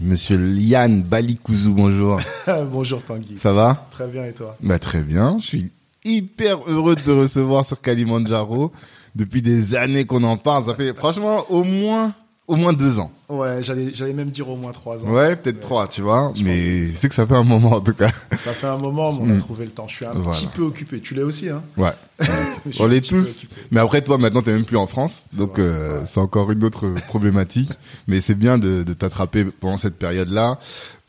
[0.00, 2.20] Monsieur Yann Balikouzou, bonjour.
[2.70, 3.38] Bonjour Tanguy.
[3.38, 3.86] Ça va?
[3.90, 4.56] Très bien et toi?
[4.60, 5.38] Bah très bien.
[5.40, 5.70] Je suis
[6.04, 8.72] hyper heureux de te recevoir sur Kalimandjaro.
[9.14, 12.12] Depuis des années qu'on en parle, ça fait franchement au moins
[12.46, 13.10] au moins deux ans.
[13.30, 15.08] Ouais, j'allais j'allais même dire au moins trois ans.
[15.10, 16.32] Ouais, peut-être trois, tu vois.
[16.42, 18.10] Mais c'est que ça fait un moment en tout cas.
[18.44, 19.88] Ça fait un moment, mais on a trouvé le temps.
[19.88, 20.18] Je suis un Mm.
[20.18, 20.30] Voilà.
[20.38, 21.00] petit peu occupé.
[21.00, 21.92] Tu l'es aussi, hein Ouais.
[22.20, 23.48] Je On l'est tous.
[23.70, 25.24] Mais après, toi, maintenant, t'es même plus en France.
[25.32, 26.04] Donc, euh, ouais.
[26.06, 27.70] c'est encore une autre problématique.
[28.08, 30.58] Mais c'est bien de, de t'attraper pendant cette période-là.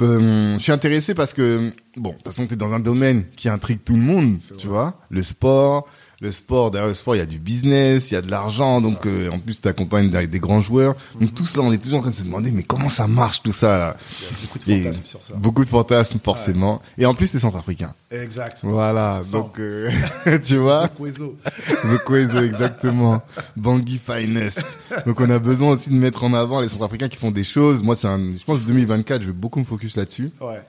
[0.01, 3.49] Euh, je suis intéressé parce que, bon, de toute façon, t'es dans un domaine qui
[3.49, 4.99] intrigue tout le monde, tu vois.
[5.09, 5.87] Le sport.
[6.25, 8.81] Le sport, derrière le sport, il y a du business, il y a de l'argent,
[8.81, 10.95] donc euh, en plus tu accompagnes des, des grands joueurs.
[11.13, 11.21] Mhm.
[11.21, 13.43] Donc tout cela, on est toujours en train de se demander, mais comment ça marche
[13.43, 13.97] tout ça là?
[14.19, 15.33] Il y a beaucoup de Et fantasmes sur ça.
[15.35, 16.81] Beaucoup de fantasmes forcément.
[16.97, 17.93] Et en plus, t'es centrafricain.
[18.09, 18.57] Exact.
[18.63, 19.91] Voilà, donc euh,
[20.43, 20.87] tu vois?
[20.87, 21.37] Kwezo.
[21.67, 23.21] The Quezo, exactement.
[23.55, 24.63] Bangui Finest.
[25.05, 27.83] Donc, on a besoin aussi de mettre en avant les Centrafricains qui font des choses.
[27.83, 30.31] Moi, c'est un, je pense que 2024, je vais beaucoup me focus là-dessus.
[30.41, 30.61] Ouais.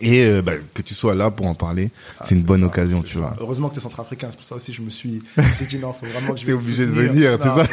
[0.00, 1.90] Et euh, bah, que tu sois là pour en parler,
[2.22, 3.20] c'est une bonne ça, occasion, tu ça.
[3.20, 3.36] vois.
[3.40, 4.28] Heureusement que t'es centrafricain.
[4.30, 6.40] C'est pour ça aussi je me suis, je me suis dit non, faut vraiment que
[6.40, 7.66] je T'es obligé de venir, c'est ça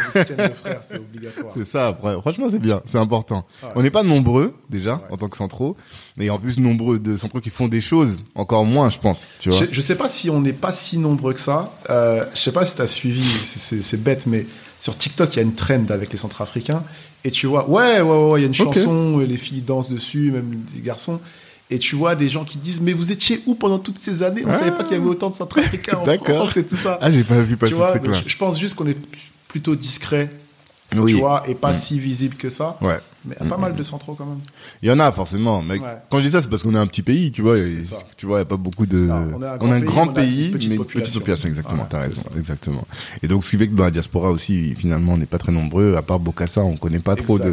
[0.88, 1.54] c'est obligatoire.
[1.54, 2.20] C'est ça, après.
[2.20, 3.46] Franchement, c'est bien, c'est important.
[3.64, 3.70] Ouais.
[3.76, 5.78] On n'est pas nombreux, déjà, en tant que centraux.
[6.20, 9.50] Et en plus, nombreux de centraux qui font des choses, encore moins, je pense, tu
[9.50, 9.60] vois.
[9.60, 11.72] Je, je sais pas si on n'est pas si nombreux que ça.
[11.90, 14.46] Euh, je sais pas si tu as suivi, c'est- bête, mais
[14.82, 16.84] sur TikTok, il y a une trend avec les Centrafricains.
[17.24, 18.74] Et tu vois, ouais, ouais, ouais, ouais, il y a une Ok.
[18.76, 21.20] chanson, les filles dansent dessus, même les garçons.
[21.72, 24.42] Et tu vois des gens qui disent, mais vous étiez où pendant toutes ces années?
[24.46, 24.58] On Ah.
[24.58, 26.06] savait pas qu'il y avait autant de Centrafricains en.
[26.24, 26.98] France et tout ça.
[27.02, 28.22] Ah, j'ai pas vu passer ce truc-là.
[28.26, 28.98] je pense juste qu'on est
[29.48, 30.32] plutôt discret,
[30.96, 31.14] Oui.
[31.14, 32.78] tu vois, et pas si visible que ça.
[32.82, 32.98] Ouais.
[33.26, 34.40] Mais il y a pas mal de centraux quand même.
[34.82, 35.88] Il y en a forcément, mais Ouais.
[36.10, 37.58] quand je dis ça, c'est parce qu'on est un petit pays, tu vois.
[37.58, 37.80] et.
[38.16, 38.98] Tu vois, il y a pas beaucoup de.
[38.98, 39.28] Non,
[39.60, 41.84] on, a un grand pays, mais une petite population, exactement.
[41.84, 42.40] Ouais, T'as raison, ça.
[42.40, 42.84] exactement.
[43.22, 45.52] Et donc, ce qui fait que dans la diaspora aussi, finalement, on n'est pas très
[45.52, 45.96] nombreux.
[45.96, 47.50] À part Bokassa, on connaît pas trop de.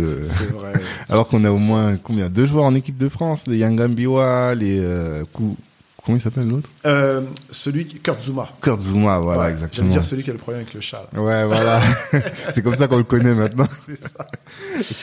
[0.55, 0.73] Vrai.
[1.09, 2.29] Alors qu'on a au moins combien?
[2.31, 5.57] Deux joueurs en équipe de France, les Yangambiwa, les euh, Kou-
[6.06, 6.71] comment il s'appelle l'autre?
[6.87, 8.49] Euh, celui qui, Kurt Zuma.
[8.62, 9.91] Kurt Zuma, voilà, Ouais, J'allais exactement.
[9.91, 11.05] dire celui qui a le problème avec le chat.
[11.12, 11.21] là.
[11.21, 11.81] Ouais, voilà.
[12.55, 13.67] c'est comme ça qu'on le connaît maintenant.
[13.87, 14.28] C'est ça.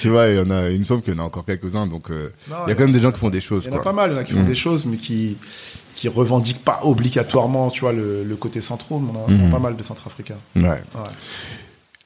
[0.02, 1.86] tu vois, il y en a, il me semble qu'il y en a encore quelques-uns,
[1.88, 3.74] donc euh, Non, il y a quand même des gens qui font des choses, Il
[3.74, 5.38] y en a pas mal, il y en a qui font des choses, mais qui
[5.96, 9.00] qui revendiquent pas obligatoirement, tu vois, le, le côté central.
[9.02, 10.38] Mais on a, on a pas mal de centrafricains.
[10.56, 10.64] Ouais.
[10.64, 10.80] Ouais.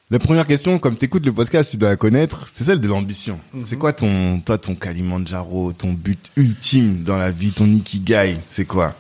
[0.10, 3.42] La première question, comme t'écoutes le podcast, tu dois la connaître, c'est celle de l'ambition.
[3.54, 3.66] Mhm.
[3.68, 8.64] C'est quoi ton, toi, ton Kalimandjaro, ton but ultime dans la vie, ton ikigai, c'est
[8.64, 8.96] quoi?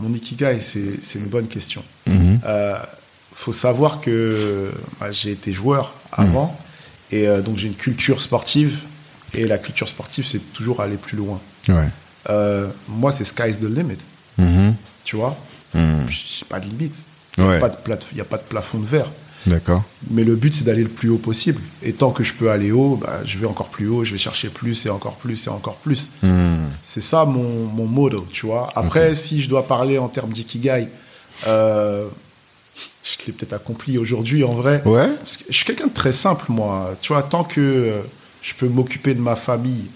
[0.00, 1.84] Mon ikigai, c'est c'est une bonne question.
[2.08, 2.40] Mhm.
[2.44, 2.76] Euh,
[3.34, 6.58] faut savoir que bah, j'ai été joueur avant,
[7.12, 8.78] et euh, donc j'ai une culture sportive.
[9.32, 11.40] Et la culture sportive, c'est toujours aller plus loin.
[11.68, 11.86] Ouais.
[12.30, 13.98] Euh, moi, c'est sky's the limit,
[14.38, 14.74] Mhm.
[15.04, 15.36] tu vois?
[15.72, 16.06] Mhm.
[16.08, 16.94] J'ai pas de limite.
[17.38, 19.06] Il n'y il a pas de plafond de verre.
[19.46, 19.82] D'accord.
[20.10, 21.60] Mais le but, c'est d'aller le plus haut possible.
[21.82, 24.18] Et tant que je peux aller haut, bah, je vais encore plus haut, je vais
[24.18, 26.10] chercher plus et encore plus et encore plus.
[26.22, 26.68] Mhm.
[26.82, 28.68] C'est ça mon, mon motto, tu vois.
[28.76, 30.88] Après, si je dois parler en termes d'ikigai,
[31.46, 32.06] euh,
[33.02, 34.82] je l'ai peut-être accompli aujourd'hui en vrai.
[34.84, 35.08] Ouais.
[35.18, 36.94] Parce que je suis quelqu'un de très simple, moi.
[37.00, 38.00] Tu vois, tant que euh,
[38.42, 39.86] je peux m'occuper de ma famille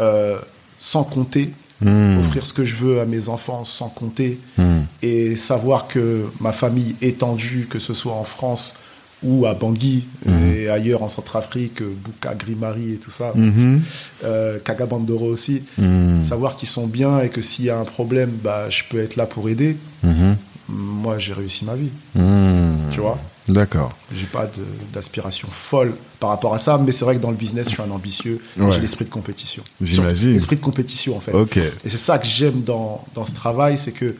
[0.00, 0.38] euh,
[0.80, 1.52] sans compter,
[1.82, 2.20] Mhm.
[2.20, 4.86] offrir ce que je veux à mes enfants sans compter, Mhm.
[5.02, 8.74] et savoir que ma famille étendue, que ce soit en France
[9.22, 10.52] ou à Bangui Mhm.
[10.54, 13.82] et ailleurs en Centrafrique, Bouka, Grimari et tout ça, Mhm.
[14.24, 16.22] euh, Kagabandoro aussi, Mhm.
[16.22, 19.16] savoir qu'ils sont bien et que s'il y a un problème, bah, je peux être
[19.16, 19.76] là pour aider.
[20.02, 20.36] Mhm.
[20.68, 22.90] Moi, j'ai réussi ma vie, Mhm.
[22.92, 23.18] tu vois?
[23.48, 23.96] D'accord.
[24.12, 24.50] J'ai pas
[24.92, 27.82] d'aspiration folle par rapport à ça, mais c'est vrai que dans le business, je suis
[27.82, 28.40] un ambitieux.
[28.58, 28.72] Ouais.
[28.72, 29.62] J'ai l'esprit de compétition.
[29.80, 30.32] J'imagine.
[30.32, 31.32] L'esprit de compétition, en fait.
[31.32, 31.56] Ok.
[31.58, 34.16] Et c'est ça que j'aime dans, dans ce travail, c'est que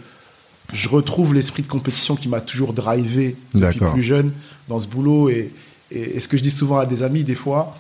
[0.73, 4.33] je retrouve l'esprit de compétition qui m'a toujours drivé depuis plus jeune
[4.69, 5.29] dans ce boulot.
[5.31, 5.53] Et,
[5.91, 7.77] et, et ce que je dis souvent à des amis, des fois,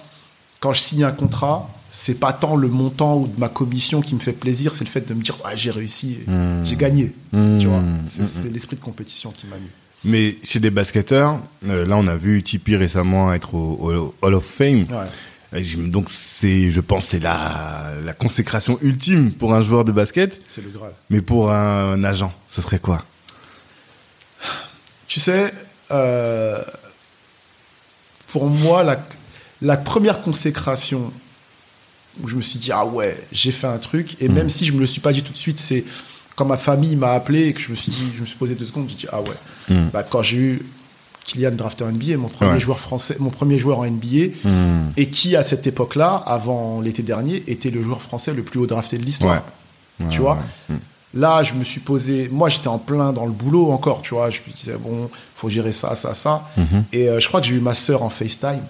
[0.61, 4.15] quand je signe un contrat, c'est pas tant le montant ou de ma commission qui
[4.15, 6.65] me fait plaisir, c'est le fait de me dire, ouais, j'ai réussi, Mmh.
[6.65, 7.12] j'ai gagné.
[7.33, 7.59] Mmh.
[7.59, 8.05] Tu vois, Mmh.
[8.25, 9.69] c'est l'esprit de compétition qui m'a mis.
[10.05, 14.35] Mais chez des basketteurs, euh, là on a vu Tipeee récemment être au, au Hall
[14.35, 14.81] of Fame.
[14.91, 15.06] Ouais.
[15.76, 20.41] Donc c'est, je pense, c'est la, la consécration ultime pour un joueur de basket.
[20.49, 20.93] C'est le Graal.
[21.11, 23.05] Mais pour un agent, ce serait quoi?
[25.08, 25.53] Tu sais,
[25.91, 26.62] euh,
[28.29, 29.06] pour moi, la,
[29.62, 31.12] la première consécration
[32.23, 34.20] où je me suis dit, ah ouais, j'ai fait un truc.
[34.20, 35.85] Et même si je me le suis pas dit tout de suite, c'est
[36.35, 38.55] quand ma famille m'a appelé et que je me suis dit, je me suis posé
[38.55, 39.76] deux secondes, j'ai dit, ah ouais.
[39.93, 40.62] Bah, quand j'ai eu
[41.26, 42.52] Kylian drafté en NBA, mon premier.
[42.52, 42.61] Ouais.
[42.61, 44.90] joueur français, mon premier joueur en NBA, Hmm.
[44.96, 48.67] et qui à cette époque-là, avant l'été dernier, était le joueur français le plus haut
[48.67, 49.43] drafté de l'histoire.
[50.00, 50.06] Ouais.
[50.11, 50.38] Tu Ouais, vois
[50.70, 50.76] ouais.
[51.14, 52.28] Là, je me suis posé.
[52.31, 54.28] Moi, j'étais en plein dans le boulot encore, tu vois.
[54.28, 56.43] Je me disais, bon, faut gérer ça, ça, ça.
[56.58, 56.84] Mhm.
[56.93, 58.61] Et euh, je crois que j'ai eu ma sœur en FaceTime.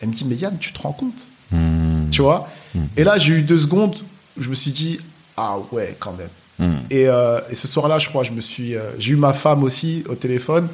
[0.00, 1.12] Elle me dit, mais Yann, tu te rends compte
[1.52, 2.08] Hmm.
[2.10, 2.48] Tu vois
[2.96, 3.96] Et là, j'ai eu deux secondes
[4.38, 4.98] où je me suis dit,
[5.36, 6.28] ah ouais, quand même.
[6.70, 6.76] Hmm.
[6.90, 8.76] Et, euh, et ce soir-là, je crois, je me suis.
[8.76, 10.68] euh, j'ai eu ma femme aussi au téléphone.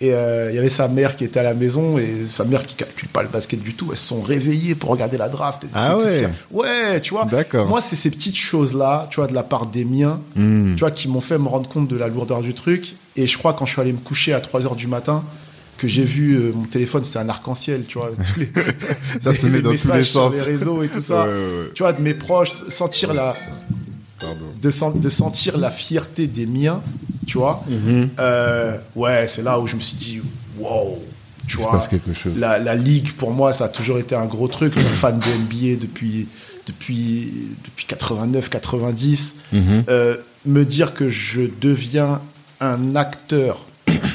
[0.00, 2.66] Et euh, il y avait sa mère qui était à la maison et sa mère
[2.66, 3.88] qui calcule pas le basket du tout.
[3.92, 5.64] Elles se sont réveillées pour regarder la draft.
[5.72, 6.28] Ah ouais.
[6.50, 7.24] Ouais, tu vois.
[7.26, 7.66] D'accord.
[7.68, 10.74] Moi, c'est ces petites choses-là, tu vois, de la part des miens, Hmm.
[10.74, 12.96] tu vois, qui m'ont fait me rendre compte de la lourdeur du truc.
[13.16, 15.22] Et je crois quand je suis allé me coucher à 3 heures du matin,
[15.78, 18.10] que j'ai vu euh, mon téléphone, c'était un arc-en-ciel, tu vois.
[18.34, 18.50] tous les-
[19.22, 20.34] Ça se met dans tous les sur sens.
[20.34, 21.22] les réseaux et tout ça.
[21.24, 21.70] Ouais, ouais, ouais.
[21.74, 23.34] Tu vois, de mes proches, sentir la.
[24.60, 26.80] De, sen- de sentir la fierté des miens,
[27.26, 27.64] tu vois.
[27.68, 28.10] Mhm.
[28.18, 30.20] Euh, ouais, c'est là où je me suis dit,
[30.58, 30.98] wow,
[31.46, 31.72] tu vois.
[31.72, 32.32] passe quelque chose.
[32.36, 34.72] La, la ligue, pour moi, ça a toujours été un gros truc.
[34.76, 36.26] Je suis fan de NBA depuis,
[36.66, 37.32] depuis,
[37.64, 39.34] depuis 89, 90.
[39.52, 39.84] Mhm.
[39.88, 40.16] Euh,
[40.46, 42.20] me dire que je deviens
[42.60, 43.64] un acteur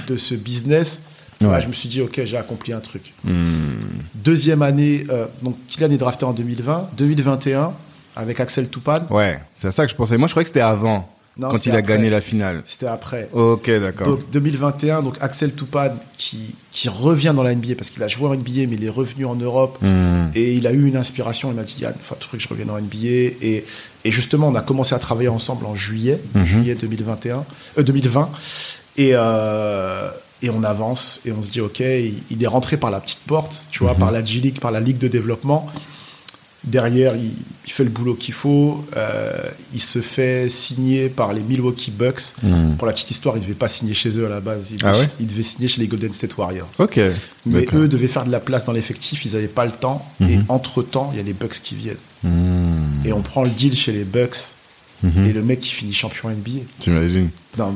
[0.07, 0.99] de ce business,
[1.41, 1.47] Ouais.
[1.47, 3.13] bah, je me suis dit, ok, j'ai accompli un truc.
[3.23, 3.69] Hmm.
[4.15, 6.89] Deuxième année, euh, donc Kylian est drafté en 2020.
[6.97, 7.71] 2021,
[8.19, 10.17] avec Axel Toupane, Ouais, c'est à ça que je pensais.
[10.17, 11.93] Moi, je croyais que c'était avant, Non, quand il a après.
[11.95, 12.63] gagné la finale.
[12.67, 13.29] c'était après.
[13.33, 14.07] Ok, d'accord.
[14.07, 18.27] Donc 2021, donc Axel Toupane qui, qui revient dans la NBA parce qu'il a joué
[18.27, 20.31] en NBA mais il est revenu en Europe Hmm.
[20.35, 21.49] et il a eu une inspiration.
[21.51, 23.07] Il m'a dit il faut que je revienne en NBA
[23.41, 23.65] et,
[24.05, 26.45] et justement on a commencé à travailler ensemble en juillet, Mhm.
[26.45, 27.45] juillet 2021,
[27.77, 28.29] euh, 2020
[28.97, 30.09] et euh,
[30.41, 33.19] et on avance et on se dit ok, il, il est rentré par la petite
[33.27, 33.99] porte, tu vois, Mhm.
[33.99, 35.67] par la G League, par la Ligue de développement.
[36.65, 37.31] Derrière, il,
[37.65, 38.85] il fait le boulot qu'il faut.
[38.97, 39.31] euh,
[39.73, 42.33] il se fait signer par les Milwaukee Bucks.
[42.43, 42.75] Hmm.
[42.75, 44.67] Pour la petite histoire, il devait pas signer chez eux à la base.
[44.71, 46.67] Il Ah devait, ouais il devait signer chez les Golden State Warriors.
[46.79, 46.99] Ok.
[47.45, 47.79] Mais D'accord.
[47.79, 50.05] eux devaient faire de la place dans l'effectif, ils n'avaient pas le temps.
[50.21, 51.95] Et entre-temps, il y a les Bucks qui viennent.
[52.23, 53.05] Hmm.
[53.05, 54.37] Et on prend le deal chez les Bucks.
[55.03, 56.59] Et le mec qui finit champion NBA.
[56.81, 57.73] T'imagines Non,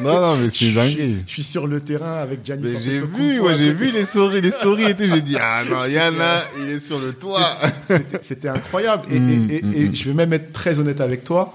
[0.00, 1.16] Non, non, mais c'est dingue.
[1.26, 4.40] Je suis sur le terrain avec Giannis Mais j'ai vu, ouais, j'ai vu les stories,
[4.40, 5.04] les stories et tout.
[5.08, 7.56] J'ai dit, ah non, Yana, il est sur le toit.
[8.22, 9.06] C'était- incroyable.
[9.10, 9.94] Et, Mm, et- et- mm, et mm.
[9.96, 11.52] je vais même être très honnête avec toi.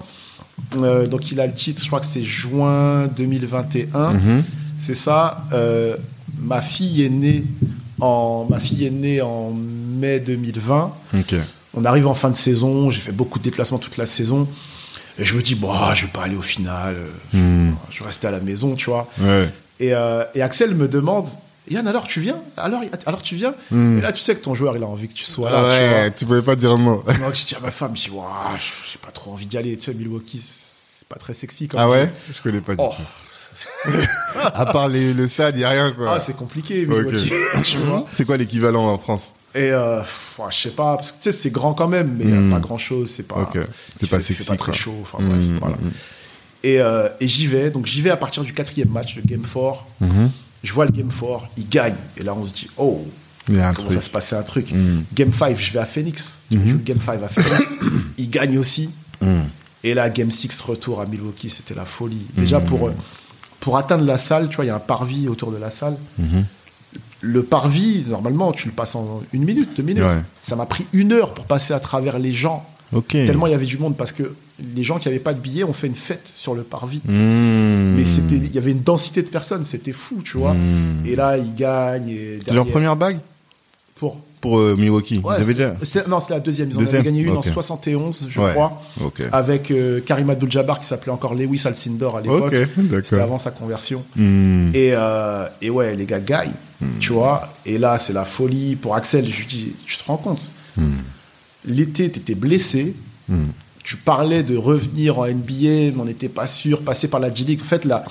[0.76, 4.12] Euh, donc, il a le titre, je crois que c'est juin 2021.
[4.12, 4.44] Mhm.
[4.78, 5.44] C'est ça.
[5.52, 5.96] Euh,
[6.38, 7.44] ma fille est née
[8.00, 10.92] en ma fille est née en mai 2020.
[11.16, 11.34] Ok.
[11.74, 12.90] On arrive en fin de saison.
[12.90, 14.46] J'ai fait beaucoup de déplacements toute la saison.
[15.18, 16.94] Et je me dis bon, ah, je vais pas aller au final.
[16.96, 17.74] euh, Hmm.
[17.90, 19.08] Je vais rester à la maison, tu vois.
[19.20, 19.48] Ouais.
[19.80, 21.28] Et, euh, et Axel me demande.
[21.70, 22.36] Yann, alors tu viens?
[22.58, 23.54] Alors, alors tu viens?
[23.70, 23.98] Hmm.
[23.98, 25.56] Et là, tu sais que ton joueur, il a envie que tu sois là.
[25.58, 25.72] tu vois.
[26.02, 27.02] ouais, tu pouvais pas dire un mot.
[27.06, 29.76] Donc, je dis à ma femme, je dis, Ouah, j'ai pas trop envie d'y aller.
[29.78, 32.12] Tu sais, Milwaukee, c'est pas très sexy quand Ah ouais?
[32.34, 32.92] Je connais pas du Oh.
[34.36, 36.14] À part les- le stade, il n'y a rien, quoi.
[36.14, 36.86] ah, c'est compliqué.
[36.86, 37.32] Milwaukee.
[37.62, 39.32] tu vois C'est quoi l'équivalent en France?
[39.56, 42.16] Et euh, pff, ouais, je sais pas, parce que tu sais, c'est grand quand même,
[42.18, 42.52] mais Hmm.
[42.52, 43.08] a pas grand chose.
[43.10, 43.58] C'est pas, Ok.
[44.00, 44.74] C'est pas sexy, très quoi.
[44.74, 44.94] chaud.
[45.02, 45.76] Enfin, bref, Hmm, voilà.
[45.76, 45.90] hmm,
[46.64, 47.70] Et, euh, et j'y vais.
[47.70, 49.84] Donc, j'y vais à partir du quatrième match, le Game 4.
[50.00, 50.30] Mhm.
[50.64, 51.94] Je vois le Game 4, il gagne.
[52.16, 53.06] Et là, on se dit, oh,
[53.48, 53.98] Il y a un comment truc.
[54.00, 54.72] ça se passait un truc.
[54.72, 55.02] Hmm.
[55.14, 56.40] Game 5, je vais à Phoenix.
[56.50, 56.64] Je Mhm.
[56.70, 57.70] joue le Game 5 à Phoenix.
[58.18, 58.90] il gagne aussi.
[59.20, 59.42] Hmm.
[59.84, 62.26] Et là, Game 6 retour à Milwaukee, c'était la folie.
[62.36, 62.92] Déjà, pour, euh,
[63.60, 65.96] pour atteindre la salle, tu vois, il y a un parvis autour de la salle.
[67.26, 70.04] Le parvis, normalement, tu le passes en une minute, deux minutes.
[70.04, 70.20] Ouais.
[70.42, 72.66] Ça m'a pris une heure pour passer à travers les gens.
[73.08, 74.34] Tellement il y avait du monde parce que
[74.74, 77.00] les gens qui n'avaient pas de billets ont fait une fête sur le parvis.
[77.04, 77.94] Hmm.
[77.96, 80.52] Mais c'était, il y avait une densité de personnes, c'était fou, tu vois.
[80.52, 81.04] Hmm.
[81.06, 82.08] Et là, ils gagnent.
[82.08, 83.18] et C'est leur première bague?
[83.96, 84.18] Pour.
[84.44, 85.22] Pour euh, Milwaukee.
[85.24, 85.74] Ouais, déjà.
[85.82, 86.68] c'était- non, c'est la deuxième.
[86.68, 88.52] Ils en Deuxième avaient gagné une en 71, je Ouais.
[88.52, 88.82] crois.
[89.02, 89.22] Ok.
[89.32, 92.52] Avec euh, Karim Abdul-Jabbar qui s'appelait encore Lewis Alcindor à l'époque.
[92.52, 92.68] Ok,
[93.04, 94.02] C'était avant sa conversion.
[94.16, 94.68] Hmm.
[94.74, 96.52] Et, euh, et ouais, les gars gagnent,
[97.00, 97.48] tu vois.
[97.64, 98.76] Et là, c'est la folie.
[98.76, 100.42] Pour Axel, je lui dis, tu te rends compte?
[100.76, 100.96] Hmm.
[101.64, 102.94] L'été, tu étais blessé.
[103.30, 103.46] Hmm.
[103.82, 107.60] Tu parlais de revenir en NBA, mais on n'était pas sûr, passer par la G-League.
[107.62, 108.04] En fait, la,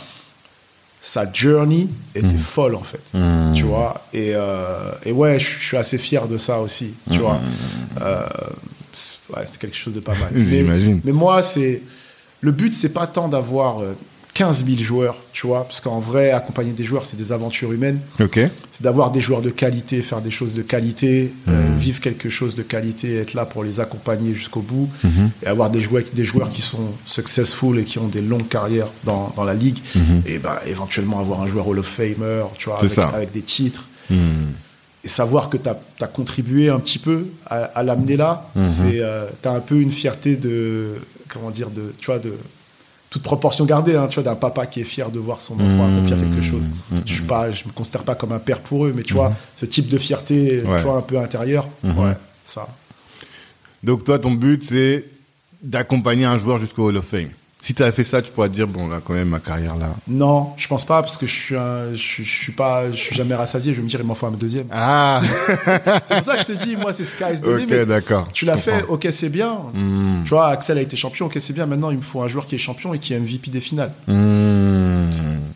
[1.05, 3.01] sa journey était folle, en fait.
[3.13, 3.53] Hmm.
[3.53, 7.41] Tu vois et, euh, et ouais, je suis assez fier de ça aussi, tu vois.
[8.01, 8.25] Euh,
[9.35, 10.29] ouais, c'était quelque chose de pas mal.
[10.33, 10.63] mais,
[11.03, 11.81] mais moi, c'est
[12.39, 13.97] le but, c'est pas tant d'avoir euh,
[14.33, 17.99] 15 000 joueurs, tu vois, parce qu'en vrai, accompagner des joueurs, c'est des aventures humaines.
[18.19, 18.39] Ok.
[18.71, 21.77] C'est d'avoir des joueurs de qualité, faire des choses de qualité, euh, Hmm.
[21.77, 25.29] vivre quelque chose de qualité, être là pour les accompagner jusqu'au bout, Mhm.
[25.43, 28.87] et avoir des joueurs, des joueurs qui sont successful et qui ont des longues carrières
[29.03, 29.79] dans, dans la ligue,
[30.25, 32.79] et bah, éventuellement avoir un joueur Hall of Famer, tu vois,
[33.13, 33.87] avec, des titres.
[35.05, 38.67] Et savoir que tu as, contribué un petit peu à, à l'amener là, Mhm.
[38.69, 40.93] c'est euh, tu as un peu une fierté de
[41.27, 42.33] comment dire de tu vois de
[43.13, 45.87] toute proportion gardée hein, tu vois d'un papa qui est fier de voir son enfant
[45.87, 45.97] Mhm.
[45.97, 46.63] accomplir quelque chose.
[47.05, 49.33] Je suis pas je me considère pas comme un père pour eux mais tu vois
[49.55, 50.61] ce type de fierté.
[50.63, 50.79] Ouais.
[50.79, 52.13] tu vois un peu intérieure, ouais,
[52.45, 52.67] ça.
[53.83, 55.05] Donc toi, ton but, c'est
[55.61, 57.29] d'accompagner un joueur jusqu'au Hall of Fame.
[57.65, 59.77] Si tu avais fait ça, tu pourrais te dire, bon, là, quand même, ma carrière,
[59.77, 59.95] là.
[60.09, 62.97] Non, je pense pas parce que je suis un, je, suis- je suis pas je
[62.97, 64.67] suis jamais rassasié, je vais me dire il m'en faut un deuxième.
[64.69, 65.21] Ah
[66.05, 67.85] C'est pour ça que je te dis moi c'est sky's the Ok, limit.
[67.85, 68.27] d'accord.
[68.33, 69.53] Tu l'as fait, ok, c'est bien.
[69.73, 70.23] Hmm.
[70.25, 71.65] Tu vois, Axel a été champion, ok, c'est bien.
[71.65, 73.93] Maintenant, il me faut un joueur qui est champion et qui est MVP des finales.
[74.07, 75.09] Hmm.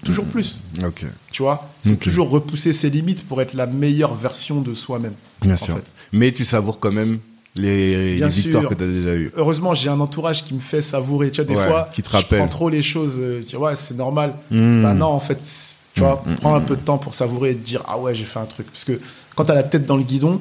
[0.06, 0.60] Toujours plus.
[0.86, 2.00] Ok, Tu vois, c'est Ok.
[2.00, 5.14] toujours repousser ses limites pour être la meilleure version de soi-même.
[5.42, 5.76] bien en sûr.
[5.76, 5.84] fait.
[6.14, 7.20] Mais tu savoures quand même
[7.58, 9.32] les, les victoires que tu as déjà eues.
[9.36, 11.32] Heureusement, j'ai un entourage qui me fait savourer.
[11.32, 12.40] Tu vois, des Ouais, fois, qui te je rappelle.
[12.40, 13.16] prends trop les choses.
[13.20, 14.34] euh, Tu vois, c'est normal.
[14.52, 14.84] Hmm.
[14.84, 15.40] Bah non, en fait,
[15.94, 18.14] tu vois, Mm, prends un peu de temps pour savourer et te dire ah ouais,
[18.16, 18.68] j'ai fait un truc.
[18.72, 19.00] Parce que
[19.36, 20.40] quand t'as la tête dans le guidon,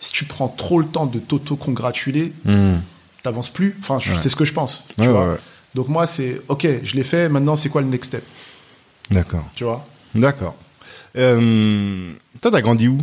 [0.00, 2.76] si tu prends trop le temps de t'auto-congratuler, Hmm.
[3.22, 3.76] t'avances plus.
[3.80, 4.18] Enfin, je- Ouais.
[4.22, 4.84] c'est ce que je pense.
[4.96, 5.38] Tu Ouais, vois.
[5.74, 7.28] Donc moi, c'est ok, je l'ai fait.
[7.28, 8.24] Maintenant, c'est quoi le next step?
[9.10, 9.44] D'accord.
[9.54, 9.86] Tu vois?
[10.14, 10.54] D'accord.
[11.16, 12.98] Euh, toi, t'as grandi où?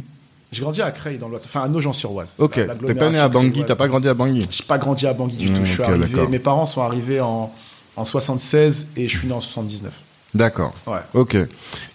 [0.51, 1.44] J'ai grandi à Creil, dans l'Oise.
[1.46, 2.30] Enfin, à Nogent-sur-Oise.
[2.38, 2.54] Ok.
[2.86, 5.36] T'es pas né à Bangui, t'as pas grandi à Bangui J'ai pas grandi à Bangui
[5.38, 5.66] du tout.
[5.66, 6.08] Je suis ok, arrivé.
[6.08, 6.30] d'accord.
[6.30, 7.54] Mes parents sont arrivés en,
[7.98, 9.92] en 76 et je suis né en 79.
[10.34, 10.74] D'accord.
[10.86, 11.00] Ouais.
[11.13, 11.36] Ok.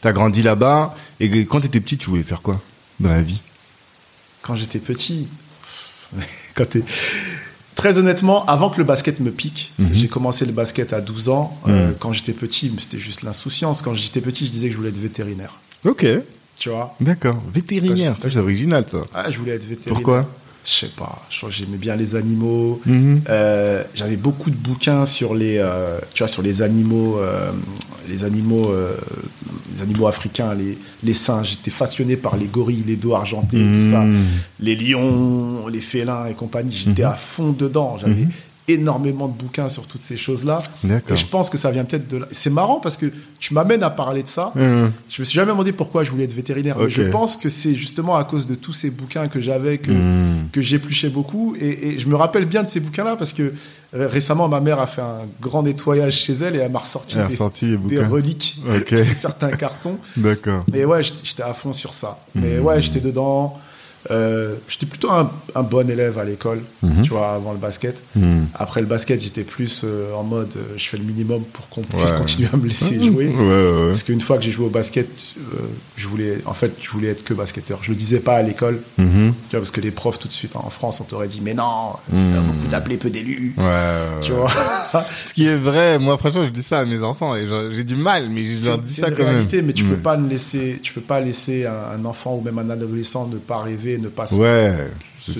[0.02, 0.94] T'as grandi là-bas.
[1.20, 2.60] Et quand t'étais petit, tu voulais faire quoi
[3.00, 3.40] dans la vie?
[4.42, 5.28] Quand j'étais petit,
[6.54, 6.82] quand t'es-
[7.74, 9.90] Très honnêtement, avant que le basket me pique, Mhm.
[9.94, 11.56] j'ai commencé le basket à 12 ans.
[11.68, 13.80] Euh, quand j'étais petit, c'était juste l'insouciance.
[13.80, 15.54] Quand j'étais petit, je disais que je voulais être vétérinaire.
[15.86, 16.04] Ok.
[16.58, 17.42] Tu vois D'accord.
[17.52, 18.16] Vétérinaire.
[18.20, 18.98] C'est original, ça.
[19.14, 19.94] ah, Je voulais être vétérinaire.
[19.94, 20.28] Pourquoi
[20.64, 21.18] Je sais pas.
[21.50, 22.80] J'aimais bien les animaux.
[22.86, 23.22] Mhm.
[23.28, 27.50] Euh, j'avais beaucoup de bouquins sur les, euh, tu vois, sur les animaux, euh,
[28.08, 28.70] les animaux,
[29.74, 31.50] les animaux africains, les, les singes.
[31.50, 34.24] J'étais fasciné par les gorilles, les dos argentés, tout ça, Mhm.
[34.60, 36.72] les lions, les félins et compagnie.
[36.72, 37.96] J'étais à fond dedans.
[38.00, 38.30] J'avais Mhm.
[38.74, 40.58] Énormément de bouquins sur toutes ces choses-là.
[40.84, 42.26] Et je pense que ça vient peut-être de là.
[42.32, 43.06] C'est marrant parce que
[43.40, 44.52] tu m'amènes à parler de ça.
[44.54, 44.92] Mhm.
[45.08, 46.76] Je me suis jamais demandé pourquoi je voulais être vétérinaire.
[46.78, 49.90] Mais je pense que c'est justement à cause de tous ces bouquins que j'avais que,
[49.90, 50.48] Mhm.
[50.52, 51.54] que j'épluchais beaucoup.
[51.60, 53.52] Et, et je me rappelle bien de ces bouquins-là parce que
[53.94, 57.16] euh, récemment, ma mère a fait un grand nettoyage chez elle et elle m'a ressorti
[57.16, 58.58] Elle a des, ressorti des reliques
[58.90, 59.98] de certains cartons.
[60.16, 60.64] D'accord.
[60.74, 62.18] Et ouais, j'étais à fond sur ça.
[62.34, 62.64] Mais Mhm.
[62.64, 63.58] ouais, j'étais dedans.
[64.10, 67.02] Euh, j'étais plutôt un, un bon élève à l'école, Mhm.
[67.02, 67.96] tu vois, avant le basket.
[68.16, 68.46] Mhm.
[68.54, 71.82] Après le basket, j'étais plus euh, en mode, euh, je fais le minimum pour qu'on
[71.82, 72.18] puisse Ouais.
[72.18, 73.28] continuer à me laisser jouer.
[73.28, 73.86] Ouais, ouais, ouais.
[73.88, 75.08] Parce qu'une fois que j'ai joué au basket,
[75.96, 77.78] je voulais, en fait, je voulais être que basketteur.
[77.82, 79.34] Je le disais pas à l'école, Mhm.
[79.48, 81.54] tu vois, parce que les profs tout de suite en France, on t'aurait dit, mais
[81.54, 83.54] non, beaucoup d'appelés, peu d'élus,
[84.20, 84.50] tu vois.
[85.26, 87.96] Ce qui est vrai, moi franchement, je dis ça à mes enfants et j'ai du
[87.96, 89.66] mal, mais je leur dis ça une quand réalité, même.
[89.66, 92.58] mais tu peux pas ne laisser, tu peux pas laisser un, un enfant ou même
[92.58, 94.74] un adolescent ne pas rêver, ne pas se, Ouais,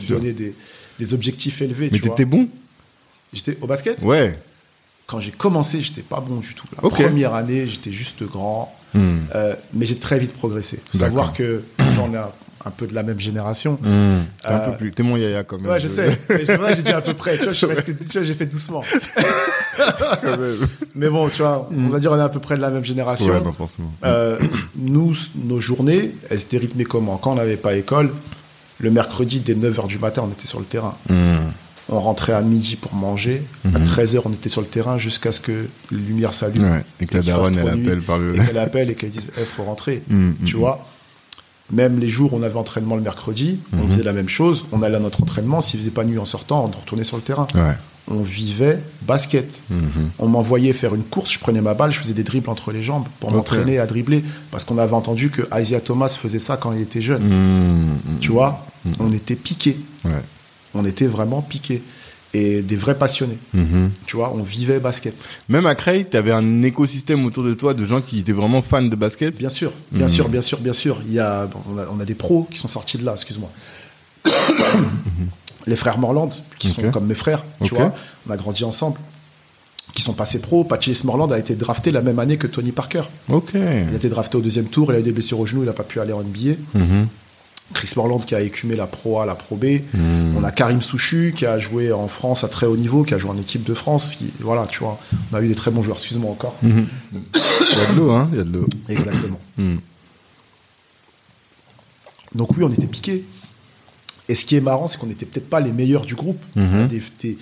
[0.09, 0.55] donner des,
[0.99, 1.89] des objectifs élevés.
[1.93, 2.49] Mais t'étais bon
[3.33, 4.01] J'étais au basket.
[4.03, 4.39] Ouais.
[5.07, 6.67] Quand j'ai commencé, j'étais pas bon du tout.
[6.77, 7.03] La Ok.
[7.03, 9.21] première année, j'étais juste grand, Mm.
[9.35, 10.79] euh, mais j'ai très vite progressé.
[10.93, 13.79] Faut savoir que on est un, peu de la même génération.
[13.81, 14.21] Mm.
[14.43, 14.93] T'es un Euh, peu plus.
[14.93, 15.71] T'es mon yaya quand même.
[15.71, 16.09] Ouais, je sais.
[16.29, 17.39] Mais c'est vrai, j'ai dit à peu près.
[17.39, 18.83] Tu vois, je suis resté, tu vois, j'ai fait doucement.
[19.77, 20.57] Quand même.
[20.95, 22.85] Mais bon, tu vois, on va dire on est à peu près de la même
[22.85, 23.27] génération.
[23.27, 23.91] Ouais, non, forcément.
[24.05, 24.39] Euh,
[24.77, 28.11] nous, nos journées, elles étaient rythmées comment Quand on n'avait pas école,
[28.83, 30.95] le mercredi, dès 9h du matin, on était sur le terrain.
[31.09, 31.37] Mm.
[31.89, 33.43] On rentrait à midi pour manger.
[33.75, 33.87] À Mhm.
[33.87, 36.71] 13h, on était sur le terrain jusqu'à ce que les lumières s'allument.
[36.71, 36.85] Ouais.
[37.01, 38.35] Et que la daronne, elle appelle par le.
[38.37, 40.03] Et qu'elle appelle et qu'elle dise il faut rentrer.
[40.09, 40.87] Mm, Tu vois?
[41.73, 44.65] Même les jours où on avait entraînement le mercredi, on faisait la même chose.
[44.73, 45.63] On allait à notre entraînement.
[45.63, 47.47] S'il faisait pas nuit en sortant, on retournait sur le terrain.
[47.55, 47.77] Ouais.
[48.09, 49.49] On vivait basket.
[50.19, 52.83] On m'envoyait faire une course, je prenais ma balle, je faisais des dribbles entre les
[52.83, 54.23] jambes pour m'entraîner à dribbler.
[54.51, 57.23] Parce qu'on avait entendu que Isaiah Thomas faisait ça quand il était jeune.
[58.21, 58.65] Tu vois?
[58.99, 59.77] On était piqués.
[60.05, 60.11] Ouais.
[60.75, 61.83] On était vraiment piqués.
[62.35, 63.37] Et des vrais passionnés.
[63.53, 63.91] Mhm.
[64.07, 65.15] Tu vois, on vivait basket.
[65.51, 68.81] Même à Creil, t'avais un écosystème autour de toi de gens qui étaient vraiment fans
[68.81, 69.37] de basket.
[69.37, 70.09] Bien sûr, bien Mhm.
[70.09, 71.03] sûr, bien sûr, bien sûr.
[71.07, 73.51] Il y a, on, a, on a des pros qui sont sortis de là, excuse-moi.
[75.67, 77.95] Les frères Morland, qui sont comme mes frères, tu vois.
[78.27, 78.99] On a grandi ensemble.
[79.95, 80.65] Qui sont passés pro.
[80.65, 83.03] Patrice Morland a été drafté la même année que Tony Parker.
[83.29, 83.51] Ok.
[83.55, 83.61] Il
[83.93, 85.73] a été drafté au deuxième tour, il a eu des blessures au genou, il n'a
[85.75, 86.55] pas pu aller en NBA.
[86.75, 87.09] Mhm.
[87.75, 89.65] Chris Morland qui a écumé la Pro A, la Pro B.
[89.95, 90.37] Mhm.
[90.37, 93.19] On a Karim Souchu qui a joué en France à très haut niveau, qui a
[93.19, 94.17] joué en équipe de France.
[94.17, 94.99] Qui, voilà, tu vois,
[95.33, 95.97] on a eu des très bons joueurs.
[95.97, 96.57] Excuse-moi encore.
[96.63, 96.87] Mhm.
[97.15, 98.29] Il y a de l'eau, hein.
[98.33, 98.67] Il y a de l'eau.
[98.89, 99.41] Exactement.
[99.57, 99.77] Mm.
[102.35, 103.25] Donc oui, on était piqués.
[104.29, 106.43] Et ce qui est marrant, c'est qu'on n'était peut-être pas les meilleurs du groupe.
[106.57, 107.39] Des- des-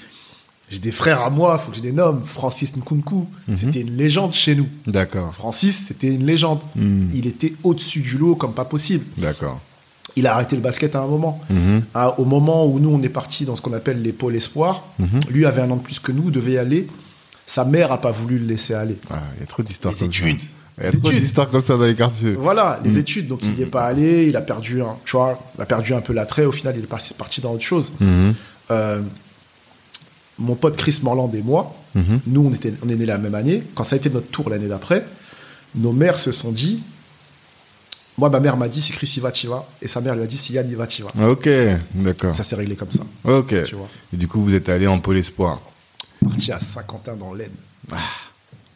[0.70, 2.22] J'ai des frères à moi, faut que je les nomme.
[2.24, 4.68] Francis Nkunku, c'était une légende chez nous.
[4.86, 5.34] D'accord.
[5.34, 6.60] Francis, c'était une légende.
[7.12, 9.04] Il était au-dessus du lot comme pas possible.
[9.18, 9.60] D'accord.
[10.16, 11.40] Il a arrêté le basket à un moment.
[11.50, 11.82] Mhm.
[12.18, 15.20] Au moment où nous, on est parti dans ce qu'on appelle les pôles espoirs, Mhm.
[15.30, 16.86] lui avait un an de plus que nous, devait y aller.
[17.46, 18.96] Sa mère a pas voulu le laisser aller.
[19.10, 20.26] Ah, Il y a trop d'histoires comme ça.
[20.26, 21.20] Il y a Les trop études.
[21.22, 22.32] d'histoires comme ça dans les quartiers.
[22.32, 22.98] Voilà, les Mhm.
[22.98, 23.26] études.
[23.28, 24.26] Donc, il n'y est pas allé.
[24.28, 26.44] Il a perdu un, tu vois, il a perdu un peu l'attrait.
[26.46, 27.92] Au final, il est parti, parti dans autre chose.
[28.70, 29.00] Euh,
[30.38, 31.74] mon pote Chris Morland et moi,
[32.26, 33.62] nous, on, était, on est nés la même année.
[33.74, 35.04] Quand ça a été notre tour l'année d'après,
[35.74, 36.80] nos mères se sont dit.
[38.20, 39.66] Moi, ma mère m'a dit si Chris y va, tu vas.
[39.80, 41.08] Et sa mère lui a dit si Yann y va, tu vas.
[41.26, 41.48] Ok,
[41.94, 42.34] d'accord.
[42.36, 43.00] Ça s'est réglé comme ça.
[43.24, 43.64] Ok.
[43.64, 43.88] Tu vois.
[44.12, 45.58] Et du coup, vous êtes allé en pôle espoir.
[46.22, 47.50] Parti à Saint-Quentin dans l'Aisne.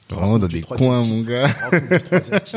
[0.09, 1.51] Vraiment dans des coins, mon gars.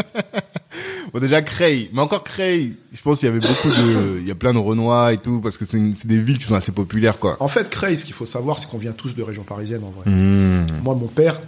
[1.14, 1.90] Bon, déjà, Creil.
[1.94, 2.76] Mais encore Creil.
[2.94, 5.40] Je pense qu'il y avait beaucoup de, il y a plein de Renois et tout,
[5.40, 7.38] parce que c'est une- des villes qui sont assez populaires, quoi.
[7.40, 9.90] En fait, Creil, ce qu'il faut savoir, c'est qu'on vient tous de région parisienne en
[9.90, 10.10] vrai.
[10.10, 10.82] Mhm.
[10.84, 11.40] Moi, mon père,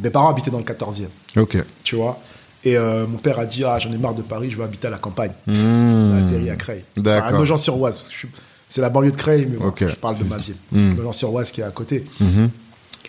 [0.00, 1.58] mes parents habitaient dans le 14e, Ok.
[1.84, 2.18] tu vois.
[2.64, 4.88] Et euh, mon père a dit Ah, j'en ai marre de Paris, je veux habiter
[4.88, 5.32] à la campagne.
[5.46, 5.56] Mhm.
[5.56, 6.84] On a atterri à Creil.
[6.96, 7.28] D'accord.
[7.28, 8.28] À Nogent-sur-Oise, parce que je suis-
[8.68, 10.56] c'est la banlieue de Creil, mais bon, je parle de ma ville.
[10.72, 10.96] Mhm.
[10.96, 12.04] Nogent-sur-Oise qui est à côté.
[12.20, 12.50] Mhm.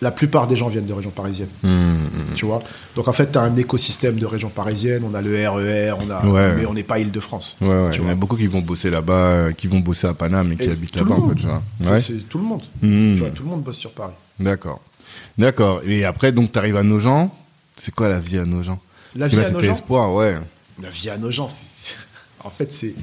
[0.01, 2.33] La plupart des gens viennent de région parisienne, Mhm.
[2.35, 2.61] tu vois?
[2.95, 6.09] Donc en fait, tu as un écosystème de région parisienne, on a le RER, on
[6.09, 6.55] a, Ouais.
[6.55, 7.57] mais on n'est pas Île-de-France.
[7.59, 7.91] Ouais, ouais.
[7.91, 10.13] tu Il y en a beaucoup qui vont bosser là-bas, euh, qui vont bosser à
[10.13, 11.47] Paname et qui habitent là-bas, en fait, tu.
[12.13, 12.61] C'est tout le monde.
[12.81, 13.13] Mhm.
[13.15, 14.13] Tu vois, tout le monde bosse sur Paris.
[14.39, 14.79] D'accord.
[15.37, 15.81] D'accord.
[15.83, 17.29] Et après, donc, t'arrives à Nogent.
[17.75, 18.79] C'est quoi la vie à Nogent?
[19.15, 20.37] La vie à Nogent espoir, ouais.
[20.81, 21.95] La vie à Nogent, c'est-
[22.43, 22.93] en fait, c'est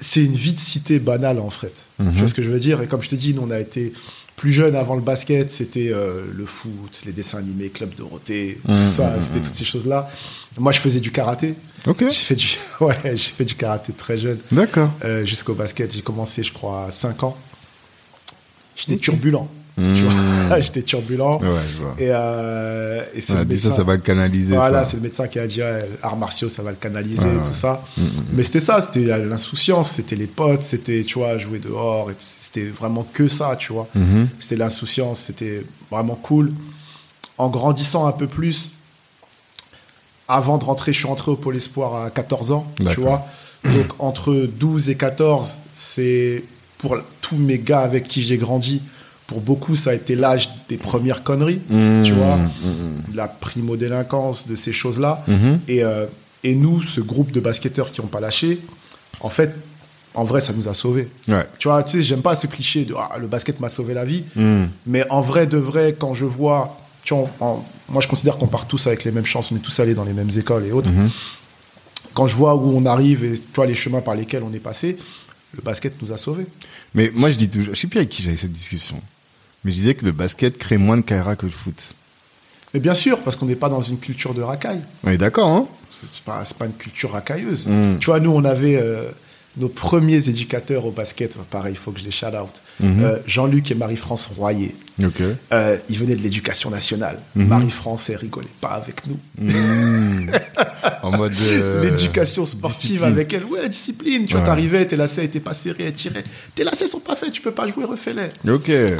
[0.00, 1.72] c'est une vie de cité banale en fait.
[1.98, 2.12] Mhm.
[2.12, 2.82] Tu vois ce que je veux dire?
[2.82, 3.92] Et comme je te dis, nous on a été
[4.36, 8.72] plus jeunes avant le basket, c'était euh, le foot, les dessins animés, Club Dorothée, tout
[8.72, 10.10] Mhm, ça, mhm, c'était toutes ces choses-là.
[10.58, 11.54] Moi, je faisais du karaté.
[11.86, 12.00] Ok.
[12.00, 12.48] J'ai fait du
[12.80, 14.90] ouais, j'ai fait du karaté très jeune D'accord.
[15.04, 15.92] euh, jusqu'au basket.
[15.94, 17.36] J'ai commencé, je crois, à 5 ans.
[18.76, 19.48] J'étais turbulent.
[19.76, 21.38] Vois J'étais turbulent.
[21.40, 21.94] Ouais, je vois.
[21.98, 24.54] Et, euh, et c'est le ça, médecin- ça va le canaliser.
[24.54, 27.44] voilà, c'est le médecin qui a dit ouais, arts martiaux, ça va le canaliser, ouais.
[27.46, 27.82] tout ça.
[27.96, 32.08] Mm, mm, Mais c'était ça, c'était l'insouciance, c'était les potes, c'était, tu vois, jouer dehors,
[32.18, 33.88] c'était vraiment que ça, tu vois.
[34.38, 36.52] C'était l'insouciance, c'était vraiment cool.
[37.36, 38.74] En grandissant un peu plus,
[40.28, 43.26] avant de rentrer, je suis rentré au Pôle Espoir à 14 ans, tu vois.
[43.64, 46.44] Donc entre 12 et 14, c'est
[46.78, 48.82] pour tous mes gars avec qui j'ai grandi,
[49.26, 51.60] pour beaucoup, ça a été l'âge des premières conneries,
[52.04, 53.12] tu vois, Mhm.
[53.12, 55.24] de la primo-délinquance, de ces choses-là.
[55.68, 56.06] Et, euh,
[56.42, 58.60] et nous, ce groupe de basketteurs qui n'ont pas lâché,
[59.20, 59.54] en fait,
[60.14, 61.08] en vrai, ça nous a sauvés.
[61.26, 61.46] Ouais.
[61.58, 64.04] Tu vois, tu sais, j'aime pas ce cliché de ah, le basket m'a sauvé la
[64.04, 64.24] vie.
[64.86, 66.78] Mais en vrai, de vrai, quand je vois.
[67.02, 69.58] Tu vois, en- moi, je considère qu'on part tous avec les mêmes chances, on est
[69.58, 70.90] tous allés dans les mêmes écoles et autres.
[72.14, 74.58] Quand je vois où on arrive et tu vois, les chemins par lesquels on est
[74.60, 74.96] passé,
[75.56, 76.46] le basket nous a sauvés.
[76.94, 79.00] Mais moi, je dis toujours, je sais plus avec qui j'avais cette discussion,
[79.64, 81.94] mais je disais que le basket crée moins de Kaira que le foot.
[82.74, 84.80] Mais bien sûr, parce qu'on n'est pas dans une culture de racaille.
[85.06, 87.68] Est d'accord, hein C'est pas, pas une culture racailleuse.
[87.68, 87.98] Mm.
[88.00, 89.10] Tu vois, nous, on avait euh,
[89.56, 91.36] nos premiers éducateurs au basket.
[91.50, 92.50] Pareil, il faut que je les shout out.
[92.80, 93.04] Mhm.
[93.04, 94.74] Euh, Jean-Luc et Marie-France Royer.
[95.02, 95.22] Ok.
[95.52, 97.18] Euh, ils venaient de l'éducation nationale.
[97.36, 97.46] Mhm.
[97.48, 99.18] Marie-France, elle rigolait pas avec nous.
[99.38, 100.30] Mhm.
[101.02, 101.34] en mode.
[101.42, 103.12] euh, L'éducation sportive discipline.
[103.12, 104.24] avec elle, ouais, discipline.
[104.26, 104.46] Tu vois, Ouais.
[104.46, 106.24] t'arrivais, tes lacets étaient pas serrés, elle tirait.
[106.54, 108.28] Tes lacets sont pas faits, tu peux pas jouer, refais-les.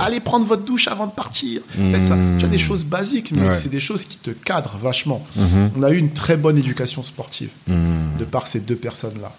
[0.01, 1.61] Allez prendre votre douche avant de partir.
[1.91, 2.17] Faites ça.
[2.39, 3.55] Tu as des choses basiques, mais Ouais.
[3.55, 5.25] c'est des choses qui te cadrent vachement.
[5.77, 9.33] On a eu une très bonne éducation sportive de par ces deux personnes-là.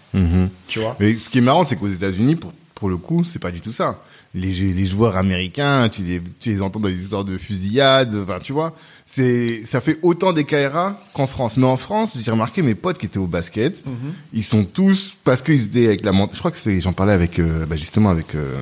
[0.68, 3.40] Tu vois Mais ce qui est marrant, c'est qu'aux États-Unis, pour, pour le coup, c'est
[3.40, 3.98] pas du tout ça.
[4.38, 8.40] Les, les joueurs américains, tu les, tu les entends dans des histoires de fusillades, enfin,
[8.44, 8.76] tu vois.
[9.06, 11.56] C'est, ça fait autant des KRA qu'en France.
[11.58, 13.94] Mais en France, j'ai remarqué mes potes qui étaient au basket, Mhm.
[14.34, 17.14] ils sont tous, parce qu'ils étaient avec la ment- je crois que c'est, j'en parlais
[17.14, 18.56] avec, euh, bah, justement avec, euh,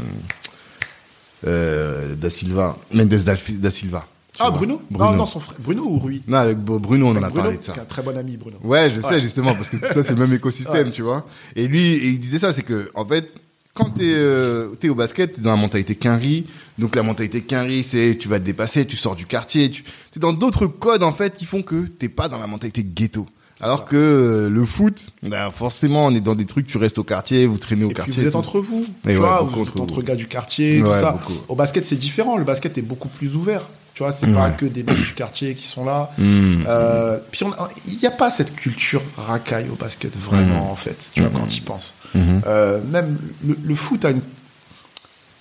[1.48, 4.06] euh, Da Silva, Mendes da, da Silva.
[4.40, 4.50] Ah.
[4.50, 5.12] Bruno, Bruno.
[5.12, 5.58] Non, non, son frère.
[5.60, 6.24] Bruno ou Rui?
[6.28, 7.74] Non, avec Bruno, on en a Bruno, parlé de ça.
[7.80, 8.58] un très bon ami, Bruno.
[8.64, 10.92] Ouais, je sais justement parce que tout ça c'est le même écosystème, Ouais.
[10.92, 11.28] tu vois.
[11.56, 13.32] Et lui, et il disait ça, c'est que en fait,
[13.74, 16.48] quand t'es euh, t'es au basket, t'es dans la mentalité quinri.
[16.78, 19.84] Donc la mentalité quinri, c'est tu vas te dépasser, tu sors du quartier, tu
[20.16, 23.28] es dans d'autres codes en fait qui font que t'es pas dans la mentalité ghetto.
[23.62, 23.86] Alors ça.
[23.86, 27.46] que euh, le foot, ben, forcément, on est dans des trucs, tu restes au quartier,
[27.46, 28.24] vous traînez au Et puis quartier.
[28.24, 30.02] vous êtes entre vous, tu ouais, vois, beaucoup vous êtes entre vous.
[30.02, 31.12] gars du quartier, tout Ouais, ça.
[31.12, 31.34] beaucoup.
[31.48, 32.38] Au basket, c'est différent.
[32.38, 33.68] Le basket est beaucoup plus ouvert.
[33.94, 34.56] Tu vois, c'est pas Ouais.
[34.58, 36.10] que des mecs du quartier qui sont là.
[36.18, 36.64] Hmm.
[36.68, 37.46] Euh, puis
[37.88, 41.12] il n'y a pas cette culture racaille au basket vraiment en fait.
[41.14, 41.94] Tu vois quand tu y penses.
[42.16, 44.22] Euh, même le, le foot a une.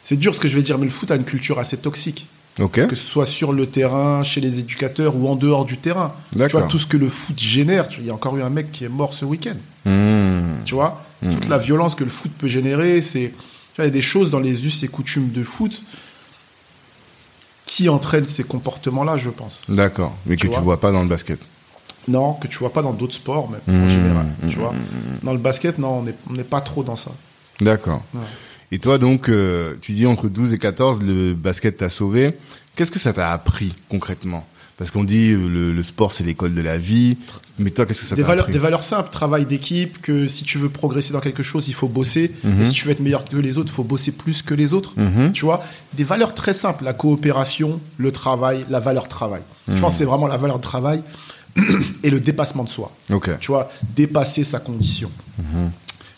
[0.05, 2.27] C'est dur ce que je vais dire, mais le foot a une culture assez toxique.
[2.87, 6.13] Que ce soit sur le terrain, chez les éducateurs ou en dehors du terrain.
[6.33, 7.89] Tu vois, tout ce que le foot génère.
[7.99, 9.57] Il y a encore eu un mec qui est mort ce week-end.
[9.87, 10.63] Hmm.
[10.65, 11.03] Tu vois.
[11.23, 13.33] Toute la violence que le foot peut générer, c'est.
[13.79, 15.83] Il y a des choses dans les us et coutumes de foot
[17.65, 19.63] qui entraînent ces comportements-là, je pense.
[19.69, 20.15] D'accord.
[20.27, 21.41] Mais Tu que vois tu vois pas dans le basket.
[22.09, 24.27] Non, que tu vois pas dans d'autres sports, Mmh, en général.
[24.43, 24.75] mmh, Tu vois.
[25.23, 27.13] Dans le basket, non, on n'est on n'est pas trop dans ça.
[27.61, 28.03] D'accord.
[28.13, 28.21] Ouais.
[28.75, 32.33] Et toi, donc, euh, tu dis entre 12 et 14, le basket t'a sauvé.
[32.75, 34.47] Qu'est-ce que ça t'a appris concrètement?
[34.79, 37.19] Parce qu'on dit euh, le, le sport, c'est l'école de la vie.
[37.59, 38.55] Mais toi, qu'est-ce que ça Des t'a valeurs, appris?
[38.55, 41.87] des valeurs simples, travail d'équipe, que si tu veux progresser dans quelque chose, il faut
[41.87, 42.33] bosser.
[42.43, 42.63] Mhm.
[42.63, 44.73] Et si tu veux être meilleur que les autres, il faut bosser plus que les
[44.73, 44.95] autres.
[44.99, 45.33] Mhm.
[45.33, 49.43] Tu vois, des valeurs très simples, la coopération, le travail, la valeur travail.
[49.69, 49.81] Je Mhm.
[49.81, 51.03] pense que c'est vraiment la valeur de travail
[52.03, 52.91] et le dépassement de soi.
[53.39, 55.11] Tu vois, dépasser sa condition.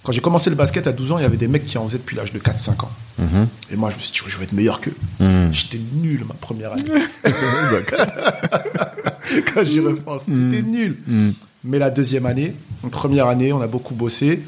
[0.04, 0.06] Mhm.
[0.06, 1.86] Quand j'ai commencé le basket à 12 ans, il y avait des mecs qui en
[1.86, 2.90] faisaient depuis l'âge de 4-5 ans.
[3.18, 3.48] Mhm.
[3.72, 4.94] Et moi, je me suis dit, je vais être meilleur qu'eux.
[5.20, 5.52] Mhm.
[5.52, 6.84] J'étais nul ma première année.
[9.54, 10.98] Quand j'y repense, c'était nul.
[11.06, 11.34] Mhm.
[11.64, 12.54] Mais la deuxième année,
[12.90, 14.40] première année, on a beaucoup bossé.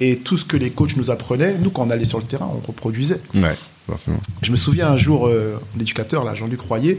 [0.00, 2.48] Et tout ce que les coachs nous apprenaient, nous, quand on allait sur le terrain,
[2.50, 3.20] on reproduisait.
[3.34, 4.18] Ouais, forcément.
[4.42, 6.98] Je me souviens un jour, euh, l'éducateur, là, Jean-Luc Royer,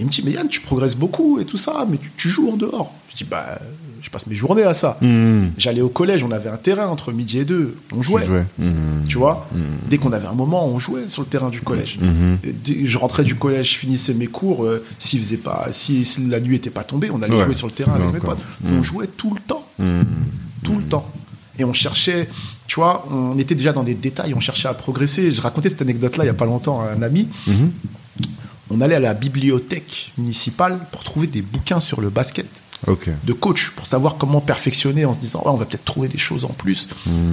[0.00, 2.50] il me dit, mais Yann, tu progresses beaucoup et tout ça, mais tu, tu joues
[2.50, 2.92] en dehors.
[3.10, 3.58] Je dis, bah,
[4.02, 4.96] je passe mes journées à ça.
[5.02, 5.50] Mhm.
[5.58, 8.24] J'allais au collège, on avait un terrain entre midi et deux, on jouait.
[8.24, 8.64] Tu.
[9.08, 9.46] Tu vois,
[9.88, 11.98] dès qu'on avait un moment, on jouait sur le terrain du collège.
[12.66, 14.64] Je rentrais du collège, je finissais mes cours.
[14.64, 17.54] euh, s'il faisait pas, si, si la nuit était pas tombée, on allait Ouais, jouer
[17.54, 18.38] sur le terrain avec mes potes.
[18.64, 19.64] On jouait tout le temps,
[20.62, 21.06] tout le temps.
[21.58, 22.26] Et on cherchait,
[22.66, 25.30] tu vois, on était déjà dans des détails, on cherchait à progresser.
[25.34, 27.28] Je racontais cette anecdote-là il y a pas longtemps à un ami.
[28.70, 32.46] On allait à la bibliothèque municipale pour trouver des bouquins sur le basket
[32.86, 33.10] Ok.
[33.24, 36.44] de coach pour savoir comment perfectionner en se disant on va peut-être trouver des choses
[36.46, 36.88] en plus,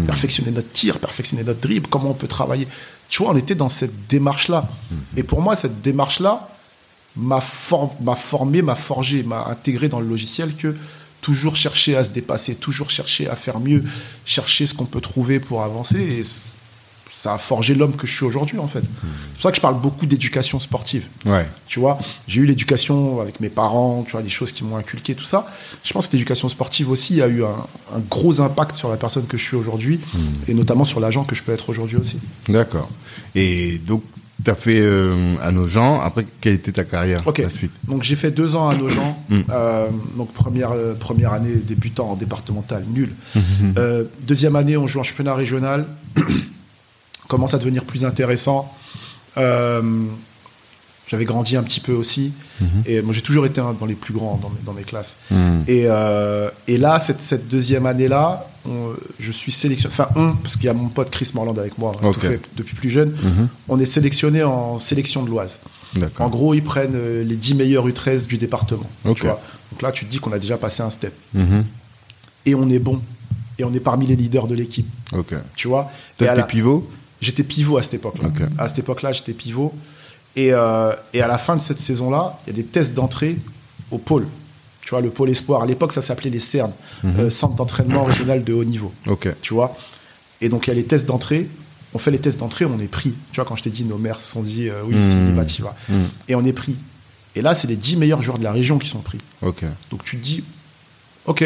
[0.06, 2.68] perfectionner notre tir, perfectionner notre dribble, comment on peut travailler.
[3.10, 4.68] Tu vois, on était dans cette démarche-là.
[5.16, 6.50] Et pour moi, cette démarche-là
[7.16, 10.76] m'a for- m'a formé, m'a forgé, m'a intégré dans le logiciel que
[11.22, 13.84] toujours chercher à se dépasser, toujours chercher à faire mieux,
[14.26, 16.00] chercher ce qu'on peut trouver pour avancer.
[16.00, 16.24] Et
[17.18, 18.82] ça a forgé l'homme que je suis aujourd'hui, en fait.
[18.82, 21.04] C'est pour ça que je parle beaucoup d'éducation sportive.
[21.26, 21.48] Ouais.
[21.68, 25.16] Tu vois, j'ai eu l'éducation avec mes parents, tu vois, des choses qui m'ont inculqué,
[25.16, 25.48] tout ça.
[25.84, 27.58] Je pense que l'éducation sportive aussi a eu un,
[27.96, 30.00] un gros impact sur la personne que je suis aujourd'hui,
[30.48, 32.20] et notamment sur l'agent que je peux être aujourd'hui aussi.
[32.50, 32.90] D'accord.
[33.34, 34.04] Et donc,
[34.46, 36.00] tu as fait euh, à nos gens.
[36.00, 37.40] Après, quelle était ta carrière Ok.
[37.40, 37.72] La suite?
[37.88, 39.16] Donc j'ai fait deux ans à Nogent.
[39.32, 43.12] Euh, donc première, euh, première année débutant en départemental, nul.
[43.78, 45.88] Euh, deuxième année, on joue en championnat régional.
[47.28, 48.74] Commence à devenir plus intéressant.
[49.38, 49.82] Euh,
[51.10, 52.34] J'avais grandi un petit peu aussi.
[52.86, 55.16] Et moi, j'ai toujours été un dans les plus grands dans mes, dans mes classes.
[55.32, 55.64] Mhm.
[55.68, 58.46] Et, euh, et là, cette, cette deuxième année-là,
[59.20, 59.94] je suis sélectionné.
[59.94, 62.16] Enfin, on, parce qu'il y a mon pote Chris Morland avec moi, Ok.
[62.16, 63.12] tout fait depuis plus jeune.
[63.12, 63.48] Mhm.
[63.70, 65.60] On est sélectionné en sélection de l'Oise.
[66.20, 68.90] En gros, ils prennent euh, les 10 meilleurs U13 du département.
[69.16, 69.40] Tu vois.
[69.72, 71.14] Donc là, tu te dis qu'on a déjà passé un step.
[71.34, 71.64] Mhm.
[72.46, 73.02] Et on est bon.
[73.60, 74.88] Et on est parmi les leaders de l'équipe.
[75.56, 75.90] Tu vois.
[76.18, 76.90] Toi, t'es la- pivot?
[77.22, 78.30] J'étais pivot à cette époque-là.
[78.58, 79.74] À cette époque-là, j'étais pivot.
[80.36, 83.38] Et, euh, et à la fin de cette saison-là, il y a des tests d'entrée
[83.92, 84.28] au pôle.
[84.82, 85.64] Tu vois, le pôle espoir.
[85.64, 86.72] À l'époque, ça s'appelait les CERN,
[87.06, 88.94] euh, Centre d'entraînement régional de haut niveau.
[89.08, 89.28] Ok.
[89.42, 89.76] Tu vois.
[90.40, 91.48] Et donc, il y a les tests d'entrée.
[91.94, 93.14] On fait les tests d'entrée, on est pris.
[93.32, 95.02] Tu vois, quand je t'ai dit, nos mères se sont dit, euh, oui, Mhm.
[95.30, 95.76] c'est bah, t'y vas.
[95.90, 96.08] Mhm.
[96.28, 96.76] Et on est pris.
[97.36, 99.18] Et là, c'est les 10 meilleurs joueurs de la région qui sont pris.
[99.42, 99.64] Ok.
[99.92, 100.44] Donc, tu te dis,
[101.26, 101.44] OK,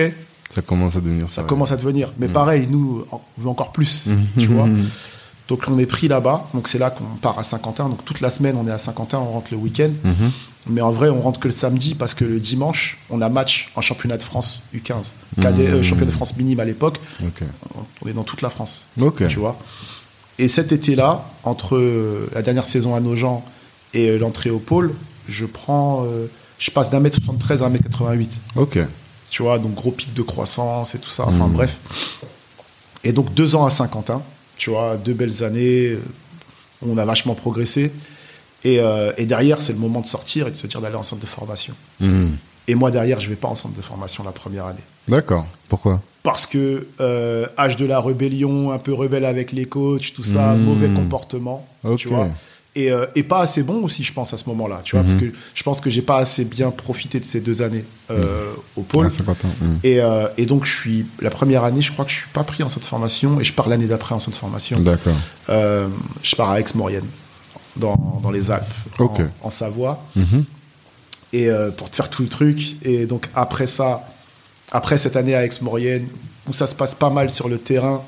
[0.54, 1.44] Ça commence à devenir ça ça.
[1.44, 2.12] commence à devenir.
[2.20, 4.08] Mais pareil, nous, on veut encore plus.
[4.08, 4.26] Mhm.
[4.38, 4.68] Tu vois
[5.52, 7.90] donc on est pris là-bas, donc c'est là qu'on part à Saint-Quentin.
[7.90, 9.90] Donc toute la semaine on est à Saint-Quentin, on rentre le week-end.
[10.06, 10.32] Mhm.
[10.68, 13.70] Mais en vrai on rentre que le samedi parce que le dimanche on a match
[13.76, 17.00] en championnat de France U15, cadet, euh, championnat de France minime à l'époque.
[18.02, 18.86] On- est dans toute la France,
[19.28, 19.58] tu vois.
[20.40, 23.44] Et cet été-là, entre euh, la dernière saison à Nogent
[23.94, 24.94] et euh, l'entrée au pôle,
[25.28, 26.28] je prends, euh,
[26.60, 28.80] je passe d'un mètre 73 à un mètre 88 Ok.
[29.30, 31.76] tu vois, donc gros pic de croissance et tout ça, enfin bref.
[33.04, 34.22] Et donc deux ans à Saint-Quentin,
[34.62, 35.98] tu vois, deux belles années,
[36.88, 37.92] on a vachement progressé.
[38.64, 41.02] Et, euh, et derrière, c'est le moment de sortir et de se dire d'aller en
[41.02, 41.74] centre de formation.
[42.00, 42.38] Mhm.
[42.68, 44.84] Et moi, derrière, je vais pas en centre de formation la première année.
[45.08, 45.48] D'accord.
[45.68, 46.00] Pourquoi?
[46.22, 50.54] Parce que euh, âge de la rébellion, un peu rebelle avec les coachs, tout ça,
[50.54, 50.64] Mmh.
[50.64, 51.66] mauvais comportement,
[51.98, 52.30] tu vois.
[52.74, 55.10] Et, euh, et pas assez bon aussi, je pense, à ce moment-là, tu vois, Mhm.
[55.12, 58.54] parce que je pense que j'ai pas assez bien profité de ces deux années euh,
[58.78, 59.08] au pôle.
[59.08, 59.50] À 50 ans.
[59.60, 59.80] Mhm.
[59.84, 62.46] Et, euh, et donc, je suis la première année, je crois que je suis pas
[62.46, 64.80] pris en centre de formation et je pars l'année d'après en centre de formation.
[64.80, 65.16] D'accord.
[65.50, 67.04] Je pars à Aix-Maurienne,
[67.76, 68.64] dans, dans les Alpes,
[69.44, 70.46] en- Savoie, Mhm.
[71.34, 72.78] et pour te faire tout le truc.
[72.84, 74.08] Et donc, après ça,
[74.72, 76.08] après cette année à Aix-Maurienne,
[76.48, 78.02] où ça se passe pas mal sur le terrain,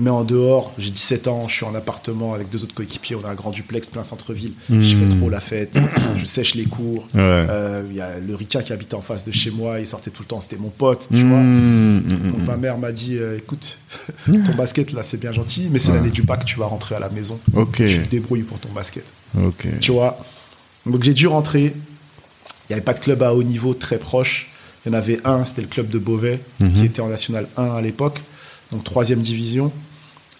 [0.00, 3.24] mais en dehors, j'ai 17 ans, je suis en appartement avec deux autres coéquipiers, on
[3.26, 5.78] a un grand duplex plein centre-ville, je fais trop la fête,
[6.18, 7.06] je sèche les cours.
[7.14, 7.20] Ouais.
[7.20, 10.10] Euh, Il y a le Ricard qui habitait en face de chez moi, il sortait
[10.10, 11.38] tout le temps, c'était mon pote, tu vois.
[11.38, 12.02] Mhm.
[12.32, 13.78] Donc ma mère m'a dit euh, écoute,
[14.26, 17.00] ton basket là c'est bien gentil, mais c'est l'année du bac, tu vas rentrer à
[17.00, 17.38] la maison.
[17.54, 17.76] Ok.
[17.76, 19.04] Tu te débrouilles pour ton basket.
[19.80, 20.18] Tu vois
[20.86, 21.74] Donc j'ai dû rentrer.
[22.68, 24.48] Il n'y avait pas de club à haut niveau très proche.
[24.84, 26.72] Il y en avait un, c'était le club de Beauvais, Mhm.
[26.72, 28.20] qui était en National 1 à l'époque,
[28.72, 29.70] donc troisième division.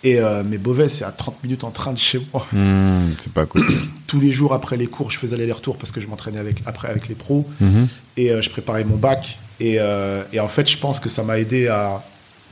[0.04, 2.46] Et euh, mais Beauvais, c'est à 30 minutes en train de chez moi.
[2.52, 3.62] Hmm, c'est pas cool.
[4.06, 6.88] Tous les jours après les cours, je faisais l'aller-retour parce que je m'entraînais avec, après
[6.88, 7.46] avec les pros.
[7.60, 7.88] Mhm.
[8.16, 9.38] Et euh, je préparais mon bac.
[9.60, 12.02] Et, euh, et en fait, je pense que ça m'a aidé à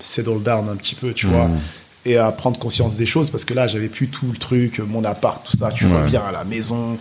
[0.00, 1.58] settle down un petit peu, tu vois, Mhm.
[2.06, 5.04] Et à prendre conscience des choses parce que là, j'avais plus tout le truc, mon
[5.04, 5.70] appart, tout ça.
[5.70, 6.02] Tu Ouais.
[6.02, 6.96] reviens à la maison.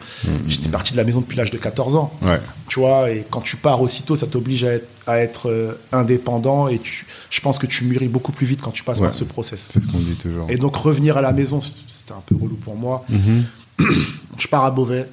[0.47, 2.11] J'étais parti de la maison depuis l'âge de 14 ans.
[2.21, 2.39] Ouais.
[2.67, 6.67] Tu vois, et quand tu pars aussitôt, ça t'oblige à être, à être euh, indépendant.
[6.67, 9.05] Et tu, je pense que tu mûris beaucoup plus vite quand tu passes Ouais.
[9.07, 9.69] par ce process.
[9.73, 10.47] C'est ce qu'on dit toujours.
[10.49, 13.05] Et donc, revenir à la maison, c'était un peu relou pour moi.
[13.09, 13.45] Mhm.
[14.37, 15.07] Je pars à Beauvais,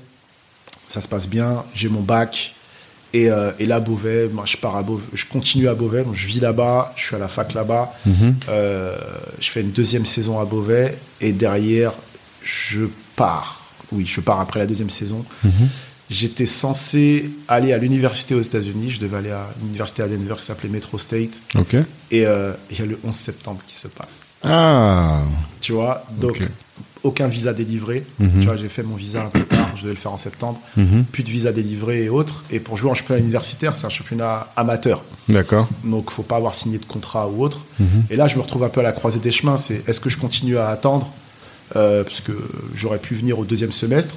[0.89, 2.55] ça se passe bien, j'ai mon bac.
[3.17, 6.15] Et, euh, et là, Beauvais, moi, je pars à Beauvais, je continue à Beauvais, donc
[6.15, 7.95] je vis là-bas, je suis à la fac là-bas.
[8.05, 8.37] Mhm.
[8.51, 8.95] Euh,
[9.41, 11.95] je fais une deuxième saison à Beauvais et derrière,
[12.43, 12.83] je
[13.17, 13.63] pars.
[13.91, 15.25] Oui, je pars après la deuxième saison.
[15.45, 15.69] Mhm.
[16.11, 18.91] J'étais censé aller à l'université aux États-Unis.
[18.91, 21.31] Je devais aller à l'université à Denver qui s'appelait Metro State.
[22.11, 24.27] Et euh, il y a le 11 septembre qui se passe.
[24.45, 25.23] Ah.
[25.63, 26.39] Tu vois, donc.
[27.07, 28.05] Aucun visa délivré.
[28.19, 28.41] Mhm.
[28.41, 30.61] Tu vois, j'ai fait mon visa un peu tard, je devais le faire en septembre.
[30.77, 31.05] Mhm.
[31.05, 32.45] Plus de visa délivré et autres.
[32.51, 35.03] Et pour jouer en championnat universitaire, c'est un championnat amateur.
[35.29, 35.69] D'accord.
[35.85, 37.61] Donc, faut pas avoir signé de contrat ou autre.
[37.81, 38.05] Mhm.
[38.11, 39.57] Et là, je me retrouve un peu à la croisée des chemins.
[39.57, 41.11] C'est est-ce que je continue à attendre?
[41.75, 42.33] Euh, parce que
[42.77, 44.15] j'aurais pu venir au deuxième semestre.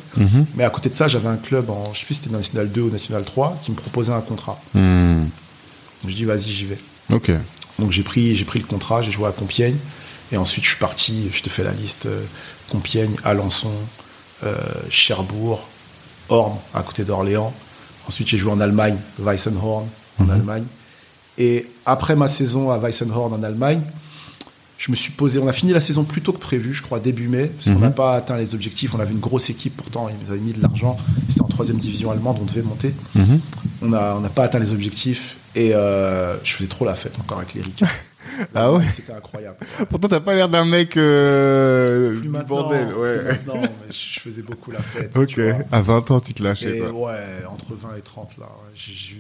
[0.56, 2.70] Mais à côté de ça, j'avais un club en, je sais plus si c'était National
[2.70, 4.62] 2 ou National 3 qui me proposait un contrat.
[4.76, 5.24] Hmm.
[6.08, 6.78] Je dis vas-y, j'y vais.
[7.80, 9.78] Donc j'ai pris, j'ai pris le contrat, j'ai joué à Compiègne.
[10.32, 12.24] Et ensuite, je suis parti, je te fais la liste euh,
[12.70, 13.72] Compiègne, Alençon,
[14.44, 14.56] euh,
[14.90, 15.68] Cherbourg,
[16.30, 17.54] Orme, à côté d'Orléans.
[18.08, 19.88] Ensuite, j'ai joué en Allemagne, Weissenhorn,
[20.20, 20.66] en Allemagne.
[21.38, 23.82] Et après ma saison à Weissenhorn, en Allemagne,
[24.78, 25.40] je me suis posé.
[25.40, 27.82] On a fini la saison plus tôt que prévu, je crois, début mai, parce qu'on
[27.82, 28.96] n'a pas atteint les objectifs.
[28.96, 30.98] On avait une grosse équipe, pourtant, ils nous avaient mis de l'argent.
[31.28, 32.94] C'était en troisième division allemande, on devait monter.
[33.16, 33.40] Mhm.
[33.82, 35.36] On n'a on pas atteint les objectifs.
[35.56, 37.90] Et euh, je faisais trop la fête encore avec les ricains.
[38.56, 39.58] Ah ouais C'était incroyable.
[39.90, 42.94] Pourtant, t'as pas l'air d'un mec euh, Plus du bordel.
[42.94, 43.24] Ouais.
[43.24, 45.12] maintenant, mais je faisais beaucoup la fête.
[45.16, 45.28] Ok.
[45.28, 45.60] tu vois.
[45.72, 47.14] À 20 ans, tu te lâchais, Et ouais,
[47.50, 48.70] entre 20 et 30, là, ouais,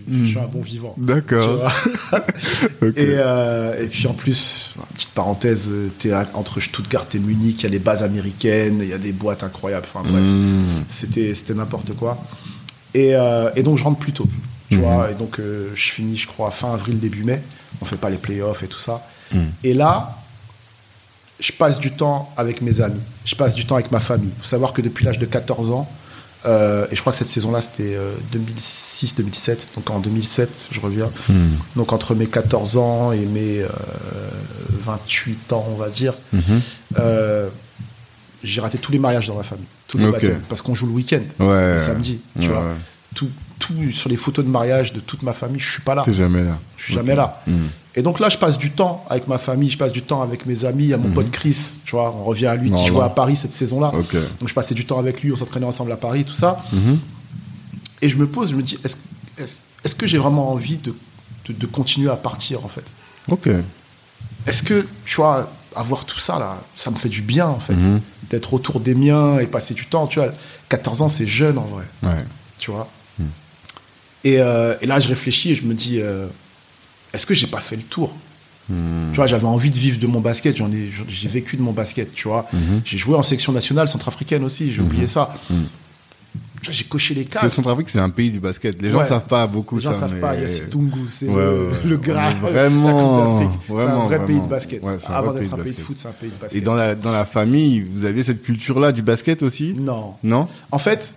[0.07, 0.25] Hmm.
[0.25, 0.95] je suis un bon vivant.
[0.97, 1.69] D'accord.
[2.81, 7.63] Et, euh, et puis en plus, petite parenthèse, euh, t'es entre Stuttgart et Munich, il
[7.63, 9.85] y a les bases américaines, il y a des boîtes incroyables.
[9.93, 10.83] Enfin bref, Hmm.
[10.89, 12.17] c'était n'importe quoi.
[12.93, 14.27] Et, euh, et donc je rentre plus tôt.
[14.69, 14.81] Tu Mhm.
[14.83, 17.41] vois, et donc euh, je finis, je crois, fin avril, début mai.
[17.81, 19.05] On fait pas les playoffs et tout ça.
[19.33, 19.51] Mhm.
[19.63, 20.17] Et là,
[21.39, 22.99] je passe du temps avec mes amis.
[23.25, 24.31] Je passe du temps avec ma famille.
[24.37, 25.89] Il faut savoir que depuis l'âge de 14 ans,
[26.45, 27.97] euh, et je crois que cette saison-là, c'était
[28.33, 29.57] 2006-2007.
[29.75, 31.09] Donc en 2007, je reviens.
[31.27, 31.47] Hmm.
[31.75, 33.67] Donc entre mes 14 ans et mes euh,
[34.85, 36.61] 28 ans, on va dire, Mhm.
[36.99, 37.49] euh,
[38.43, 39.65] j'ai raté tous les mariages dans ma famille.
[39.87, 40.11] Tous les Ok.
[40.13, 41.73] baptêmes, parce qu'on joue le week-end, Ouais.
[41.73, 42.19] le samedi.
[42.35, 42.61] Tu Ouais, vois.
[42.61, 42.75] ouais.
[43.15, 46.01] Tout, tout sur les photos de mariage de toute ma famille, je suis pas là.
[46.03, 46.57] T'es jamais là.
[46.77, 47.41] Je suis jamais là.
[47.45, 47.67] Hmm.
[47.95, 50.45] Et donc là, je passe du temps avec ma famille, je passe du temps avec
[50.45, 50.93] mes amis.
[50.93, 53.53] A mon pote Chris, tu vois, on revient à lui qui jouait à Paris cette
[53.53, 53.91] saison-là.
[53.91, 56.63] Donc je passais du temps avec lui, on s'entraînait ensemble à Paris, tout ça.
[56.71, 56.99] Mhm.
[58.01, 58.77] Et je me pose, je me dis,
[59.37, 60.93] est-ce que j'ai vraiment envie de,
[61.47, 62.85] de, de continuer à partir, en fait?
[63.29, 63.49] Ok.
[64.47, 67.75] Est-ce que, tu vois, avoir tout ça, là, ça me fait du bien, en fait.
[68.29, 70.29] D'être autour des miens et passer du temps, tu vois.
[70.69, 72.23] 14 ans, c'est jeune, en vrai, Ouais.
[72.59, 72.87] tu vois.
[74.23, 76.27] Et, euh, et là, je réfléchis et je me dis, euh,
[77.13, 78.13] est-ce que j'ai pas fait le tour?
[78.67, 81.71] Tu vois, j'avais envie de vivre de mon basket, j'en ai, j'ai vécu de mon
[81.71, 82.47] basket, tu vois.
[82.85, 85.33] J'ai joué en section nationale centrafricaine aussi, j'ai oublié ça.
[85.47, 87.55] Tu vois, J'ai coché les cases.
[87.55, 88.79] Centrafrique, c'est un pays du basket.
[88.81, 89.07] Les gens Ouais.
[89.07, 90.01] savent pas beaucoup Les gens ça.
[90.01, 93.39] savent mais- pas, il y a Situngu, c'est Ouais, le, ouais, le vraiment-.
[93.65, 94.83] C'est un vraiment, vrai pays de basket.
[95.07, 96.61] Avant d'être un pays de foot, c'est un pays de basket.
[96.61, 99.73] Et dans la, dans la famille, vous aviez cette culture-là du basket aussi?
[99.73, 100.13] Non.
[100.21, 100.47] Non?
[100.71, 101.13] En fait,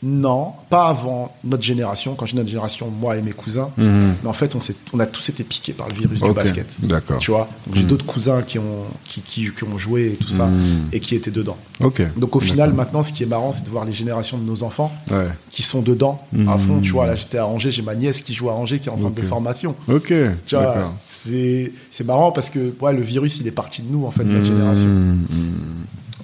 [0.00, 2.14] non, pas avant notre génération.
[2.14, 3.68] Quand j'ai notre génération, moi et mes cousins.
[3.76, 4.14] Mhm.
[4.22, 4.54] Mais en fait,
[4.92, 6.68] on, a tous été piqués par le virus du Ok, basket.
[6.84, 7.18] d'accord.
[7.18, 10.46] Tu vois J'ai d'autres cousins qui ont, qui, qui, qui ont joué et tout ça,
[10.46, 10.88] Mhm.
[10.92, 11.56] et qui étaient dedans.
[11.80, 12.00] Ok.
[12.16, 14.62] Donc au final, maintenant, ce qui est marrant, c'est de voir les générations de nos
[14.62, 15.26] enfants Ouais.
[15.50, 16.58] qui sont dedans à Mhm.
[16.60, 16.80] fond.
[16.80, 18.92] Tu vois, là, j'étais à Angers, j'ai ma nièce qui joue à Angers, qui est
[18.92, 19.22] en centre Ok.
[19.22, 19.74] de formation.
[19.88, 20.12] Ok.
[20.46, 24.12] Tu vois, c'est marrant parce que ouais, le virus, il est parti de nous, en
[24.12, 24.44] fait, notre Mhm.
[24.44, 24.86] génération.
[24.86, 25.56] Mhm.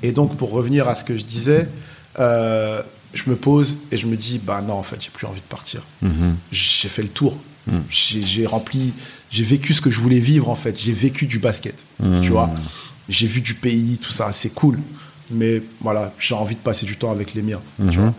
[0.04, 1.66] Et donc, pour revenir à ce que je disais,
[2.20, 2.80] euh,
[3.14, 5.46] je me pose et je me dis, bah non, en fait, j'ai plus envie de
[5.46, 5.82] partir.
[6.02, 6.36] Mhm.
[6.52, 7.36] J'ai fait le tour.
[7.88, 8.92] J'ai j'ai rempli,
[9.30, 10.78] j'ai vécu ce que je voulais vivre, en fait.
[10.78, 11.74] J'ai vécu du basket,
[12.22, 12.50] tu vois.
[13.08, 14.78] J'ai vu du pays, tout ça, c'est cool.
[15.30, 18.14] Mais voilà, j'ai envie de passer du temps avec les miens, tu vois.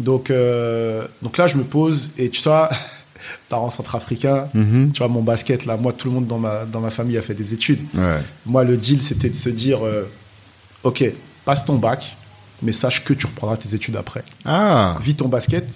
[0.00, 2.50] Donc, euh, donc là, je me pose et tu sais,
[3.48, 4.92] parents centrafricains, Mhm.
[4.92, 7.22] tu vois, mon basket, là, moi, tout le monde dans ma, dans ma famille a
[7.22, 7.80] fait des études.
[7.94, 8.18] Ouais.
[8.44, 10.02] Moi, le deal, c'était de se dire, euh,
[10.82, 11.04] ok,
[11.46, 12.16] passe ton bac,
[12.62, 14.22] mais sache que tu reprendras tes études après.
[14.44, 15.66] Ah Vis ton basket,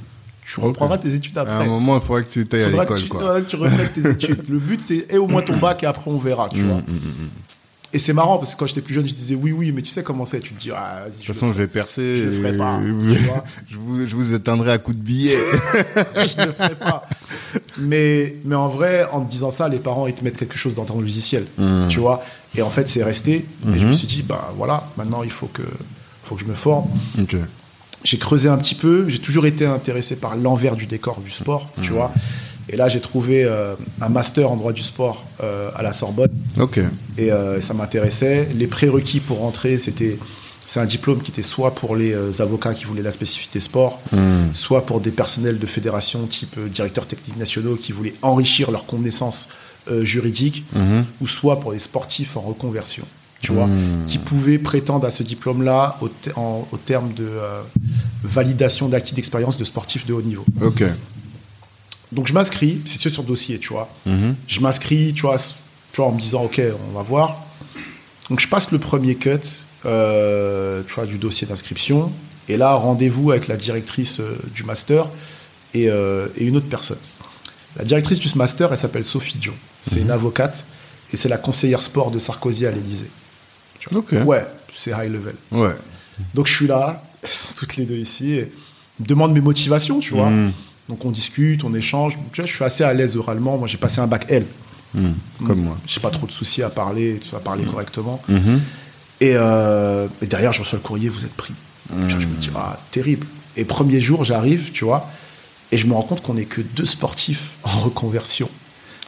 [0.45, 1.55] tu reprendras tes études À après.
[1.55, 3.21] un moment, il faudrait que tu ailles à Faudra l'école, quoi.
[3.21, 4.45] faudra que tu refaites tes études.
[4.49, 6.81] Le but, c'est et au moins ton bac et après on verra, Mm, tu vois.
[7.95, 9.91] Et c'est marrant parce que quand j'étais plus jeune, je disais oui, oui, mais tu
[9.91, 10.41] sais comment c'est.
[10.41, 12.17] Tu te dis, ah, vas-y, De toute façon, je vais percer.
[12.19, 12.93] je le ferai pas, tu
[13.25, 13.45] vois.
[13.71, 15.39] je, vous, je vous éteindrai à coups de billets.
[16.15, 17.09] je le ferai pas.
[17.79, 20.75] Mais, mais en vrai, en te disant ça, les parents, ils te mettent quelque chose
[20.75, 21.89] dans ton logiciel, Mm.
[21.89, 22.23] tu vois.
[22.55, 23.37] Et en fait, c'est resté.
[23.37, 23.79] Et Mm-hmm.
[23.79, 25.63] je me suis dit, bah voilà, maintenant, il faut que,
[26.29, 26.87] faut que je me forme.
[28.05, 29.09] J'ai creusé un petit peu.
[29.09, 32.13] J'ai toujours été intéressé par l'envers du décor du sport, tu vois.
[32.71, 36.31] Et là, j'ai trouvé euh, un master en droit du sport euh, à la Sorbonne.
[36.61, 36.79] Ok.
[37.17, 38.47] et euh, ça m'intéressait.
[38.55, 40.19] Les prérequis pour rentrer, c'était
[40.67, 44.53] c'est un diplôme qui était soit pour les avocats qui voulaient la spécificité sport, Hmm.
[44.53, 49.49] soit pour des personnels de fédération type directeurs techniques nationaux qui voulaient enrichir leurs connaissances
[50.03, 51.07] juridiques, Mhm.
[51.23, 53.05] ou soit pour les sportifs en reconversion.
[53.41, 53.69] Tu vois,
[54.09, 57.61] qui pouvaient prétendre à ce diplôme-là au, te- en- au terme de euh,
[58.25, 60.45] validation d'acquis d'expérience de sportifs de haut niveau.
[60.61, 60.83] Ok.
[62.11, 63.89] Donc je m'inscris, c'est sûr sur dossier, tu vois.
[64.07, 64.35] Mhm.
[64.49, 67.37] Je m'inscris, tu vois, tu vois, en me disant, ok, on va voir.
[68.29, 69.31] Donc je passe le premier cut,
[69.87, 72.11] euh, tu vois, du dossier d'inscription.
[72.49, 75.07] Et là, rendez-vous avec la directrice euh, du master
[75.75, 76.99] et, et une autre personne.
[77.77, 79.53] La directrice du master, elle s'appelle Sophie Dion.
[79.89, 80.65] C'est une avocate
[81.13, 83.09] et c'est la conseillère sport de Sarkozy à l'Élysée.
[83.81, 83.99] Tu vois.
[84.01, 84.15] Ok.
[84.25, 84.45] Ouais,
[84.77, 85.35] c'est high level.
[85.51, 85.75] Ouais.
[86.35, 88.53] Donc je suis là, elles sont toutes les deux ici, et
[89.01, 90.31] me demande mes motivations, tu vois.
[90.31, 90.53] Mm.
[90.89, 92.17] Donc on discute, on échange.
[92.33, 93.59] Tu vois, je suis assez à l'aise oralement.
[93.59, 94.47] Moi, j'ai passé un bac L.
[94.95, 95.11] Hmm.
[95.47, 95.77] Comme moi.
[95.87, 98.23] J'ai pas trop de soucis à parler, vas parler correctement.
[98.29, 98.61] Mhm.
[99.21, 101.53] Et, euh, et derrière, je reçois le courrier, vous êtes pris.
[101.91, 103.27] Vois, je me dis, ah, terrible.
[103.57, 105.11] Et premier jour, j'arrive, tu vois,
[105.73, 108.49] et je me rends compte qu'on n'est que deux sportifs en reconversion.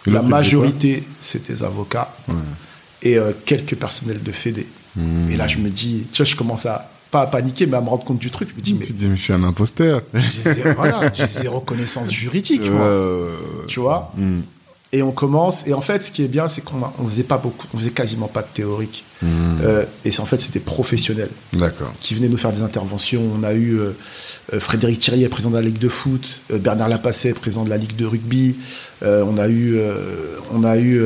[0.06, 2.14] La majorité, c'était des avocats
[3.02, 4.66] et euh, quelques personnels de Fédé.
[4.96, 5.30] Hmm.
[5.30, 7.80] Et là, je me dis, tu vois, je commence à, pas à paniquer, mais à
[7.80, 8.48] me rendre compte du truc.
[8.50, 10.02] Je me dis, mais Tu dis, mais je suis un imposteur.
[10.14, 12.86] j'ai zéro, voilà, j'ai zéro connaissance juridique, moi.
[12.86, 13.36] Euh,
[13.66, 14.40] Tu vois hmm.
[14.92, 15.66] Et on commence.
[15.68, 17.90] Et en fait, ce qui est bien, c'est qu'on on faisait pas beaucoup, on faisait
[17.90, 19.04] quasiment pas de théorique.
[19.22, 21.92] Euh, et en fait, c'était professionnel D'accord.
[22.00, 23.22] qui venaient nous faire des interventions.
[23.38, 23.92] On a eu euh,
[24.52, 27.76] euh, Frédéric Thirier, président de la Ligue de foot, euh, Bernard Lapasset, président de la
[27.76, 28.56] Ligue de rugby.
[29.02, 29.80] On a eu,
[30.52, 31.00] on a eu,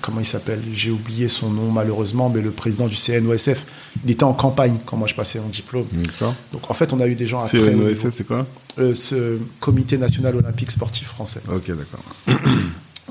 [0.00, 0.60] comment il s'appelle?
[0.74, 3.66] J'ai oublié son nom malheureusement, mais le président du CNOSF.
[4.04, 5.86] Il était en campagne quand moi je passais mon diplôme.
[5.92, 6.34] D'accord.
[6.52, 8.04] Donc en fait, on a eu des gens à C'est très haut le niveau.
[8.04, 8.46] NOSF, c'est quoi?
[8.94, 11.40] Ce Comité national olympique sportif français.
[11.48, 12.02] Ok, d'accord.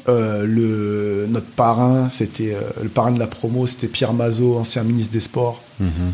[0.09, 4.83] Euh, le, notre parrain, c'était euh, le parrain de la promo, c'était Pierre Mazot, ancien
[4.83, 5.61] ministre des Sports.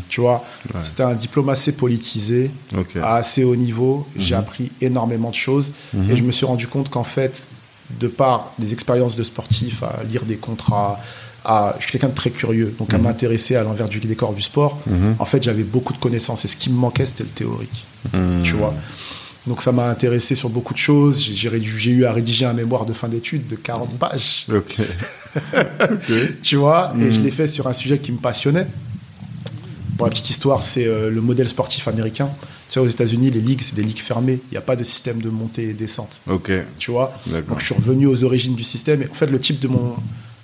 [0.08, 0.80] Tu vois, Ouais.
[0.84, 2.50] c'était un diplôme assez politisé,
[3.02, 4.06] à assez haut niveau.
[4.16, 5.72] J'ai appris énormément de choses
[6.10, 7.46] et je me suis rendu compte qu'en fait,
[8.00, 11.00] de par des expériences de sportif, à lire des contrats,
[11.44, 14.42] à, je suis quelqu'un de très curieux, donc à m'intéresser à l'envers du décor du
[14.42, 14.78] sport.
[15.18, 17.84] En fait, j'avais beaucoup de connaissances et ce qui me manquait, c'était le théorique.
[18.44, 18.74] Tu vois.
[19.46, 21.20] Donc ça m'a intéressé sur beaucoup de choses.
[21.22, 24.76] J'ai- eu à rédiger un mémoire de fin d'études de 40 pages, Ok.
[26.42, 28.66] tu vois, et je l'ai fait sur un sujet qui me passionnait.
[29.96, 32.28] Pour la petite histoire, c'est euh, le modèle sportif américain.
[32.68, 34.40] Tu sais, aux États-Unis, les ligues, c'est des ligues fermées.
[34.50, 36.20] Il n'y a pas de système de montée et descente.
[36.28, 36.50] Ok.
[36.78, 37.14] Tu vois?
[37.48, 39.02] Donc je suis revenu aux origines du système.
[39.02, 39.94] Et en fait, le type de mon,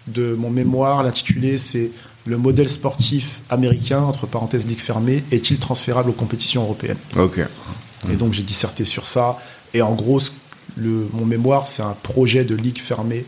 [0.06, 1.90] de mon mémoire, l'intitulé, c'est
[2.24, 6.96] le modèle sportif américain, entre parenthèses, ligue fermée, est-il transférable aux compétitions européennes?
[7.18, 7.40] Ok.
[8.10, 9.38] Et donc j'ai disserté sur ça.
[9.74, 10.20] Et en gros,
[10.76, 13.24] le, mon mémoire, c'est un projet de ligue fermée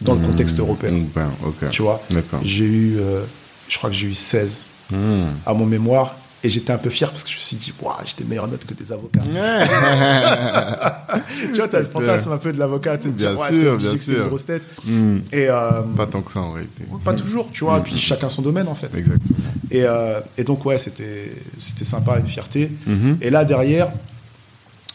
[0.00, 0.92] dans le contexte européen.
[0.92, 1.30] Donc, ben.
[1.70, 2.00] Tu vois?
[2.42, 3.24] J'ai eu, euh,
[3.68, 5.26] je crois que j'ai eu 16 Hmm.
[5.44, 6.16] à mon mémoire.
[6.44, 8.46] Et j'étais un peu fier parce que je me suis dit, Waouh, j'ai des meilleures
[8.46, 9.20] notes que des avocats.
[11.36, 13.90] tu vois, t'as le fantasme un peu de l'avocat, tu Bien ouais, sûr, c'est obligé
[13.90, 14.62] bien c'est une grosse tête.
[14.84, 15.16] Hmm.
[15.32, 16.84] Et euh, Pas tant que ça en réalité.
[17.04, 18.94] pas toujours, tu vois, puis chacun son domaine en fait.
[18.94, 19.38] Exactement.
[19.70, 21.32] Et, euh, et donc, ouais, c'était
[21.82, 22.70] sympa, une fierté.
[22.86, 23.18] Mhm.
[23.20, 23.88] Et là, derrière,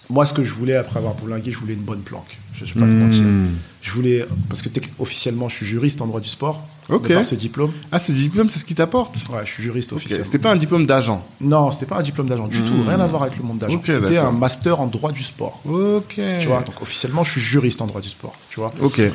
[0.10, 2.38] moi, ce que je voulais après avoir bourlingué, je voulais une bonne planque.
[2.54, 3.24] Je vais pas te mentir.
[3.24, 3.50] Hmm.
[3.82, 6.66] Je voulais, parce que officiellement, je suis juriste en droit du sport.
[6.90, 7.08] Ok.
[7.10, 7.72] de par ce diplôme.
[7.92, 9.16] Ah, ce diplôme, c'est ce qui t'apporte?
[9.30, 9.98] Ouais, je suis juriste Ok.
[9.98, 10.26] officiellement.
[10.26, 11.26] C'était pas un diplôme d'agent?
[11.42, 12.84] Non, c'était pas un diplôme d'agent du tout.
[12.88, 13.82] Rien à voir avec le monde d'agent.
[13.86, 15.60] C'était un master en droit du sport.
[15.66, 16.20] Ok.
[16.40, 18.34] Tu vois, donc officiellement, je suis juriste en droit du sport.
[18.50, 18.74] Tu vois.
[18.82, 19.00] Ok.
[19.00, 19.12] Et,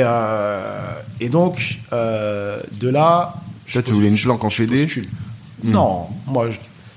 [0.00, 3.34] euh, et donc, euh, de là.
[3.72, 4.82] Toi, tu voulais une planque en fédé?
[4.84, 5.08] postule.
[5.64, 6.56] Non, moi, je-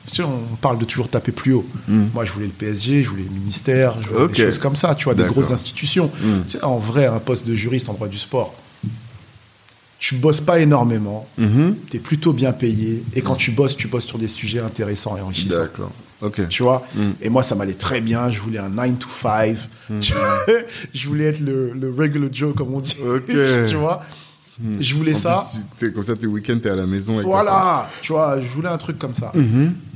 [0.09, 1.65] tu sais, on parle de toujours taper plus haut.
[1.87, 4.93] Moi, je voulais le PSG, je voulais le ministère, je voulais des choses comme ça,
[4.95, 6.09] tu vois, des grosses institutions.
[6.45, 8.53] Tu sais, en vrai, un poste de juriste en droit du sport,
[10.01, 11.75] tu bosses pas énormément, Mhm.
[11.89, 15.15] tu es plutôt bien payé, et quand tu bosses, tu bosses sur des sujets intéressants
[15.15, 15.59] et enrichissants.
[15.61, 15.91] D'accord.
[16.21, 16.47] Ok.
[16.49, 16.83] Tu vois
[17.21, 18.29] Et moi, ça m'allait très bien.
[18.31, 19.57] Je voulais un 9 to 5.
[19.99, 20.39] Tu vois
[20.93, 22.95] je voulais être le, le regular Joe, comme on dit.
[23.03, 23.25] Ok.
[23.67, 24.03] tu vois
[24.79, 25.47] Je voulais En ça.
[25.77, 27.13] plus, comme ça, tes week-ends, t'es à la maison.
[27.15, 27.25] avec.
[27.25, 29.31] Voilà, tu vois, je voulais un truc comme ça.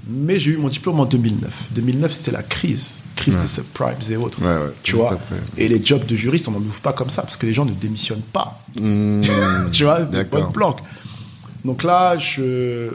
[0.08, 1.51] Mais j'ai eu mon diplôme en 2009.
[1.72, 2.99] 2009, c'était la crise.
[3.16, 4.41] crises des subprimes et autres.
[4.41, 5.14] Ouais, ouais, tu vois.
[5.14, 5.38] après.
[5.58, 7.66] Et les jobs de juriste, on n'en ouvre pas comme ça parce que les gens
[7.66, 8.62] ne démissionnent pas.
[8.76, 9.22] Mmh.
[9.72, 10.82] tu vois, des bonnes planques.
[11.64, 12.89] Donc là, je,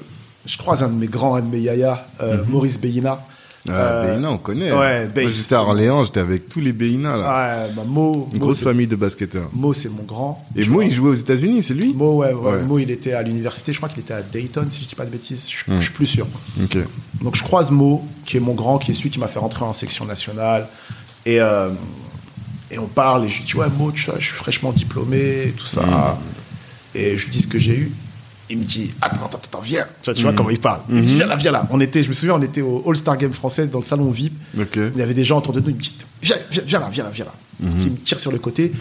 [0.46, 3.20] je croise un de mes grands, un de mes yayas, euh, Maurice Beyina.
[3.68, 4.72] Ah, Euh, Béina, on connaît.
[4.72, 7.66] ouais, Moi, j'étais à Orléans, j'étais avec tous les Béina, là.
[7.66, 9.50] Ouais, bah, Mo, Une Mo, grosse famille de basketteurs.
[9.52, 10.46] Mo, c'est mon grand.
[10.56, 10.84] Et vois.
[10.84, 11.92] il jouait aux États-Unis, c'est lui?
[11.92, 12.62] Mo, ouais, ouais.
[12.62, 15.04] Mo, il était à l'université, je crois qu'il était à Dayton, si je dis pas
[15.04, 15.46] de bêtises.
[15.48, 15.76] Je, Hmm.
[15.78, 16.26] je suis plus sûr.
[17.22, 19.64] Donc je croise Mo, qui est mon grand, qui est celui qui m'a fait rentrer
[19.64, 20.66] en section nationale.
[21.26, 21.68] Et, euh,
[22.70, 25.48] et on parle, et je lui dis, ouais, Mo, tu vois, je suis fraîchement diplômé,
[25.48, 25.82] et tout ça.
[25.82, 26.16] Hmm.
[26.94, 27.92] Et je lui dis ce que j'ai eu.
[28.50, 29.86] Il me dit, attends, attends, attends, viens.
[30.02, 30.80] Tu vois, tu vois comment il parle.
[30.88, 31.66] Il me dit, viens là, viens là.
[31.70, 34.32] On était, je me souviens, on était au All-Star Game français dans le salon VIP.
[34.54, 35.68] Il y avait des gens autour de nous.
[35.70, 37.32] Il me dit, viens, viens, viens là, viens là, viens là.
[37.62, 38.72] Il me tire sur le côté.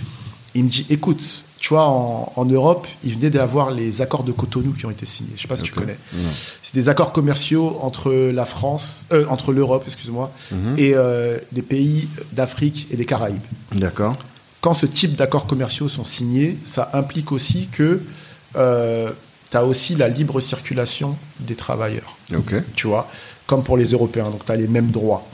[0.55, 4.31] Il me dit, écoute, tu vois, en, en Europe, il venait d'avoir les accords de
[4.31, 5.29] Cotonou qui ont été signés.
[5.35, 5.79] Je sais pas si tu Ok.
[5.79, 5.97] connais.
[6.63, 10.31] C'est des accords commerciaux entre la France, euh, entre l'Europe, excuse-moi,
[10.77, 13.41] et euh, des pays d'Afrique et des Caraïbes.
[13.73, 14.15] D'accord.
[14.61, 18.01] Quand ce type d'accords commerciaux sont signés, ça implique aussi que
[19.51, 22.15] tu as aussi la libre circulation des travailleurs
[22.75, 23.09] tu vois,
[23.47, 24.29] comme pour les Européens.
[24.29, 25.27] Donc, tu as les mêmes droits.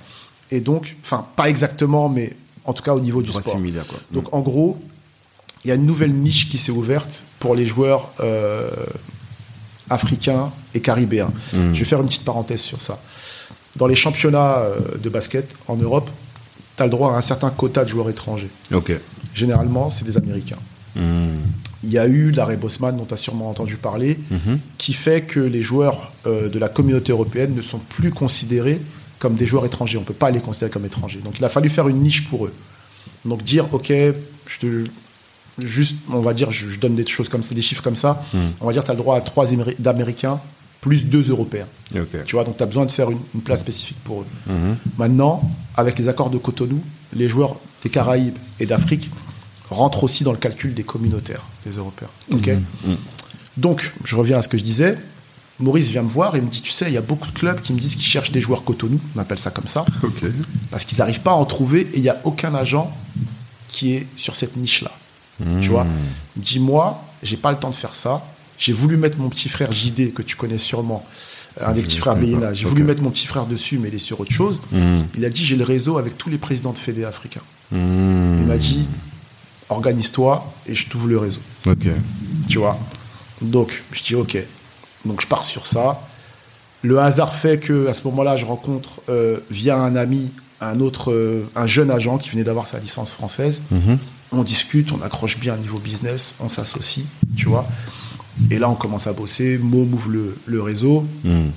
[0.51, 2.33] Et donc, enfin, pas exactement, mais
[2.65, 3.55] en tout cas au niveau du Droit sport.
[3.55, 3.99] similaire, quoi.
[4.11, 4.79] Donc, en gros,
[5.63, 8.69] il y a une nouvelle niche qui s'est ouverte pour les joueurs euh,
[9.89, 11.31] africains et caribéens.
[11.53, 11.73] Mm.
[11.73, 13.01] Je vais faire une petite parenthèse sur ça.
[13.75, 16.09] Dans les championnats euh, de basket en Europe,
[16.77, 18.49] tu as le droit à un certain quota de joueurs étrangers.
[18.73, 18.93] Ok.
[19.33, 20.59] Généralement, c'est des Américains.
[20.95, 21.39] Hmm.
[21.85, 24.59] Il y a eu l'arrêt Bosman, dont tu as sûrement entendu parler, Mhm.
[24.77, 28.79] qui fait que les joueurs euh, de la communauté européenne ne sont plus considérés
[29.19, 29.97] comme des joueurs étrangers.
[29.97, 31.19] On ne peut pas les considérer comme étrangers.
[31.23, 32.53] Donc il a fallu faire une niche pour eux.
[33.23, 34.83] Donc dire, OK, je te,
[35.59, 38.23] juste, on va dire, je, je donne des choses comme ça, des chiffres comme ça,
[38.61, 39.45] on va dire, tu as le droit à trois
[39.79, 40.39] d'Américains
[40.81, 41.65] plus deux Européens.
[42.25, 44.25] Tu vois, donc tu as besoin de faire une, une place spécifique pour eux.
[44.97, 45.41] Maintenant,
[45.75, 46.81] avec les accords de Cotonou,
[47.15, 49.09] les joueurs des Caraïbes et d'Afrique
[49.69, 52.09] rentrent aussi dans le calcul des communautaires, des Européens.
[52.31, 52.49] Ok
[53.57, 54.97] Donc, je reviens à ce que je disais.
[55.59, 57.61] Maurice vient me voir et me dit, tu sais, il y a beaucoup de clubs
[57.61, 59.85] qui me disent qu'ils cherchent des joueurs Cotonou, on appelle ça comme ça,
[60.69, 62.95] parce qu'ils n'arrivent pas à en trouver et il n'y a aucun agent
[63.69, 64.91] qui est sur cette niche-là.
[65.61, 65.85] Tu vois?
[66.35, 68.23] Dis-moi, j'ai pas le temps de faire ça.
[68.57, 71.05] J'ai voulu mettre mon petit frère JD, que tu connais sûrement,
[71.61, 72.53] un des petits frères Béina.
[72.53, 74.61] J'ai voulu mettre mon petit frère dessus, mais il est sur autre chose.
[74.71, 74.99] Hmm.
[75.17, 77.41] Il a dit j'ai le réseau avec tous les présidents de fédé africains.
[77.71, 78.39] Hmm.
[78.41, 78.85] Il m'a dit
[79.69, 81.39] organise-toi et je t'ouvre le réseau.
[81.65, 81.87] Ok.
[82.49, 82.77] Tu vois?
[83.41, 84.37] Donc, je dis OK.
[85.05, 86.01] Donc, je pars sur ça.
[86.81, 91.11] Le hasard fait que à ce moment-là, je rencontre euh, via un ami un autre,
[91.11, 93.61] euh, un jeune agent qui venait d'avoir sa licence française.
[93.71, 93.97] Mhm.
[94.31, 97.05] On discute, on accroche bien au niveau business, on s'associe,
[97.35, 97.67] tu vois.
[98.51, 99.57] Et là, on commence à bosser.
[99.57, 101.05] Mo m'ouvre le, le réseau.
[101.23, 101.49] Hmm.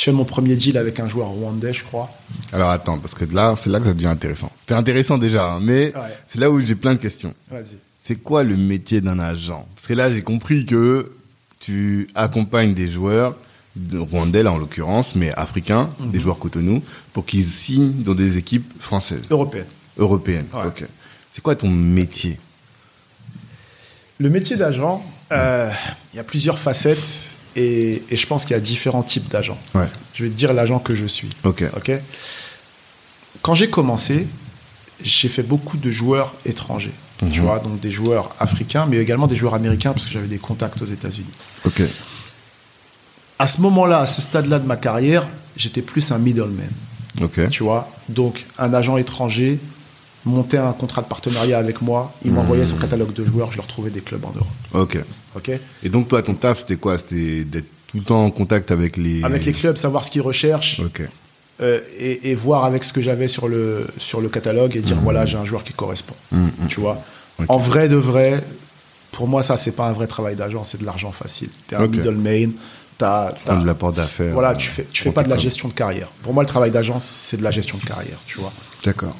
[0.00, 2.10] Je fais mon premier deal avec un joueur rwandais, je crois.
[2.54, 4.50] Alors attends, parce que là, c'est là que ça devient intéressant.
[4.58, 6.00] C'était intéressant déjà, hein, mais Ouais.
[6.26, 7.34] c'est là où j'ai plein de questions.
[7.50, 7.76] Vas-y.
[7.98, 9.68] C'est quoi le métier d'un agent?
[9.74, 11.12] Parce que là, j'ai compris que
[11.60, 13.36] tu accompagnes des joueurs,
[13.76, 16.10] de rwandais là en l'occurrence, mais africains, Mhm.
[16.12, 16.82] des joueurs Cotonou,
[17.12, 19.66] pour qu'ils signent dans des équipes françaises, Européenne.
[19.98, 20.46] européennes.
[20.54, 20.64] Ouais.
[20.66, 20.82] Ok.
[21.30, 22.40] C'est quoi ton métier?
[24.16, 25.70] Le métier d'agent, euh,
[26.14, 29.58] il y a plusieurs facettes et, et je pense qu'il y a différents types d'agents.
[29.74, 29.86] Ouais.
[30.14, 31.28] Je vais te dire l'agent que je suis.
[31.44, 31.64] Ok.
[31.76, 31.92] Ok.
[33.42, 34.26] Quand j'ai commencé,
[35.02, 36.92] j'ai fait beaucoup de joueurs étrangers.
[37.18, 37.40] Tu Mhm.
[37.40, 40.80] vois, donc des joueurs africains, mais également des joueurs américains parce que j'avais des contacts
[40.80, 41.26] aux États-Unis.
[41.64, 41.82] Ok.
[43.38, 45.26] À ce moment-là, à ce stade-là de ma carrière,
[45.56, 46.70] j'étais plus un middleman.
[47.22, 47.48] Ok.
[47.50, 49.58] Tu vois, donc un agent étranger
[50.24, 53.66] montait un contrat de partenariat avec moi, il m'envoyait son catalogue de joueurs, je leur
[53.66, 54.48] trouvais des clubs en Europe.
[54.74, 54.98] Ok.
[55.36, 55.50] Ok.
[55.82, 56.98] Et donc toi, ton taf, c'était quoi?
[56.98, 59.22] C'était d'être tout le temps en contact avec les.
[59.24, 61.02] Avec les clubs, savoir ce qu'ils recherchent Ok.
[61.62, 64.96] euh, et, et voir avec ce que j'avais sur le, sur le catalogue et dire
[65.00, 66.14] voilà, j'ai un joueur qui correspond.
[66.32, 66.50] Mhm.
[66.68, 66.98] Tu vois?
[67.48, 68.44] En vrai de vrai,
[69.12, 71.48] pour moi, ça, c'est pas un vrai travail d'agent, c'est de l'argent facile.
[71.68, 71.90] Tu es un Ok.
[71.92, 72.52] middleman,
[72.98, 74.32] t'as- t'as- de l'apport d'affaires.
[74.34, 76.08] Voilà, euh, tu fais, tu fais pas tes de la gestion de carrière.
[76.22, 78.52] Pour moi, le travail d'agent, c'est de la gestion de carrière, tu vois?
[78.84, 79.16] D'accord.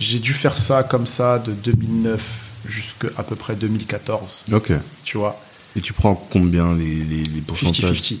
[0.00, 4.72] J'ai dû faire ça comme ça de 2009 jusqu'à à peu près 2014, Ok.
[5.04, 5.40] tu vois.
[5.76, 8.00] Et tu prends combien les, les, les pourcentages?
[8.00, 8.18] 50-50.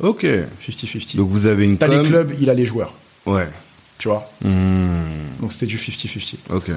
[0.00, 0.24] Ok.
[0.24, 1.16] 50-50.
[1.16, 2.92] Donc vous avez une T'as les com- clubs, il a les joueurs,
[3.24, 3.48] Ouais.
[3.98, 4.30] tu vois.
[4.42, 5.40] Hmm.
[5.40, 6.36] Donc c'était du 50-50.
[6.50, 6.70] Ok.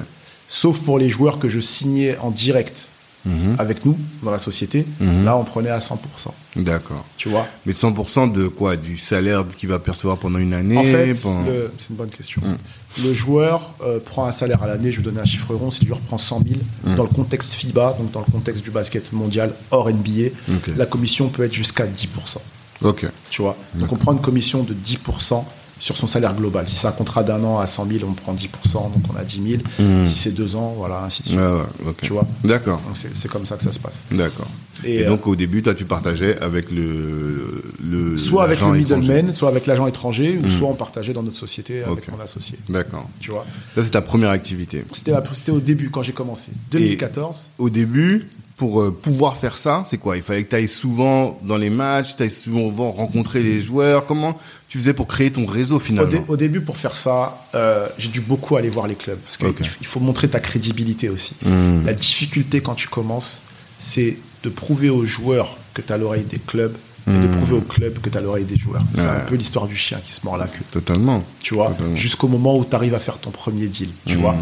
[0.48, 2.86] Sauf pour les joueurs que je signais en direct
[3.26, 3.56] Mhm.
[3.58, 4.86] avec nous, dans la société.
[5.00, 5.24] Mhm.
[5.24, 7.04] Là, on prenait à 100%, D'accord.
[7.18, 7.46] tu vois.
[7.66, 8.76] Mais 100% de quoi?
[8.76, 11.44] Du salaire qu'il va percevoir pendant une année En fait, pendant-
[11.78, 12.40] c'est une bonne question.
[12.42, 13.04] Mm.
[13.04, 15.82] Le joueur euh, prend un salaire à l'année, je vais donner un chiffre rond, si
[15.82, 16.96] le joueur prend 100 000, Mm.
[16.96, 20.30] dans le contexte FIBA, donc dans le contexte du basket mondial hors NBA,
[20.76, 22.40] la commission peut être jusqu'à 10%.
[22.82, 23.04] Ok.
[23.28, 23.56] Tu vois?
[23.74, 25.44] Donc on prend une commission de 10%
[25.80, 26.68] sur son salaire global.
[26.68, 29.24] Si c'est un contrat d'un an à 100 000, on prend 10%, donc on a
[29.24, 29.62] 10 000.
[29.80, 30.06] Mhm.
[30.06, 31.40] Si c'est deux ans, voilà, ainsi de suite.
[31.40, 31.96] Ouais, ouais, ok.
[32.02, 32.80] Tu vois D'accord.
[32.86, 34.02] Donc c'est comme ça que ça se passe.
[34.12, 34.46] D'accord.
[34.84, 38.72] Et, Et, euh, donc au début, toi, tu partageais avec le, le Soit avec le
[38.72, 42.08] middleman, soit avec l'agent étranger, ou soit on partageait dans notre société avec Ok.
[42.12, 42.58] mon associé.
[42.68, 43.08] D'accord.
[43.18, 44.84] Tu vois Ça, c'est ta première activité.
[44.92, 46.50] C'était au début quand j'ai commencé.
[46.70, 47.46] 2014.
[47.58, 48.28] Au début,
[48.60, 50.18] pour euh, pouvoir faire ça, c'est quoi?
[50.18, 54.04] Il fallait que tu ailles souvent dans les matchs, tu ailles souvent rencontrer les joueurs.
[54.04, 54.36] Comment
[54.68, 56.10] tu faisais pour créer ton réseau Au, finalement?
[56.10, 59.18] dé- au début, pour faire ça, euh, j'ai dû beaucoup aller voir les clubs.
[59.18, 61.32] Parce qu'il faut montrer ta crédibilité aussi.
[61.42, 61.86] Hmm.
[61.86, 63.40] La difficulté quand tu commences,
[63.78, 66.76] c'est de prouver aux joueurs que tu as l'oreille des clubs
[67.08, 68.82] et de prouver aux clubs que tu as l'oreille des joueurs.
[68.94, 69.04] C'est Hmm.
[69.06, 69.10] Ouais.
[69.16, 70.64] un peu l'histoire du chien qui se mord la queue.
[70.70, 71.24] Totalement.
[71.40, 73.88] Tu vois, jusqu'au moment où tu arrives à faire ton premier deal.
[74.04, 74.36] Tu vois?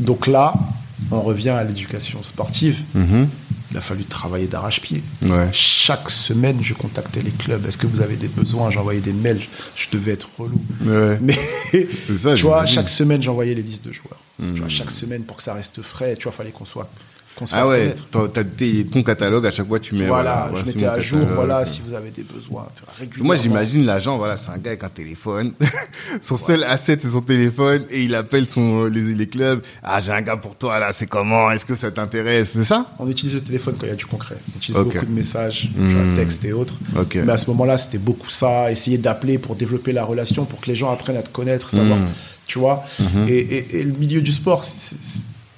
[0.00, 0.54] Donc là,
[1.12, 2.76] on revient à l'éducation sportive.
[3.70, 5.02] Il a fallu travailler d'arrache-pied.
[5.22, 5.48] Ouais.
[5.52, 7.64] Chaque semaine, je contactais les clubs.
[7.66, 8.70] Est-ce que vous avez des besoins?
[8.70, 9.42] J'envoyais des mails.
[9.76, 10.60] Je devais être relou.
[10.84, 11.18] Ouais.
[11.20, 11.38] Mais
[12.18, 14.18] ça, tu vois, chaque semaine, j'envoyais les listes de joueurs.
[14.40, 16.90] Tu vois, chaque semaine, pour que ça reste frais, tu vois, fallait qu'on soit,
[17.36, 18.28] qu'on se Ah ouais, t'as-
[18.92, 20.06] ton catalogue, à chaque fois tu mets.
[20.06, 21.36] Voilà, je voici mettais à jour, catalogue.
[21.36, 22.66] voilà, si vous avez des besoins.
[23.20, 25.54] Moi, j'imagine l'agent, voilà, c'est un gars avec un téléphone.
[26.20, 29.62] son seul asset, c'est son téléphone, et il appelle son, les, les clubs.
[29.82, 31.50] Ah, j'ai un gars pour toi, là, c'est comment?
[31.50, 32.50] Est-ce que ça t'intéresse?
[32.52, 32.86] C'est ça?
[32.98, 34.36] On utilise le téléphone quand il y a du concret.
[34.54, 36.74] On utilise beaucoup de messages, vois, textes et autres.
[37.14, 40.66] Mais à ce moment-là, c'était beaucoup ça, essayer d'appeler pour développer la relation, pour que
[40.66, 41.98] les gens apprennent à te connaître, savoir,
[42.46, 42.84] tu vois.
[43.28, 44.64] et, et- et le milieu du sport,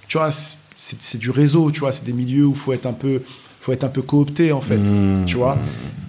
[0.06, 0.30] tu vois,
[1.00, 1.92] c'est du réseau, tu vois.
[1.92, 3.22] C'est des milieux où faut être un peu,
[3.60, 4.80] faut être un peu coopté en fait,
[5.26, 5.56] tu vois.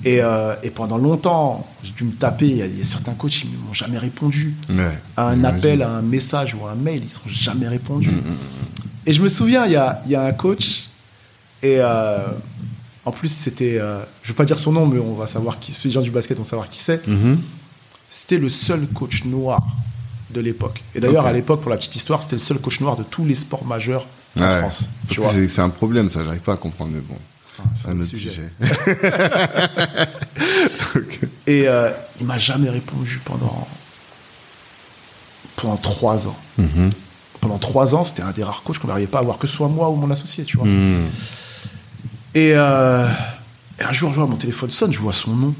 [0.06, 2.48] Et, euh, et pendant longtemps, j'ai dû me taper.
[2.48, 4.92] Il y, a- il y a certains coachs qui m'ont jamais répondu Ouais.
[5.16, 8.10] à un appel, à un message ou à un mail, ils sont jamais répondu.
[9.06, 10.86] Et je me souviens, il y a, il y a un coach,
[11.62, 12.18] et euh,
[13.06, 15.78] en plus, c'était, euh, je vais pas dire son nom, mais on va savoir qui,
[15.84, 17.02] les gens du basket vont savoir qui c'est.
[18.10, 19.60] C'était le seul coach noir
[20.34, 20.84] de l'époque.
[20.96, 23.26] Et d'ailleurs, à l'époque, pour la petite histoire, c'était le seul coach noir de tous
[23.26, 24.06] les sports majeurs
[24.38, 24.60] en Ouais.
[24.60, 24.90] France.
[25.10, 27.18] C'est- un problème, ça, j'arrive pas à comprendre, mais bon.
[27.60, 28.52] Enfin, C'est un autre sujet.
[31.48, 33.68] Et euh, il m'a jamais répondu pendant
[35.56, 36.36] pendant trois ans.
[36.58, 36.90] Mhm.
[37.42, 39.56] Pendant trois ans, c'était un des rares coachs qu'on n'arrivait pas à avoir, que ce
[39.56, 40.68] soit moi ou mon associé, tu vois.
[42.36, 43.08] Et, euh,
[43.80, 45.54] et un jour, je vois mon téléphone sonne, je vois son nom.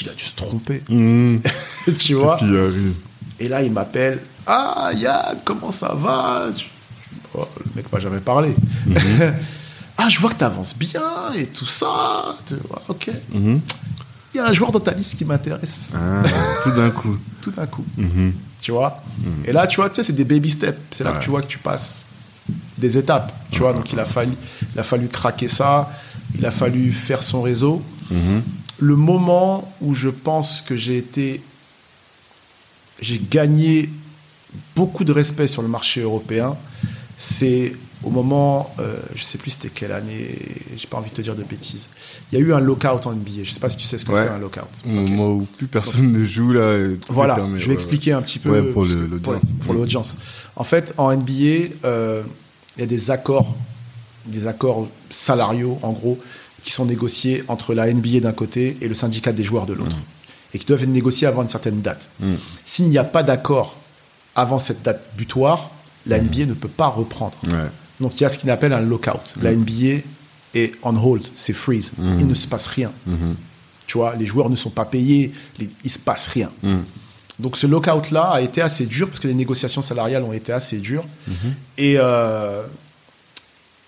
[0.00, 1.42] Il a dû se tromper, Mhm.
[1.98, 2.38] tu vois.
[3.38, 4.20] Et là, il m'appelle.
[4.46, 6.46] Ah, Yann, comment ça va?
[7.34, 8.54] Oh, Le mec m'a jamais parlé.
[9.98, 12.36] ah, je vois que tu avances bien et tout ça.
[12.88, 13.10] Ok.
[13.32, 13.60] Mhm.
[14.34, 15.90] Il y a un joueur dans ta liste qui m'intéresse.
[15.94, 16.22] Ah,
[16.62, 17.16] tout d'un coup.
[17.42, 17.84] Tout d'un coup.
[17.96, 18.32] Mhm.
[18.60, 19.02] Tu vois
[19.44, 20.78] Et là, tu vois, tu sais, c'est des baby steps.
[20.92, 21.18] C'est là Ouais.
[21.18, 22.00] que tu vois que tu passes
[22.78, 23.32] des étapes.
[23.50, 24.32] Tu vois, donc il a, fallu,
[24.74, 25.90] il a fallu craquer ça.
[26.38, 27.82] Il a fallu faire son réseau.
[28.10, 28.42] Mhm.
[28.78, 31.42] Le moment où je pense que j'ai été.
[33.00, 33.90] J'ai gagné
[34.76, 36.56] beaucoup de respect sur le marché européen,
[37.18, 37.72] c'est
[38.04, 40.36] au moment, euh, je sais plus c'était quelle année,
[40.76, 41.88] j'ai pas envie de te dire de bêtises.
[42.30, 43.44] Il y a eu un lockout en NBA.
[43.44, 44.22] Je sais pas si tu sais ce que Ouais.
[44.22, 44.68] c'est un lockout.
[44.84, 46.76] Au moment où plus personne ne joue, là.
[47.08, 48.84] Voilà, fermé, je vais ouais, expliquer un petit peu pour
[49.72, 50.16] l'audience.
[50.56, 52.22] En fait, en NBA, euh,
[52.76, 53.54] il y a des accords,
[54.26, 56.18] des accords salariaux, en gros,
[56.62, 59.96] qui sont négociés entre la NBA d'un côté et le syndicat des joueurs de l'autre,
[60.54, 62.08] et qui doivent être négociés avant une certaine date.
[62.20, 62.34] Mm.
[62.66, 63.76] S'il n'y a pas d'accord
[64.34, 65.71] avant cette date butoir,
[66.06, 67.34] la NBA ne peut pas reprendre.
[67.44, 67.52] Ouais.
[68.00, 69.34] Donc il y a ce qu'on appelle un lockout.
[69.40, 70.02] La NBA
[70.54, 71.92] est on hold, c'est freeze.
[72.18, 72.90] Il ne se passe rien.
[73.86, 76.50] Tu vois, les joueurs ne sont pas payés, les- il se passe rien.
[77.38, 80.78] Donc ce lockout-là a été assez dur parce que les négociations salariales ont été assez
[80.78, 81.04] dures.
[81.78, 82.62] Et, euh,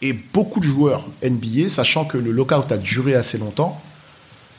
[0.02, 3.80] et beaucoup de joueurs NBA, sachant que le lockout a duré assez longtemps,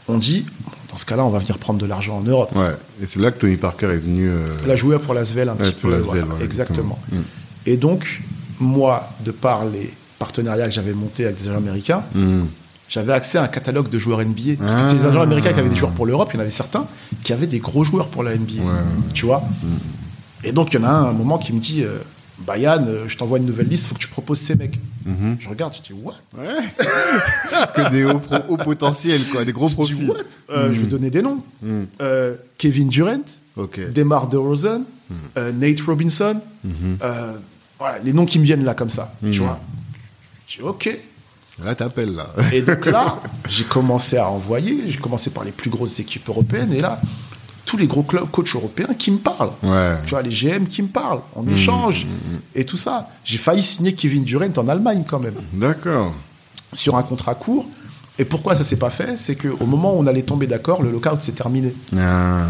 [0.07, 0.45] ont dit,
[0.91, 2.55] dans ce cas-là, on va venir prendre de l'argent en Europe.
[2.55, 2.75] Ouais.
[3.01, 4.29] Et c'est là que Tony Parker est venu.
[4.29, 5.97] euh, Elle a joué pour l'Asvel un Ouais, petit pour peu.
[5.97, 6.99] voilà, ouais, exactement.
[7.11, 7.25] exactement.
[7.65, 8.21] Et donc,
[8.59, 12.45] moi, de par les partenariats que j'avais montés avec des agents américains, mhm.
[12.89, 14.53] j'avais accès à un catalogue de joueurs NBA.
[14.59, 14.89] Parce que Ah.
[14.89, 16.85] c'est les agents américains qui avaient des joueurs pour l'Europe, il y en avait certains
[17.23, 18.61] qui avaient des gros joueurs pour la NBA.
[18.63, 18.71] Ouais.
[19.13, 19.43] Tu vois
[20.43, 21.97] Et donc, il y en a un, un moment qui me dit euh,
[22.45, 24.79] Bah, Yann, euh, je t'envoie une nouvelle liste, il faut que tu proposes ces mecs.
[25.05, 25.37] Mhm.
[25.39, 26.15] Je regarde, je dis What?
[26.37, 26.55] Ouais.
[27.75, 29.43] que des hauts, potentiels, quoi.
[29.43, 30.07] Des gros Je dis profils.
[30.09, 30.17] What?
[30.51, 31.41] Euh, Je vais donner des noms.
[32.01, 33.21] Euh, Kevin Durant,
[33.57, 33.79] Ok.
[33.93, 34.81] Demar DeRozan,
[35.37, 36.39] euh, Nate Robinson.
[37.79, 39.13] Voilà, les noms qui me viennent là comme ça.
[39.31, 39.59] Tu vois
[40.47, 40.89] Je dis Ok.
[41.63, 42.27] Là, t'appelles, là.
[42.51, 44.83] Et donc là, j'ai commencé à envoyer.
[44.91, 46.73] J'ai commencé par les plus grosses équipes européennes.
[46.73, 46.99] Et là,
[47.65, 49.51] tous les gros clubs, coachs européens qui me parlent.
[49.63, 49.95] Ouais.
[50.05, 51.21] Tu vois, les GM qui me parlent.
[51.33, 52.05] On échange.
[52.55, 53.09] Et tout ça.
[53.23, 55.35] J'ai failli signer Kevin Durant en Allemagne quand même.
[55.53, 56.13] D'accord.
[56.73, 57.65] Sur un contrat court.
[58.19, 59.17] Et pourquoi ça s'est pas fait?
[59.17, 61.73] C'est qu'au moment où on allait tomber d'accord, le lockout s'est terminé.
[61.97, 62.43] Ah,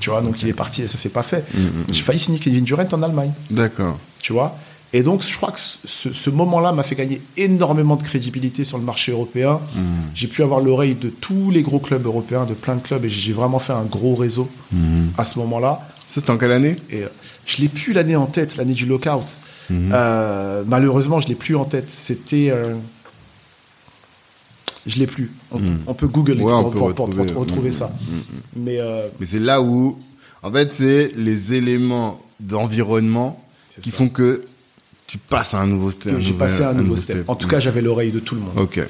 [0.00, 1.44] Tu vois, donc il est parti et ça s'est pas fait.
[1.90, 3.32] J'ai failli signer Kevin Durant en Allemagne.
[3.50, 3.98] d'accord.
[4.20, 4.56] Tu vois
[4.92, 8.78] Et donc, je crois que ce, ce moment-là m'a fait gagner énormément de crédibilité sur
[8.78, 9.60] le marché européen.
[9.74, 9.80] Mm.
[10.14, 13.10] J'ai pu avoir l'oreille de tous les gros clubs européens, de plein de clubs, et
[13.10, 15.08] j'ai vraiment fait un gros réseau Mm.
[15.18, 15.86] à ce moment-là.
[16.06, 16.76] C'était en quelle année?
[16.90, 17.08] Et euh,
[17.46, 19.24] je l'ai plus l'année en tête, l'année du lockout.
[19.70, 21.90] Euh, malheureusement, je l'ai plus en tête.
[21.90, 22.48] C'était.
[22.50, 22.74] euh,
[24.86, 25.30] Je l'ai plus.
[25.50, 27.70] On, on peut Ouais, pour, on peut pour- pour- pour retrouver.
[27.70, 27.90] ça.
[28.56, 29.98] Mais euh, Mais c'est là où,
[30.42, 33.42] en fait, c'est les éléments d'environnement
[33.82, 33.96] qui ça.
[33.96, 34.44] font que
[35.06, 36.16] tu passes à un nouveau step.
[36.20, 37.24] j'ai passé un nouveau step.
[37.28, 38.52] En tout cas, j'avais l'oreille de tout le monde.
[38.56, 38.80] Ok.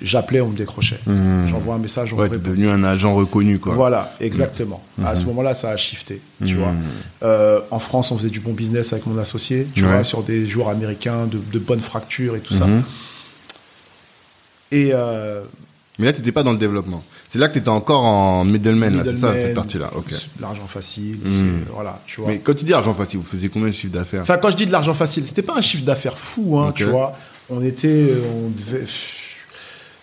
[0.00, 0.98] J'appelais, on me décrochait.
[1.06, 1.48] Mhm.
[1.50, 2.48] J'envoie un message, on Ouais, me répond.
[2.50, 3.74] devenu un agent reconnu, quoi.
[3.74, 4.82] Voilà, exactement.
[5.04, 6.20] À ce moment-là, ça a shifté.
[6.44, 6.72] Tu vois.
[7.22, 10.46] Euh, en France, on faisait du bon business avec mon associé, tu vois, sur des
[10.48, 12.66] joueurs américains de, de bonnes fractures et tout ça.
[14.70, 15.42] Et euh,
[15.98, 17.02] Mais là, t'étais pas dans le développement.
[17.32, 19.90] C'est là que t'étais encore en middleman, là, c'est ça, middleman, cette partie-là.
[19.96, 20.12] Ok.
[20.38, 21.62] L'argent facile, Mhm.
[21.64, 22.28] c'est- voilà, tu vois.
[22.30, 24.20] Mais quand tu dis argent facile, vous faisiez combien de chiffre d'affaires?
[24.20, 26.84] Enfin, quand je dis de l'argent facile, c'était pas un chiffre d'affaires fou, hein, tu
[26.84, 27.16] vois.
[27.48, 28.84] On était, euh, on devait,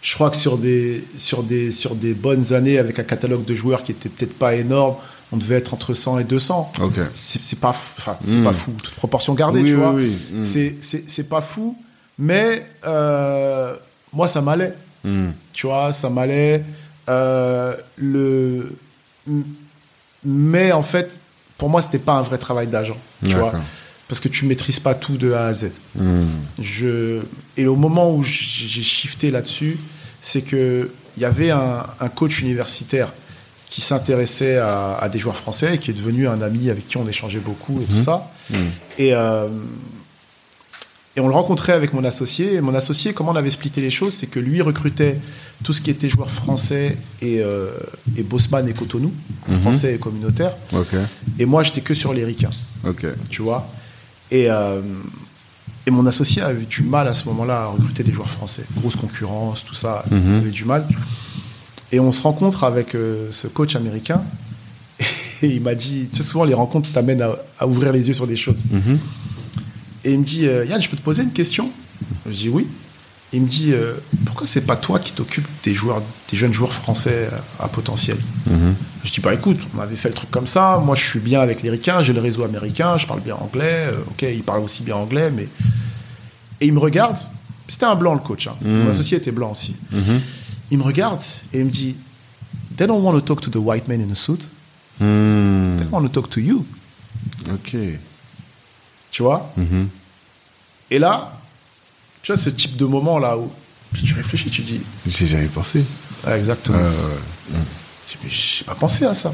[0.02, 3.54] je crois que sur des, sur des, sur des bonnes années avec un catalogue de
[3.54, 4.96] joueurs qui était peut-être pas énorme,
[5.32, 6.72] on devait être entre 100 et 200.
[6.82, 6.96] Ok.
[7.12, 8.44] C'est pas, fou, enfin, c'est Mm.
[8.44, 9.92] pas fou, toute proportion gardée, Oui, tu oui, vois.
[9.94, 10.42] oui, mm.
[10.42, 10.76] C'est,
[11.06, 11.78] c'est, pas fou,
[12.18, 13.76] mais euh,
[14.14, 14.74] moi ça m'allait,
[15.04, 15.28] Hmm.
[15.54, 16.64] tu vois, ça m'allait.
[17.10, 18.74] Euh, le,
[20.24, 21.12] mais en fait,
[21.58, 22.98] pour moi, c'était pas un vrai travail d'agent,
[23.28, 23.54] tu vois,
[24.08, 25.72] parce que tu maîtrises pas tout de A à Z.
[25.96, 26.26] Hmm.
[26.60, 27.22] Je
[27.58, 29.78] et au moment où j'ai shifté là-dessus,
[30.22, 33.12] c'est que il y avait un, un coach universitaire
[33.68, 36.98] qui s'intéressait à, à des joueurs français et qui est devenu un ami avec qui
[36.98, 38.32] on échangeait beaucoup et tout ça.
[38.50, 38.56] Hmm.
[38.98, 39.48] Et euh,
[41.16, 42.54] et on le rencontrait avec mon associé.
[42.56, 45.20] Et mon associé, comment on avait splitté les choses, c'est que lui recrutait
[45.64, 47.72] tout ce qui était joueurs français et, euh,
[48.18, 49.12] et Bosman et Cotonou,
[49.48, 49.62] Mhm.
[49.62, 50.54] français et communautaire.
[51.40, 52.52] Et moi, j'étais que sur les ricains
[53.30, 53.68] tu vois.
[54.32, 54.80] Et, euh,
[55.86, 58.64] et mon associé avait du mal à ce moment-là à recruter des joueurs français.
[58.78, 60.22] Grosse concurrence, tout ça, Mhm.
[60.26, 60.86] il avait du mal.
[61.92, 64.22] Et on se rencontre avec euh, ce coach américain.
[65.42, 68.14] Et il m'a dit, tu sais, souvent les rencontres t'amènent à, à ouvrir les yeux
[68.14, 68.64] sur des choses.
[68.72, 69.00] Mhm.
[70.06, 71.70] Et il me dit, euh, Yann, je peux te poser une question?
[72.26, 72.68] Je dis oui.
[73.32, 73.94] Il me dit, euh,
[74.26, 77.30] pourquoi c'est pas toi qui t'occupes des joueurs, des jeunes joueurs français
[77.60, 78.18] à, potentiel?
[78.48, 78.74] Mhm.
[79.04, 80.82] je dis, bah écoute, on avait fait le truc comme ça.
[80.84, 83.88] Moi, je suis bien avec les ricains, j'ai le réseau américain, je parle bien anglais.
[83.92, 85.48] euh, ok, il parle aussi bien anglais, mais.
[86.62, 87.18] Et il me regarde.
[87.68, 88.48] C'était un blanc, le coach.
[88.48, 88.56] hein.
[88.62, 88.84] Mhm.
[88.86, 89.76] Mon associé était blanc aussi.
[89.92, 90.20] Mhm.
[90.72, 91.22] Il me regarde
[91.54, 91.96] et il me dit
[92.78, 94.40] They don't want to talk to the white man in a suit.
[95.00, 95.78] Hmm.
[95.78, 96.66] They want to talk to you.
[97.54, 97.76] Ok.
[99.12, 99.90] Tu vois Mhm.
[100.92, 101.34] Et là,
[102.22, 103.50] tu vois ce type de moment là où
[103.94, 105.84] tu réfléchis, tu dis J'ai jamais pensé.
[106.26, 106.78] Ah, exactement.
[106.78, 106.90] Euh,
[107.52, 107.60] ouais.
[108.08, 109.34] Dis, mais j'ai pas pensé à ça.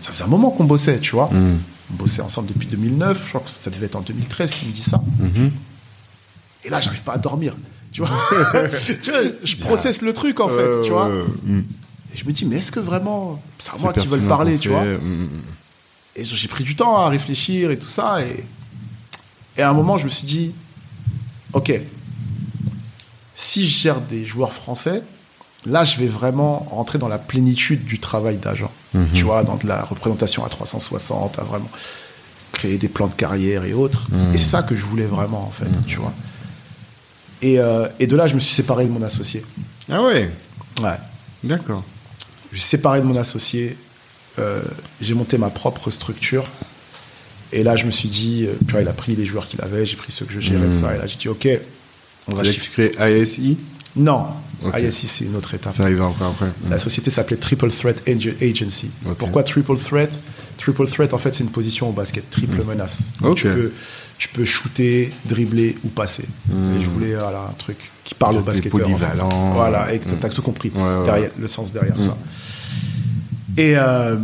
[0.00, 1.28] Ça faisait un moment qu'on bossait, tu vois.
[1.32, 1.58] Mhm.
[1.92, 3.22] On bossait ensemble depuis 2009.
[3.24, 5.00] Je crois que ça devait être en 2013 qu'il me dit ça.
[5.18, 5.50] Mhm.
[6.64, 7.54] Et là, j'arrive pas à dormir.
[7.92, 8.10] Tu vois,
[9.02, 11.08] tu vois je processe le truc en fait, Euh, tu vois.
[11.08, 11.64] ouais, hmm.
[12.14, 14.68] Et je me dis, mais est-ce que vraiment, c'est à moi qui veulent parler, tu
[14.70, 14.84] vois.
[16.14, 18.22] Et j'ai pris du temps à réfléchir et tout ça.
[18.22, 18.44] Et,
[19.58, 20.52] et à un moment, je me suis dit,
[21.52, 21.72] ok,
[23.34, 25.02] si je gère des joueurs français,
[25.66, 28.70] là, je vais vraiment rentrer dans la plénitude du travail d'agent.
[28.94, 29.08] Mhm.
[29.14, 31.68] Tu vois, dans de la représentation à 360, à vraiment
[32.52, 34.06] créer des plans de carrière et autres.
[34.10, 34.34] Mhm.
[34.34, 36.12] Et c'est ça que je voulais vraiment, en fait, tu vois.
[37.42, 39.44] Et, euh, et de là, je me suis séparé de mon associé.
[39.90, 40.30] Ah ouais,
[40.82, 40.96] Ouais.
[41.44, 41.82] d'accord.
[42.52, 43.76] Je suis séparé de mon associé.
[44.38, 44.60] euh,
[45.00, 46.44] j'ai monté ma propre structure.
[47.58, 49.60] Et là, je me suis dit, euh, tu vois, il a pris les joueurs qu'il
[49.62, 50.94] avait, j'ai pris ceux que je gérais, ça.
[50.94, 51.48] Et là, j'ai dit, OK,
[52.28, 52.90] on va que shifter.
[52.90, 53.56] tu crées ISI
[53.96, 54.26] Non,
[54.62, 54.74] Ok.
[54.78, 55.74] ISI, c'est une autre étape.
[55.74, 56.50] Ça arrive encore après.
[56.68, 58.90] La société s'appelait Triple Threat Ag- Agency.
[59.18, 60.10] Pourquoi Triple Threat?
[60.58, 62.98] Triple Threat, en fait, c'est une position au basket, triple menace.
[63.22, 63.36] Donc, Ok.
[63.38, 63.72] Tu, peux,
[64.18, 66.24] tu peux shooter, dribbler ou passer.
[66.50, 68.74] Et je voulais voilà, un truc qui parle au basketteur.
[68.80, 68.92] en fait.
[68.92, 69.52] polyvalent.
[69.54, 70.18] Voilà, et Mm.
[70.20, 72.16] t'as tout compris, Ouais, ouais, derrière, le sens derrière ça.
[73.56, 74.16] Et, euh,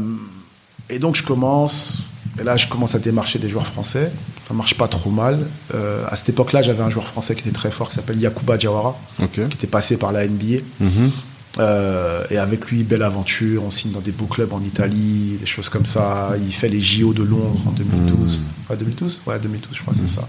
[0.91, 1.99] et donc, je commence.
[2.41, 4.11] Et là, je commence à démarcher des joueurs français.
[4.49, 5.39] Ça marche pas trop mal.
[5.75, 8.59] Euh, à cette époque-là, j'avais un joueur français qui était très fort, qui s'appelle Yakuba
[8.59, 9.33] Jawara, Ok.
[9.35, 10.63] qui était passé par la NBA.
[10.81, 11.11] Mhm.
[11.59, 13.63] Euh, et avec lui, belle aventure.
[13.65, 16.31] On signe dans des beaux clubs en Italie, des choses comme ça.
[16.43, 18.43] Il fait les JO de Londres en 2012.
[18.71, 20.27] Ah, 2012 Ouais, 2012, je crois, c'est ça.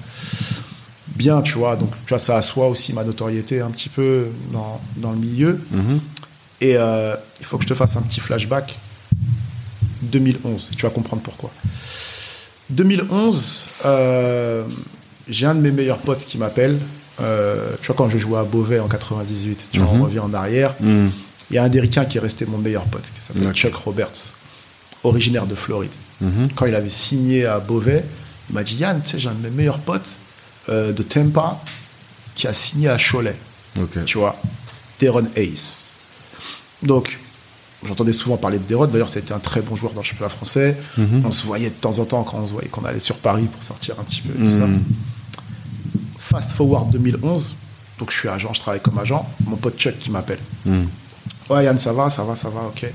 [1.16, 1.76] Bien, tu vois.
[1.78, 5.62] Donc, tu vois, ça assoit aussi ma notoriété un petit peu dans, dans le milieu.
[5.72, 6.00] Mhm.
[6.60, 8.78] Et euh, il faut que je te fasse un petit flashback.
[10.04, 11.52] 2011, tu vas comprendre pourquoi.
[12.70, 14.64] 2011, euh,
[15.28, 16.78] j'ai un de mes meilleurs potes qui m'appelle
[17.22, 20.02] euh, tu vois, quand je jouais à Beauvais en 98, tu vois, Mhm.
[20.02, 21.10] on revient en arrière, Hmm.
[21.52, 23.54] il y a un des ricains qui est resté mon meilleur pote, qui s'appelle.
[23.54, 24.34] Chuck Roberts,
[25.04, 25.92] originaire de Floride.
[26.22, 26.48] Mhm.
[26.56, 28.04] Quand il avait signé à Beauvais,
[28.50, 30.08] il m'a dit Yann, tu sais, j'ai un de mes meilleurs potes
[30.70, 31.62] euh, de Tampa
[32.34, 33.36] qui a signé à Cholet,
[34.08, 34.36] tu vois,
[35.00, 35.90] Deron Ace.
[36.82, 37.20] Donc,
[37.86, 38.88] j'entendais souvent parler de Deron.
[38.88, 40.78] D'ailleurs, c'était un très bon joueur dans le championnat français.
[40.98, 41.24] Mhm.
[41.26, 43.48] On se voyait de temps en temps quand on se voyait qu'on allait sur Paris
[43.52, 44.66] pour sortir un petit peu et tout ça.
[44.66, 44.82] Hmm.
[46.20, 47.56] Fast forward 2011,
[48.00, 49.28] donc je suis agent, je travaille comme agent.
[49.46, 50.40] Mon pote Chuck qui m'appelle.
[50.66, 50.86] Hmm.
[51.50, 52.86] Ouais, Yann, ça va, ça va, ça va, ok.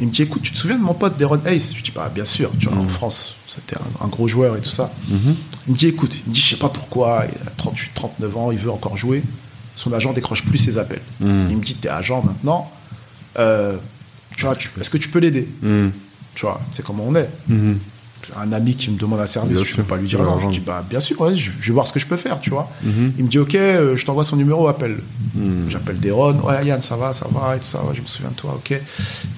[0.00, 1.72] Il me dit, écoute, tu te souviens de mon pote Deron Ace?
[1.74, 4.60] Je dis, bah, bien sûr, tu vois, en France, c'était un, un gros joueur et
[4.60, 4.92] tout ça.
[5.08, 5.34] Mhm.
[5.66, 8.36] Il me dit, écoute, il me dit, je sais pas pourquoi, il a 38, 39
[8.36, 9.22] ans, il veut encore jouer.
[9.74, 11.02] Son agent décroche plus ses appels.
[11.20, 12.70] Il me dit, t'es agent maintenant,
[13.38, 13.76] euh,
[14.38, 15.88] tu vois, tu- est-ce que tu peux l'aider Hmm.
[16.34, 17.28] Tu vois, c'est comment on est.
[17.48, 17.78] Mhm.
[18.36, 20.38] Un ami qui me demande un service, Bien je sûr, peux pas lui dire non.
[20.40, 22.40] Je dis, bah, bien sûr, vas-y, je, je vais voir ce que je peux faire,
[22.40, 22.70] tu vois.
[22.82, 23.12] Mhm.
[23.18, 24.98] Il me dit, ok, euh, je t'envoie son numéro, appelle.
[25.68, 28.30] J'appelle Deron, ouais, Yann, ça va, ça va, et tout ça, ouais, je me souviens
[28.30, 28.78] de toi, ok.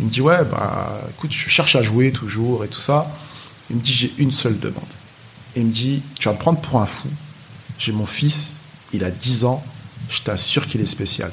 [0.00, 3.10] Il me dit, ouais, bah, écoute, je cherche à jouer toujours, et tout ça.
[3.70, 4.82] Il me dit, j'ai une seule demande.
[5.56, 7.08] Il me dit, tu vas me prendre pour un fou.
[7.78, 8.54] J'ai mon fils,
[8.92, 9.62] il a 10 ans,
[10.08, 11.30] je t'assure qu'il est spécial.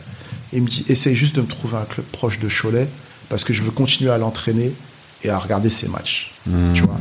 [0.53, 2.88] Il me dit, essaye juste de me trouver un club proche de Cholet,
[3.30, 4.71] parce que je veux continuer à l'entraîner
[5.23, 6.34] et à regarder ses matchs.
[6.73, 6.97] Tu vois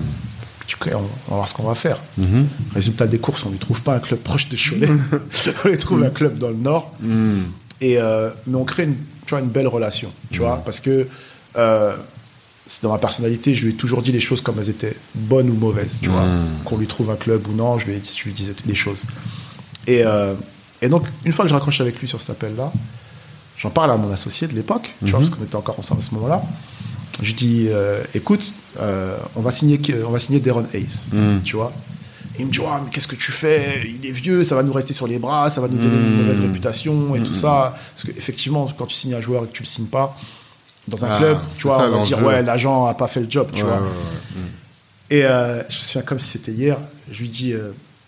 [0.85, 1.99] on, on va voir ce qu'on va faire.
[2.19, 2.47] Mhm.
[2.75, 4.89] Résultat des courses, on ne lui trouve pas un club proche de Cholet.
[5.65, 6.95] on lui trouve un club dans le nord.
[7.01, 7.43] Hmm.
[7.81, 8.97] Et, euh, mais on crée une,
[9.27, 11.07] tu vois, une belle relation, tu vois, parce que
[11.57, 11.95] euh,
[12.67, 15.51] c'est dans ma personnalité, je lui ai toujours dit les choses comme elles étaient bonnes
[15.51, 16.25] ou mauvaises, tu vois.
[16.65, 19.03] Qu'on lui trouve un club ou non, lui, je lui disais toutes les choses.
[19.87, 20.35] Et, euh,
[20.81, 22.73] et donc, une fois que je raccroche avec lui sur cet appel-là,
[23.59, 26.05] j'en parle à mon associé de l'époque, tu vois, parce qu'on était encore ensemble à
[26.05, 26.43] ce moment-là.
[27.21, 31.39] Je lui dis, euh, écoute, euh, on va signer, on va signer Deron Hayes, Mm.
[31.45, 31.73] tu vois.
[32.39, 33.81] Et il me dit, Ah, mais qu'est-ce que tu fais?
[33.87, 36.17] Il est vieux, ça va nous rester sur les bras, ça va nous donner une
[36.25, 37.75] mauvaise réputation et tout ça.
[37.95, 40.15] Parce qu'effectivement, quand tu signes un joueur et que tu le signes pas
[40.87, 43.21] dans un Ah, club, tu vois, ça, on va dire, ouais, l'agent a pas fait
[43.21, 43.79] le job, tu Ouais, vois.
[43.79, 44.43] ouais, ouais.
[44.43, 44.47] Hmm.
[45.09, 46.77] Et euh, je me souviens comme si c'était hier,
[47.11, 47.55] je lui dis,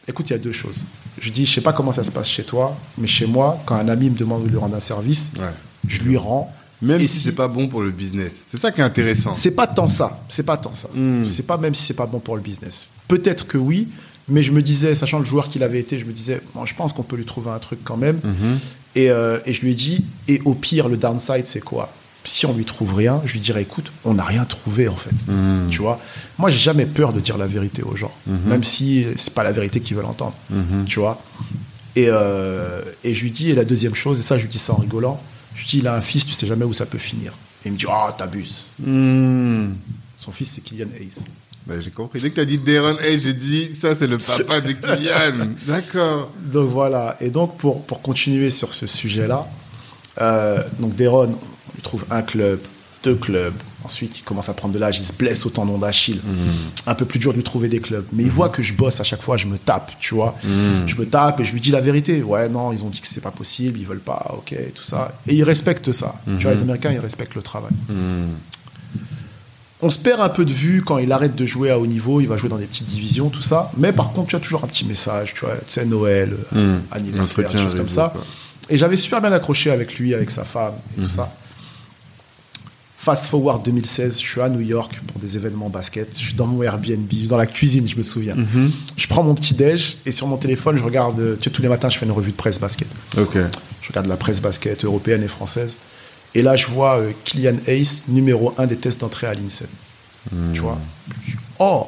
[0.07, 0.85] écoute, il y a deux choses.
[1.21, 3.75] Je dis, je sais pas comment ça se passe chez toi, mais chez moi, quand
[3.77, 5.47] un ami me demande de lui rendre un service, Ouais.
[5.87, 6.53] je lui rends.
[6.81, 8.33] Même Et si, c'est pas bon pour le business.
[8.51, 9.35] C'est ça qui est intéressant.
[9.35, 10.21] C'est pas tant ça.
[10.29, 10.89] C'est pas tant ça.
[10.95, 11.25] Mm.
[11.27, 12.87] C'est pas même si c'est pas bon pour le business.
[13.09, 13.89] Peut-être que oui,
[14.29, 16.75] mais je me disais, sachant le joueur qu'il avait été, je me disais, bon, je
[16.77, 18.21] pense qu'on peut lui trouver un truc quand même.
[18.23, 18.59] Mhm.
[18.95, 21.91] Et, euh, et je lui ai dit, et au pire, le downside, c'est quoi?
[22.25, 25.15] Si on lui trouve rien, je lui dirais, écoute, on n'a rien trouvé en fait.
[25.33, 25.71] Mm.
[25.71, 26.01] Tu vois?
[26.39, 28.13] Moi, j'ai jamais peur de dire la vérité aux gens,
[28.47, 30.35] même si c'est pas la vérité qu'ils veulent entendre.
[30.51, 30.85] Mhm.
[30.87, 31.21] Tu vois?
[31.97, 34.61] Et, euh, et je lui dis, et la deuxième chose, et ça, je lui dis
[34.61, 35.21] ça en rigolant,
[35.55, 37.33] je lui dis, il a un fils, tu sais jamais où ça peut finir.
[37.65, 38.67] Et il me dit, ah, t'abuses.
[38.79, 39.73] Hmm.
[40.17, 41.11] Son fils, c'est Kylian Hayes.
[41.67, 42.21] Bah, j'ai compris.
[42.21, 45.49] Dès que t'as dit Darren Hay, j'ai dit ça, c'est le papa de Kylian.
[45.67, 46.31] D'accord.
[46.41, 47.17] Donc voilà.
[47.21, 49.47] Et donc pour, pour continuer sur ce sujet-là,
[50.21, 51.37] euh, donc Deron,
[51.69, 52.61] on lui trouve un club,
[53.05, 53.55] deux clubs.
[53.85, 56.21] Ensuite, il commence à prendre de l'âge, il se blesse au tendon d'Achille.
[56.87, 58.05] Un peu plus dur de lui trouver des clubs.
[58.13, 60.37] Mais il voit que je bosse à chaque fois, je me tape, tu vois.
[60.43, 62.23] Je me tape et je lui dis la vérité.
[62.23, 65.13] Ouais, non, ils ont dit que c'est pas possible, ils veulent pas, ok, tout ça.
[65.29, 66.17] Et ils respectent ça.
[66.27, 67.71] Tu vois, les Américains, ils respectent le travail.
[69.81, 72.21] On se perd un peu de vue quand il arrête de jouer à haut niveau,
[72.21, 73.71] il va jouer dans des petites divisions, tout ça.
[73.77, 76.79] Mais par contre, tu as toujours un petit message, tu vois, tu sais, Noël, Mm.
[76.91, 78.11] anniversaire, des choses comme ça.
[78.13, 78.25] quoi.
[78.71, 81.33] Et j'avais super bien accroché avec lui, avec sa femme, et tout ça.
[83.09, 86.09] Fast forward 2016, je suis à New York pour des événements basket.
[86.13, 88.37] Je suis dans mon Airbnb, dans la cuisine, je me souviens.
[88.99, 91.39] Je prends mon petit déj et sur mon téléphone, je regarde.
[91.39, 92.87] Tu sais, tous les matins, je fais une revue de presse basket.
[93.17, 93.39] Ok.
[93.81, 95.79] Je regarde la presse basket européenne et française.
[96.35, 99.71] Et là, je vois euh, Kylian Hayes, numéro 1 des tests d'entrée à l'INSEP.
[100.53, 100.79] Tu vois
[101.59, 101.87] Oh,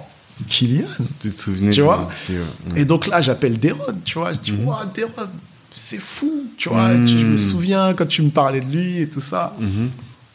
[0.48, 0.86] Kylian
[1.20, 2.80] Tu te souvenais Tu vois ouais.
[2.80, 4.32] Et donc là, j'appelle Deron, tu vois.
[4.32, 4.64] Je dis, Mhm.
[4.66, 5.28] Ouah, Deron,
[5.76, 6.92] c'est fou, tu vois.
[6.94, 9.54] Je me souviens quand tu me parlais de lui et tout ça.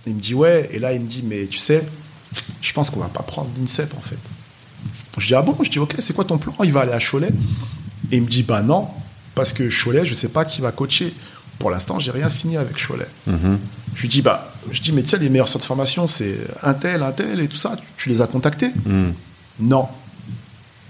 [0.06, 0.12] Mhm.
[0.12, 0.70] Il me dit, ouais.
[0.74, 1.84] Et là, il me dit, mais tu sais,
[2.62, 4.18] je pense qu'on va pas prendre l'INSEP, en fait.
[5.18, 5.56] Je dis, ah bon?
[5.62, 6.54] Je dis, ok, c'est quoi ton plan?
[6.64, 7.30] Il va aller à Cholet
[8.12, 8.88] Et il me dit, bah non,
[9.34, 11.14] parce que Cholet, je sais pas qui va coacher.
[11.58, 13.08] Pour l'instant, j'ai rien signé avec Cholet.
[13.28, 13.58] Mhm.
[13.96, 16.38] Je lui dis, bah, je dis, mais tu sais, les meilleurs centres de formation, c'est
[16.64, 17.78] un tel, un tel et tout ça.
[17.78, 18.72] Tu, tu les as contactés?
[18.86, 19.12] Hmm.
[19.62, 19.88] Non.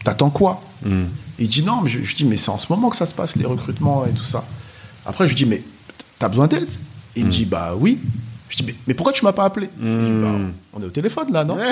[0.04, 0.64] T'attends quoi?
[0.84, 1.04] Hmm.
[1.38, 3.14] Il dit, non, mais je, je dis, mais c'est en ce moment que ça se
[3.14, 4.44] passe, les recrutements et tout ça.
[5.06, 5.62] Après, je lui dis, mais
[6.18, 6.68] t'as besoin d'aide?
[7.16, 8.00] Il me dit, bah oui.
[8.50, 9.70] Je dis, mais, mais pourquoi tu m'as pas appelé?
[9.82, 10.30] Il dit, bah,
[10.74, 11.58] on est au téléphone là, non?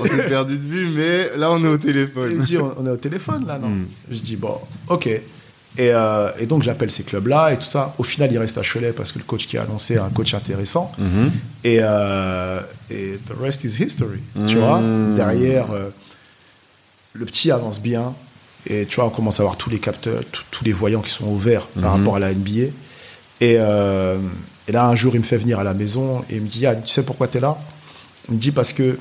[0.00, 2.34] On s'est perdu de vue, mais là, on est au Il téléphone.
[2.36, 3.68] me dit, on, on est au téléphone là, non?
[3.68, 3.86] Mm.
[4.10, 4.58] Je dis, bon,
[4.88, 5.06] ok.
[5.06, 5.22] Et,
[5.78, 7.94] euh, et donc, j'appelle ces clubs-là et tout ça.
[7.96, 10.10] Au final, il reste à Cholet parce que le coach qui a annoncé est un
[10.10, 10.92] coach intéressant.
[10.98, 11.30] Mhm.
[11.64, 12.60] Et, euh,
[12.90, 14.18] et the rest is history.
[14.46, 14.58] Tu Mm.
[14.58, 14.82] vois
[15.16, 15.88] Derrière, euh,
[17.14, 18.12] le petit avance bien.
[18.66, 20.20] Et tu vois, on commence à avoir tous les capteurs,
[20.50, 21.82] tous- les voyants qui sont ouverts Mhm.
[21.82, 22.70] par rapport à la NBA.
[23.42, 24.18] Et, euh,
[24.68, 26.64] et là, un jour, il me fait venir à la maison et il me dit
[26.64, 27.58] ah, Tu sais pourquoi tu es là?
[28.28, 28.96] Il me dit Parce que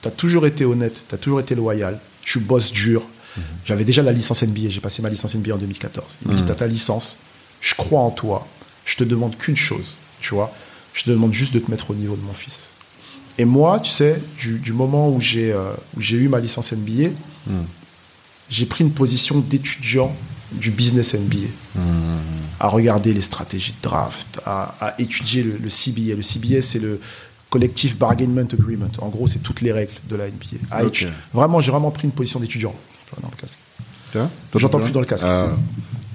[0.00, 3.02] tu as toujours été honnête, tu as toujours été loyal, tu bosses dur.
[3.36, 3.42] Mhm.
[3.64, 6.06] J'avais déjà la licence NBA, j'ai passé ma licence NBA en 2014.
[6.24, 7.16] Il me dit Tu as ta licence,
[7.60, 8.46] je crois en toi,
[8.84, 10.52] je te demande qu'une chose, tu vois,
[10.92, 12.68] je te demande juste de te mettre au niveau de mon fils.
[13.38, 16.72] Et moi, tu sais, du, du moment où j'ai euh, où j'ai eu ma licence
[16.72, 17.10] NBA,
[18.48, 20.14] j'ai pris une position d'étudiant
[20.52, 21.48] du business NBA.
[22.60, 26.14] À regarder les stratégies de draft, à, à étudier le, le CBA.
[26.16, 27.00] Le CBA, c'est le
[27.50, 28.86] Collective Bargainment Agreement.
[28.98, 30.58] En gros, c'est toutes les règles de la NBA.
[30.70, 30.82] À
[31.32, 32.74] Vraiment, j'ai vraiment pris une position d'étudiant.
[33.20, 33.58] Dans le casque.
[34.56, 35.24] J'entends plus dans le casque.
[35.26, 35.48] Ah,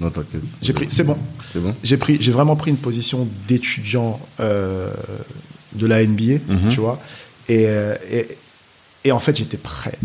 [0.00, 0.40] non, t'inquiète.
[0.62, 1.16] J'ai pris, c'est bon.
[1.52, 4.90] C'est bon J'ai pris, j'ai vraiment pris une position d'étudiant euh,
[5.74, 6.70] de la NBA, Mhm.
[6.70, 6.98] tu vois.
[7.48, 8.26] Et, euh, et,
[9.04, 9.98] et en fait, j'étais prêt.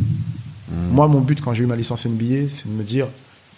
[0.69, 0.89] Mhm.
[0.91, 3.07] Moi, mon but quand j'ai eu ma licence NBA, c'est de me dire.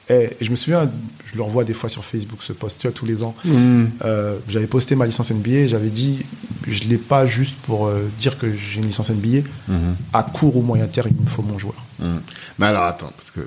[0.10, 0.90] Eh, et je me souviens,
[1.26, 3.36] je le revois des fois sur Facebook, ce post, tu vois, tous les ans.
[3.44, 3.92] Mhm.
[4.06, 6.26] Euh, j'avais posté ma licence NBA, et j'avais dit,
[6.68, 9.48] je l'ai pas juste pour euh, dire que j'ai une licence NBA.
[9.68, 9.96] Mhm.
[10.14, 11.84] À court ou moyen terme, il me faut mon joueur.
[12.00, 12.22] Mhm.
[12.60, 13.42] Mais alors, attends, parce que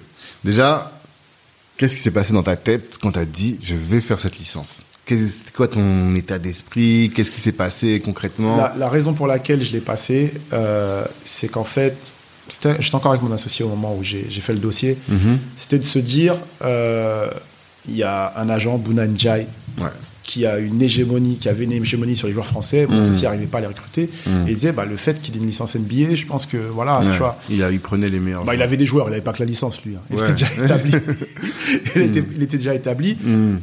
[0.44, 0.92] déjà,
[1.76, 4.82] qu'est-ce qui s'est passé dans ta tête quand t'as dit je vais faire cette licence?
[5.18, 7.10] C'était quoi ton état d'esprit?
[7.14, 8.56] Qu'est-ce qui s'est passé concrètement?
[8.56, 12.12] La, la raison pour laquelle je l'ai passé, euh, c'est qu'en fait,
[12.50, 14.96] j'étais encore avec mon associé au moment où j'ai fait le dossier.
[15.08, 15.38] Mhm.
[15.56, 16.34] C'était de se dire,
[16.64, 17.28] euh,
[17.88, 19.46] il y a un agent, Buna Njai,
[19.78, 19.86] Ouais.
[20.22, 22.86] qui a une hégémonie, qui avait une hégémonie sur les joueurs français.
[22.88, 23.02] Mon Mhm.
[23.02, 24.08] associé n'arrivait pas à les recruter.
[24.26, 24.46] Mhm.
[24.46, 27.00] Et il disait, bah, le fait qu'il ait une licence NBA, je pense que, voilà,
[27.00, 27.06] Ouais.
[27.12, 27.36] Tu vois.
[27.48, 28.44] il, a, il prenait les meilleurs.
[28.44, 29.96] Bah, il avait des joueurs, il n'avait pas que la licence, lui.
[29.96, 30.00] hein.
[30.10, 30.22] Il Ouais.
[30.30, 30.92] était déjà établi.
[31.96, 33.14] il, était, il était déjà établi.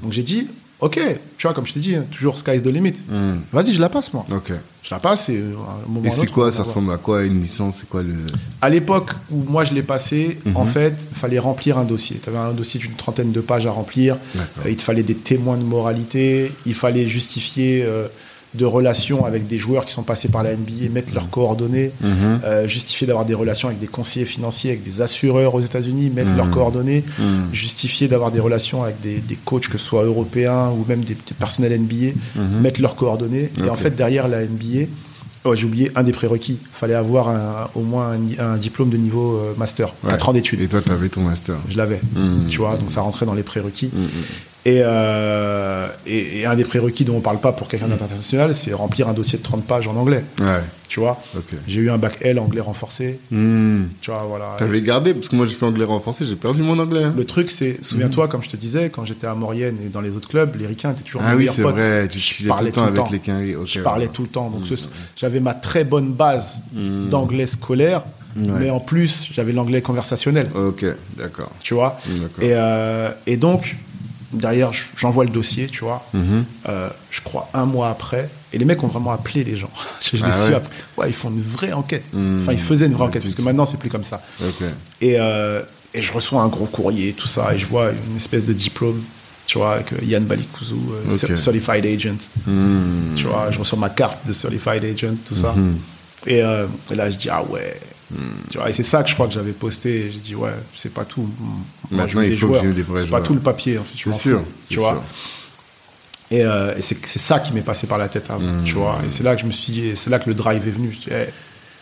[0.04, 0.48] Donc j'ai dit,
[0.80, 1.00] ok,
[1.38, 2.94] tu vois, comme je t'ai dit, hein, toujours sky's the limit.
[3.10, 3.42] Mhm.
[3.52, 4.26] Vas-y, je la passe, moi.
[4.32, 4.52] Ok.
[4.84, 7.24] Je la passe et euh, à un moment Et c'est quoi Ça ressemble à quoi
[7.24, 8.14] une licence C'est quoi le
[8.62, 10.56] À l'époque où moi je l'ai passé, Mhm.
[10.56, 12.20] en fait, il fallait remplir un dossier.
[12.24, 14.16] Tu avais un dossier d'une trentaine de pages à remplir.
[14.34, 14.64] D'accord.
[14.66, 16.52] Euh, il te fallait des témoins de moralité.
[16.66, 18.08] Il fallait justifier euh,
[18.58, 21.92] de relations avec des joueurs qui sont passés par la NBA, mettre leurs coordonnées.
[22.02, 22.42] Mhm.
[22.44, 26.32] Euh, justifier d'avoir des relations avec des conseillers financiers, avec des assureurs aux États-Unis, mettre
[26.32, 26.38] Mhm.
[26.38, 27.04] leurs coordonnées.
[27.20, 27.50] Mhm.
[27.54, 31.14] Justifier d'avoir des relations avec des, des coachs, que ce soit européens ou même des,
[31.16, 32.14] des personnels NBA,
[32.62, 33.52] mettre leurs coordonnées.
[33.64, 34.88] Et en fait, derrière la NBA,
[35.46, 36.58] oh, j'ai oublié un des prérequis.
[36.62, 40.10] Il fallait avoir un- au moins un, un diplôme de niveau euh, master, Ouais.
[40.12, 40.60] 4 ans d'études.
[40.62, 41.56] Et toi, t'avais ton master.
[41.70, 42.02] Je l'avais,
[42.50, 43.90] tu vois, donc ça rentrait dans les prérequis.
[44.68, 48.74] Et, euh, et, et un des prérequis dont on parle pas pour quelqu'un d'international, c'est
[48.74, 50.60] remplir un dossier de 30 pages en anglais, Ouais.
[50.90, 51.18] tu vois.
[51.70, 53.88] J'ai eu un bac L anglais renforcé, Mhm.
[54.02, 54.56] tu vois, voilà.
[54.60, 57.06] T'avais gardé parce que moi j'ai fait anglais renforcé, j'ai perdu mon anglais.
[57.06, 57.14] hein.
[57.16, 60.18] Le truc, c'est, souviens-toi, comme je te disais, quand j'étais à Maurienne et dans les
[60.18, 61.76] autres clubs, les ricains étaient toujours Ah mes oui, meilleurs c'est potes.
[61.76, 62.08] vrai.
[62.10, 64.12] Tu Je chillais tout parlais le temps avec les je parlais ouais.
[64.12, 64.50] tout le temps.
[64.50, 64.76] Donc, ce-
[65.16, 68.04] j'avais ma très bonne base d'anglais scolaire,
[68.36, 68.48] Ouais.
[68.60, 70.84] mais en plus, j'avais l'anglais conversationnel, Ok,
[71.16, 71.50] d'accord.
[71.62, 72.00] tu vois.
[72.42, 73.78] Et, euh, et donc,
[74.32, 76.06] derrière, j'envoie le dossier, tu vois.
[76.14, 76.46] Mhm.
[76.70, 79.70] Euh, je crois un mois après, et les mecs ont vraiment appelé les gens.
[80.02, 80.76] je Ah ouais après.
[80.98, 82.04] Ouais, ils font une vraie enquête.
[82.14, 82.42] Mm.
[82.44, 84.22] Enfin, ils faisaient une vraie enquête, parce que maintenant, c'est plus comme ça.
[85.02, 85.62] Et, euh,
[85.94, 89.02] et je reçois un gros courrier, tout ça, et je vois une espèce de diplôme,
[89.46, 92.18] tu vois, avec Yann Balikouzou, euh, cer- Certified Agent.
[92.46, 93.14] Mhm.
[93.16, 95.54] Tu vois, je reçois ma carte de Certified Agent, tout ça.
[95.54, 95.78] Mhm.
[96.28, 97.80] Et, et là, je dis, ah ouais.
[98.50, 100.10] Tu vois, et c'est ça que je crois que j'avais posté.
[100.12, 101.30] J'ai dit, ouais, c'est pas tout.
[101.40, 102.64] Moi, Maintenant, veux il des faut que joueurs.
[102.64, 103.98] j'ai des vrais C'est pas tout le papier, en fait.
[103.98, 104.40] je C'est m'en sûr.
[104.40, 104.92] fous, Tu vois.
[104.94, 105.04] sûr.
[106.30, 108.64] Et, euh, et c'est c'est ça qui m'est passé par la tête avant, Mmh.
[108.66, 109.00] tu vois.
[109.06, 110.92] Et c'est là que je me suis dit, c'est là que le drive est venu.
[110.92, 111.28] Je dis, hey,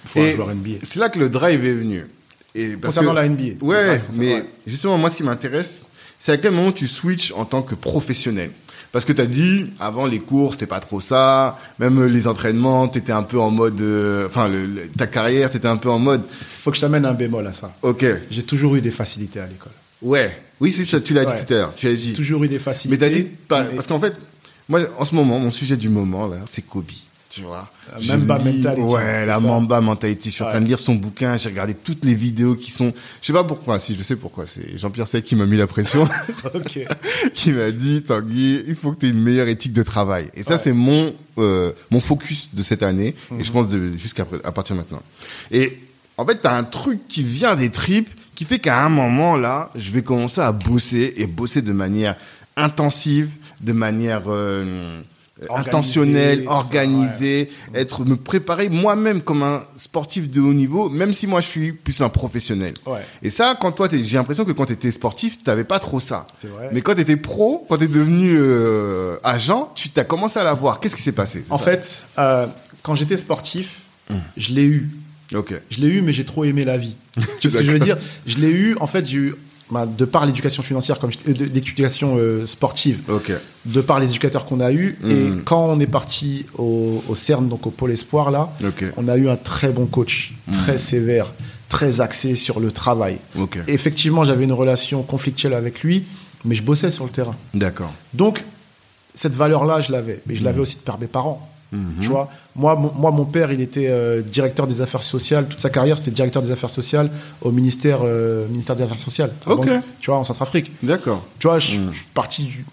[0.05, 0.79] faut un Et joueur NBA.
[0.83, 2.05] C'est là que le drive est venu.
[2.53, 3.63] Et parce Concernant que- la NBA.
[3.65, 5.85] Ouais, mais justement, moi, ce qui m'intéresse,
[6.19, 8.51] c'est à quel moment tu switches en tant que professionnel.
[8.95, 11.57] Parce que tu as dit, avant les cours, c'était pas trop ça.
[11.79, 13.81] Même les entraînements, tu étais un peu en mode.
[13.81, 14.49] euh, Enfin,
[14.97, 16.21] ta carrière, tu étais un peu en mode.
[16.29, 17.75] Faut que je t'amène un bémol à ça.
[17.81, 19.73] Ok, J'ai toujours eu des facilités à l'école.
[20.01, 20.41] ouais.
[20.61, 21.73] Oui, c'est ça, tu l'as dit tout à l'heure.
[21.75, 22.13] Tu l'as dit.
[22.13, 22.97] Toujours eu des Mais facilités.
[22.97, 23.27] t'as dit.
[23.69, 24.13] mais- Parce qu'en fait,
[24.69, 26.85] moi, en ce moment, mon sujet du moment, là, c'est Kobe.
[27.35, 27.69] Tu vois
[28.07, 29.39] La Mamba mentality, Ouais, la ça.
[29.41, 30.29] Mamba mentality.
[30.29, 32.93] Je suis en train de lire son bouquin, j'ai regardé toutes les vidéos qui sont.
[33.21, 34.45] Je sais pas pourquoi, si je sais pourquoi.
[34.47, 36.07] C'est Jean-Pierre Sey qui m'a mis la pression,
[37.33, 40.29] qui m'a dit Tanguy, il faut que tu aies une meilleure éthique de travail.
[40.33, 40.59] Et ça, Ouais.
[40.59, 43.43] c'est mon euh, mon focus de cette année, et Mhm.
[43.43, 45.03] je pense de jusqu'à à partir de maintenant.
[45.51, 45.77] Et
[46.17, 49.69] en fait, t'as un truc qui vient des tripes, qui fait qu'à un moment là,
[49.75, 52.15] je vais commencer à bosser et bosser de manière
[52.55, 53.29] intensive,
[53.59, 55.01] de manière euh,
[55.37, 55.89] Tout ça,
[56.47, 61.47] organisée, être me préparer moi-même comme un sportif de haut niveau, même si moi je
[61.47, 62.73] suis plus un professionnel.
[62.85, 63.01] Ouais.
[63.21, 66.25] Et ça, quand toi, j'ai l'impression que quand tu étais sportif, t'avais pas trop ça.
[66.41, 66.69] Vrai.
[66.71, 70.43] Mais quand tu étais pro, quand tu es devenu euh, agent, tu t'as commencé à
[70.45, 70.79] l'avoir.
[70.79, 72.47] Qu'est-ce qui s'est passé En fait, euh,
[72.81, 73.81] quand j'étais sportif,
[74.37, 74.89] je l'ai eu.
[75.33, 75.53] Ok.
[75.69, 76.95] Je l'ai eu, mais j'ai trop aimé la vie.
[77.41, 77.97] tu vois ce que je veux dire?
[78.25, 79.35] Je l'ai eu, en fait, j'ai eu
[79.71, 83.01] bah, de par l'éducation financière, comme euh, l'éducation euh, sportive,
[83.65, 84.97] de par les éducateurs qu'on a eus.
[85.01, 85.09] Mm.
[85.09, 88.51] Et quand on est parti au, au CERN, donc au Pôle Espoir, là,
[88.97, 91.33] on a eu un très bon coach, très sévère,
[91.69, 93.17] très axé sur le travail.
[93.67, 96.05] Effectivement, j'avais une relation conflictuelle avec lui,
[96.43, 97.35] mais je bossais sur le terrain.
[97.53, 97.91] D'accord.
[98.13, 98.43] Donc,
[99.15, 100.21] cette valeur-là, je l'avais.
[100.27, 101.49] Mais je l'avais aussi de par mes parents.
[102.01, 105.47] Tu vois, moi mon, moi, mon père, il était euh, directeur des affaires sociales.
[105.47, 107.09] Toute sa carrière, c'était directeur des affaires sociales
[107.41, 109.31] au ministère, euh, ministère des Affaires sociales.
[109.45, 109.67] Ok.
[109.99, 110.71] Tu vois, en Centrafrique.
[110.83, 111.25] D'accord.
[111.39, 112.65] Tu vois, je, je suis parti du-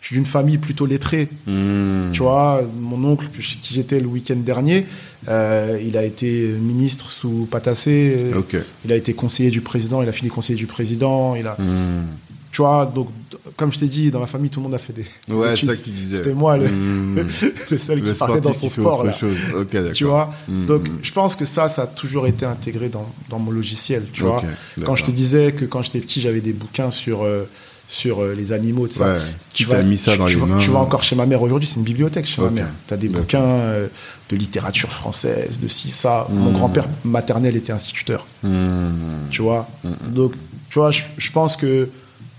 [0.00, 1.28] Je suis d'une famille plutôt lettrée.
[1.46, 2.12] Hmm.
[2.12, 4.86] Tu vois, mon oncle, chez qui j'étais le week-end dernier,
[5.28, 8.14] euh, il a été ministre sous Patassé.
[8.34, 8.54] euh, Ok.
[8.84, 10.02] Il a été conseiller du président.
[10.02, 11.34] Il a fini conseiller du président.
[11.36, 12.04] Il a, Hmm.
[12.54, 13.08] Tu vois, donc,
[13.56, 15.04] comme je t'ai dit, dans ma famille, tout le monde a fait des.
[15.28, 16.16] Ouais, c'est ça que tu disais.
[16.18, 17.16] C'était moi le, Hmm.
[17.70, 19.00] le seul qui Le partait dans son qui sport.
[19.00, 19.12] autre Là.
[19.12, 19.36] chose.
[19.58, 19.92] Ok, d'accord.
[19.92, 20.98] Tu vois Hmm, Donc, hmm.
[21.02, 24.04] je pense que ça, ça a toujours été intégré dans, dans mon logiciel.
[24.12, 24.40] Tu vois.
[24.84, 27.44] Quand je te disais que quand j'étais petit, j'avais des bouquins sur, euh,
[27.88, 29.14] sur euh, les animaux, tout ça.
[29.14, 29.20] Ouais,
[29.52, 30.58] tu vas- mis ça tu- dans tu les mains.
[30.58, 32.68] Tu vas encore chez ma mère aujourd'hui, c'est une bibliothèque chez ma mère.
[32.86, 33.88] Tu as des bouquins euh,
[34.30, 36.26] de littérature française, de ci, ça.
[36.30, 38.26] Mon grand-père maternel était instituteur.
[39.30, 39.68] Tu vois
[40.08, 40.32] Donc,
[40.70, 41.88] tu vois, je pense que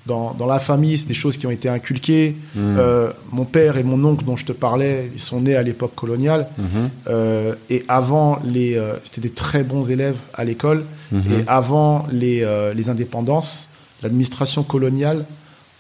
[0.06, 2.36] dans, dans la famille, c'est des choses qui ont été inculquées.
[2.56, 2.76] Hmm.
[2.78, 5.96] Euh, mon père et mon oncle, dont je te parlais, ils sont nés à l'époque
[5.96, 6.48] coloniale.
[6.58, 6.90] Mhm.
[7.08, 10.86] Euh, et avant, les, euh, c'était des très bons élèves à l'école.
[11.12, 11.22] Mhm.
[11.32, 13.68] Et avant les, les indépendances,
[14.04, 15.26] l'administration coloniale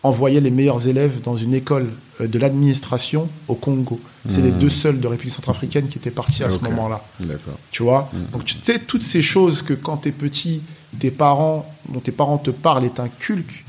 [0.03, 1.87] envoyait les meilleurs élèves dans une école
[2.19, 3.99] de l'administration au Congo.
[4.29, 7.03] C'est les deux seuls de République centrafricaine qui étaient partis à ce moment-là.
[7.19, 7.55] D'accord.
[7.71, 10.61] Tu vois Donc, tu sais, toutes ces choses que quand tu es petit,
[10.99, 13.65] tes parents, dont tes parents te parlent et t'inculquent,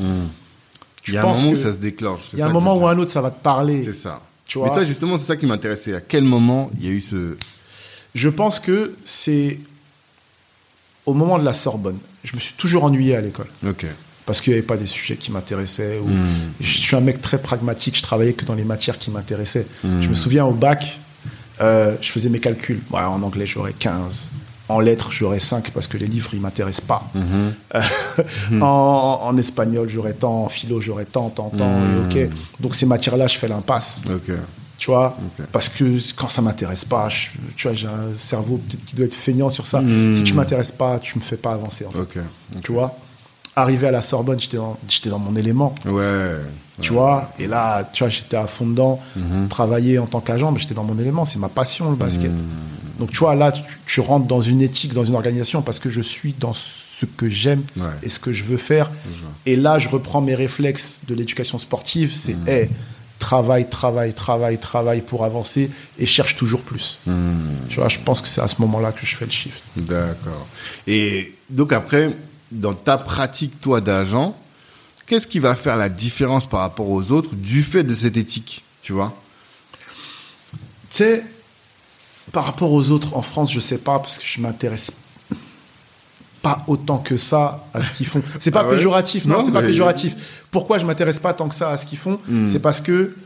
[1.09, 2.21] Il y a un moment où ça se déclenche.
[2.33, 3.85] il y a un moment ou un autre, ça va te parler.
[3.85, 4.21] C'est ça.
[4.47, 5.95] Tu Mais toi, justement, c'est ça qui m'intéressait.
[5.95, 7.37] À quel moment il y a eu ce.
[8.15, 9.59] Je pense que c'est
[11.05, 11.99] au moment de la Sorbonne.
[12.25, 13.49] Je me suis toujours ennuyé à l'école.
[13.67, 13.87] Ok.
[14.25, 15.99] Parce qu'il n'y avait pas des sujets qui m'intéressaient.
[16.03, 16.53] ou- Hmm.
[16.61, 19.67] Je suis un mec très pragmatique, je travaillais que dans les matières qui m'intéressaient.
[19.85, 20.01] Hmm.
[20.03, 20.99] Je me souviens au bac,
[21.61, 22.81] euh, je faisais mes calculs.
[22.91, 24.29] Ouais, en anglais, j'aurais 15.
[24.69, 27.07] En lettres, j'aurais 5 parce que les livres, ils m'intéressent pas.
[27.15, 27.53] Mhm.
[27.77, 27.81] Euh,
[28.61, 30.45] en, en espagnol, j'aurais tant.
[30.45, 31.71] En philo, j'aurais tant, tant, tant.
[32.11, 32.31] Et ok.
[32.61, 34.03] Donc ces matières-là, je fais l'impasse.
[34.79, 35.17] Tu vois?
[35.53, 35.85] Parce que
[36.17, 39.49] quand ça m'intéresse pas, je- tu vois, j'ai un cerveau peut-être qui doit être feignant
[39.51, 39.81] sur ça.
[40.15, 41.87] Si tu m'intéresses pas, tu me fais pas avancer.
[41.87, 41.99] En fait.
[42.01, 42.19] Ok.
[42.63, 42.95] Tu vois?
[43.55, 45.75] Arrivé à la Sorbonne, j'étais dans, j'étais dans mon élément.
[45.87, 46.33] Ouais.
[46.83, 47.31] Tu vois?
[47.39, 49.01] Et là, tu vois, j'étais à fond dedans.
[49.17, 49.49] Mhm.
[49.49, 51.25] Travailler en tant qu'agent, mais j'étais dans mon élément.
[51.25, 52.33] C'est ma passion, le basket.
[52.99, 55.91] Donc, tu vois, là, tu, tu rentres dans une éthique, dans une organisation, parce que
[55.91, 57.85] je suis dans ce que j'aime Ouais.
[58.03, 58.91] et ce que je veux faire.
[59.45, 62.15] Et là, je reprends mes réflexes de l'éducation sportive.
[62.15, 62.49] C'est, Mhm.
[62.49, 62.71] hey,
[63.19, 66.99] travail, travail, travail, travail pour avancer et cherche toujours plus.
[67.07, 67.35] Hmm.
[67.69, 69.63] Tu vois, je pense que c'est à ce moment-là que je fais le shift.
[69.77, 70.47] D'accord.
[70.87, 72.15] Et donc après,
[72.53, 74.37] dans ta pratique, toi, d'agent,
[75.07, 78.65] qu'est-ce qui va faire la différence par rapport aux autres du fait de cette éthique,
[78.83, 79.15] tu vois?
[80.91, 81.25] Tu sais,
[82.33, 84.91] par rapport aux autres en France, je sais pas, parce que je m'intéresse
[86.43, 88.23] pas autant que ça à ce qu'ils font.
[88.39, 90.15] C'est pas Ah ouais péjoratif, non, Non, c'est pas péjoratif.
[90.51, 92.21] Pourquoi je m'intéresse pas tant que ça à ce qu'ils font?
[92.29, 92.47] Hmm.
[92.47, 93.17] C'est parce que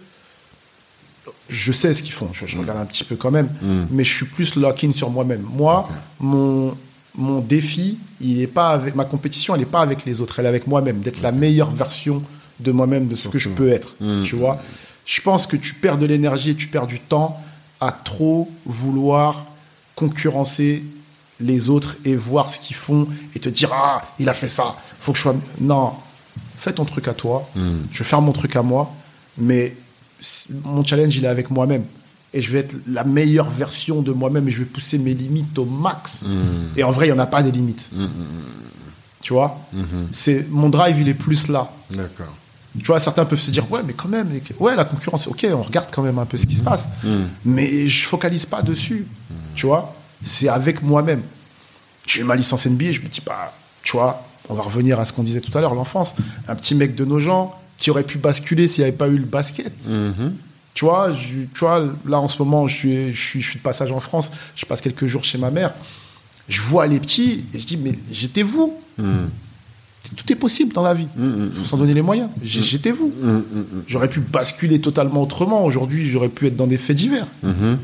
[1.49, 2.31] je sais ce qu'ils font.
[2.33, 3.85] Je, je regarde un petit peu quand même, Hmm.
[3.91, 5.43] mais je suis plus lock-in sur moi-même.
[5.53, 5.89] Moi,
[6.19, 6.77] mon
[7.17, 10.47] mon défi, il est pas avec ma compétition, elle est pas avec les autres, elle
[10.47, 12.23] est avec moi-même, d'être la meilleure version
[12.61, 13.97] de moi-même, de ce que je peux être.
[14.01, 14.23] Hmm.
[14.25, 14.63] Tu vois
[15.05, 17.43] Je pense que tu perds de l'énergie et tu perds du temps
[17.81, 19.47] à trop vouloir
[19.97, 20.85] concurrencer
[21.41, 24.77] les autres et voir ce qu'ils font et te dire ah il a fait ça.
[25.01, 25.93] Faut que je sois non.
[26.59, 27.49] Fais ton truc à toi.
[27.91, 28.93] Je vais faire mon truc à moi
[29.39, 29.77] mais
[30.65, 31.85] mon challenge il est avec moi-même.
[32.33, 35.59] Et je vais être la meilleure version de moi-même et je vais pousser mes limites
[35.59, 36.27] au max.
[36.77, 37.91] Et en vrai il y en a pas des limites.
[39.23, 39.59] Tu vois?
[40.13, 41.71] C'est mon drive il est plus là.
[41.91, 42.35] D'accord.
[42.79, 44.29] Tu vois, certains peuvent se dire, ouais, mais quand même,
[44.61, 46.89] ouais, la concurrence, ok, on regarde quand même un peu ce qui se passe.
[47.45, 49.07] Mais je focalise pas dessus.
[49.57, 51.23] Tu vois, c'est avec moi-même.
[52.07, 53.53] J'ai eu ma licence NBA, je me dis, bah,
[53.83, 56.15] tu vois, on va revenir à ce qu'on disait tout à l'heure, l'enfance.
[56.49, 59.17] Un petit mec de nos gens qui aurait pu basculer s'il n'y avait pas eu
[59.17, 59.73] le basket.
[59.89, 60.35] Mhm.
[60.75, 63.59] Tu vois, je- tu vois, là en ce moment, je suis, je, suis, je suis
[63.59, 65.73] de passage en France, je passe quelques jours chez ma mère.
[66.49, 68.79] Je vois les petits et je dis, mais j'étais vous.
[70.17, 71.07] Tout est possible dans la vie.
[71.57, 72.31] Faut s'en donner les moyens.
[72.43, 73.13] J'ai- J'étais vous.
[73.87, 75.65] J'aurais pu basculer totalement autrement.
[75.65, 77.27] Aujourd'hui, j'aurais pu être dans des faits divers.
[77.43, 77.79] Mhm.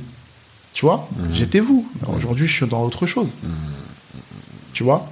[0.72, 1.08] Tu vois?
[1.32, 1.86] J'étais vous.
[2.16, 3.28] Aujourd'hui, je suis dans autre chose.
[4.72, 5.10] Tu vois?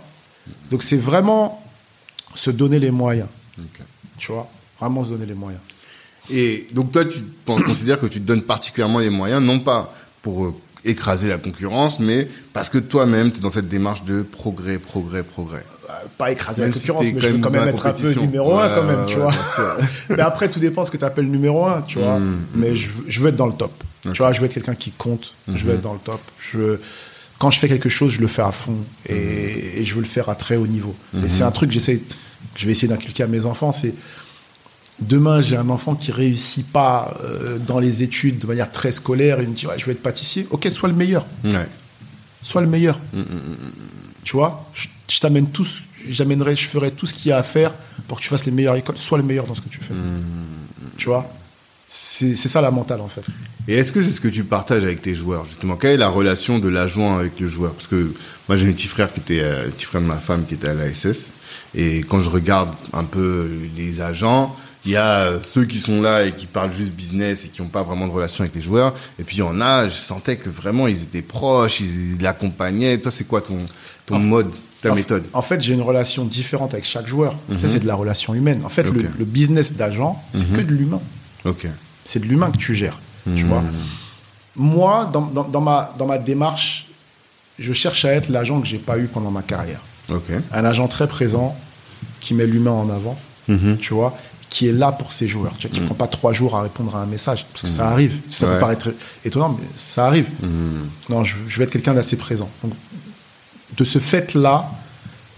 [0.70, 1.62] Donc, c'est vraiment
[2.34, 3.28] se donner les moyens.
[4.18, 4.48] Tu vois?
[4.80, 5.62] Vraiment se donner les moyens.
[6.30, 10.46] Et donc toi, tu considères que tu te donnes particulièrement les moyens, non pas pour
[10.46, 14.78] euh, écraser la concurrence, mais parce que toi-même, tu es dans cette démarche de progrès,
[14.78, 15.64] progrès, progrès.
[15.87, 17.93] Bah, pas écraser la Même si concurrence, mais je veux quand même la être un
[17.93, 19.76] peu numéro un Ouais, quand même, tu ouais, vois.
[20.11, 22.18] mais après, tout dépend ce que tu appelles numéro un, tu vois.
[22.18, 23.72] Mm, Mais je, veux- je veux être dans le top.
[24.03, 25.35] Tu vois, je veux être quelqu'un qui compte.
[25.49, 25.64] Je Mm-hmm.
[25.66, 26.20] veux être dans le top.
[26.39, 26.78] Je
[27.39, 28.76] quand je fais quelque chose, je le fais à fond
[29.09, 29.78] et, Mm-hmm.
[29.80, 30.95] et je veux le faire à très haut niveau.
[31.24, 32.01] Et c'est un truc que j'essaie,
[32.57, 33.93] je vais essayer d'inculquer à mes enfants, c'est
[35.01, 39.39] demain j'ai un enfant qui réussit pas euh, dans les études de manière très scolaire,
[39.43, 40.47] il me dit ouais, je veux être pâtissier.
[40.51, 41.66] Ok, sois le meilleur, Ouais.
[42.43, 43.01] sois le meilleur.
[44.24, 47.42] Tu vois, je, je t'amène tous, j'amènerai, je ferai tout ce qu'il y a à
[47.42, 47.72] faire
[48.08, 48.96] pour que tu fasses les meilleures écoles.
[48.96, 49.94] Sois le meilleur dans ce que tu fais.
[50.96, 51.28] Tu vois,
[51.90, 53.22] c'est ça la mentale en fait.
[53.66, 55.76] Et est-ce que c'est ce que tu partages avec tes joueurs justement?
[55.76, 57.72] Quelle est la relation de l'agent avec le joueur?
[57.72, 58.12] Parce que
[58.48, 60.68] moi j'ai un petit frère qui était euh, petit frère de ma femme qui était
[60.68, 61.32] à l'ASS
[61.74, 64.54] et quand je regarde un peu les agents,
[64.87, 67.68] il y a ceux qui sont là et qui parlent juste business et qui n'ont
[67.68, 68.95] pas vraiment de relation avec les joueurs.
[69.18, 72.99] Et puis il y en a, je sentais que vraiment ils étaient proches, ils l'accompagnaient.
[72.99, 73.59] Toi c'est quoi ton
[74.07, 74.51] ton mode,
[74.82, 75.24] ta En- méthode?
[75.32, 77.35] En fait, j'ai une relation différente avec chaque joueur.
[77.59, 78.61] Ça, c'est de la relation humaine.
[78.64, 81.01] En fait, le, le business d'agent, c'est que de l'humain.
[81.47, 81.66] Ok.
[82.05, 82.99] C'est de l'humain que tu gères.
[83.35, 83.62] Tu vois
[84.57, 86.87] Moi, dans, dans- dans ma, dans ma démarche,
[87.59, 89.80] je cherche à être l'agent que j'ai pas eu pendant ma carrière.
[90.11, 90.24] Ok.
[90.53, 91.57] Un agent très présent,
[92.20, 93.18] qui met l'humain en avant,
[93.49, 93.78] Mhm.
[93.78, 94.16] tu vois,
[94.55, 95.52] qui est là pour ses joueurs.
[95.59, 97.88] Tu vois, qui prend pas trois jours à répondre à un message, parce que ça
[97.88, 98.12] arrive.
[98.30, 98.55] Ça Ouais.
[98.55, 98.88] peut paraître
[99.24, 100.28] étonnant, mais ça arrive.
[101.11, 102.48] Non, je, je vais être quelqu'un d'assez présent.
[102.62, 102.72] Donc,
[103.76, 104.70] de ce fait-là,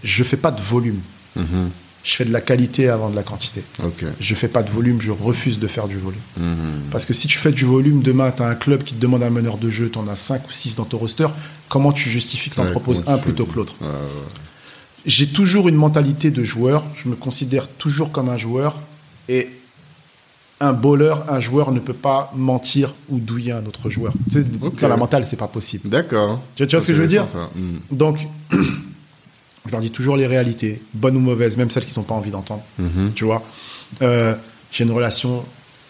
[0.03, 0.99] je fais pas de volume.
[1.35, 1.69] Mhm.
[2.03, 3.63] Je fais de la qualité avant de la quantité.
[3.83, 4.05] Ok.
[4.19, 6.21] Je fais pas de volume, je refuse de faire du volume.
[6.91, 9.23] Parce que si tu fais du volume, demain, tu as un club qui te demande
[9.23, 11.27] un meneur de jeu, tu en as 5 ou 6 dans ton roster,
[11.69, 13.73] comment tu justifies que tu en Ouais, proposes un plutôt que l'autre?
[13.81, 13.87] Ouais,
[15.07, 18.79] J'ai toujours une mentalité de joueur, je me considère toujours comme un joueur,
[19.29, 19.49] et
[20.59, 24.13] un bowler, un joueur ne peut pas mentir ou douiller un autre joueur.
[24.31, 24.79] Tu sais, Ok.
[24.79, 25.87] Dans la mentale, c'est pas possible.
[25.89, 26.41] D'accord.
[26.55, 27.59] Tu vois- tu vois ce que je veux dire Intéressant, ça.
[27.59, 27.95] Mm.
[27.95, 28.17] Donc,
[29.65, 32.31] je leur dis toujours les réalités, bonnes ou mauvaises, même celles qu'ils n'ont pas envie
[32.31, 32.63] d'entendre.
[32.79, 33.11] Mhm.
[33.13, 33.43] Tu vois
[34.01, 34.33] Euh,
[34.71, 35.43] J'ai une relation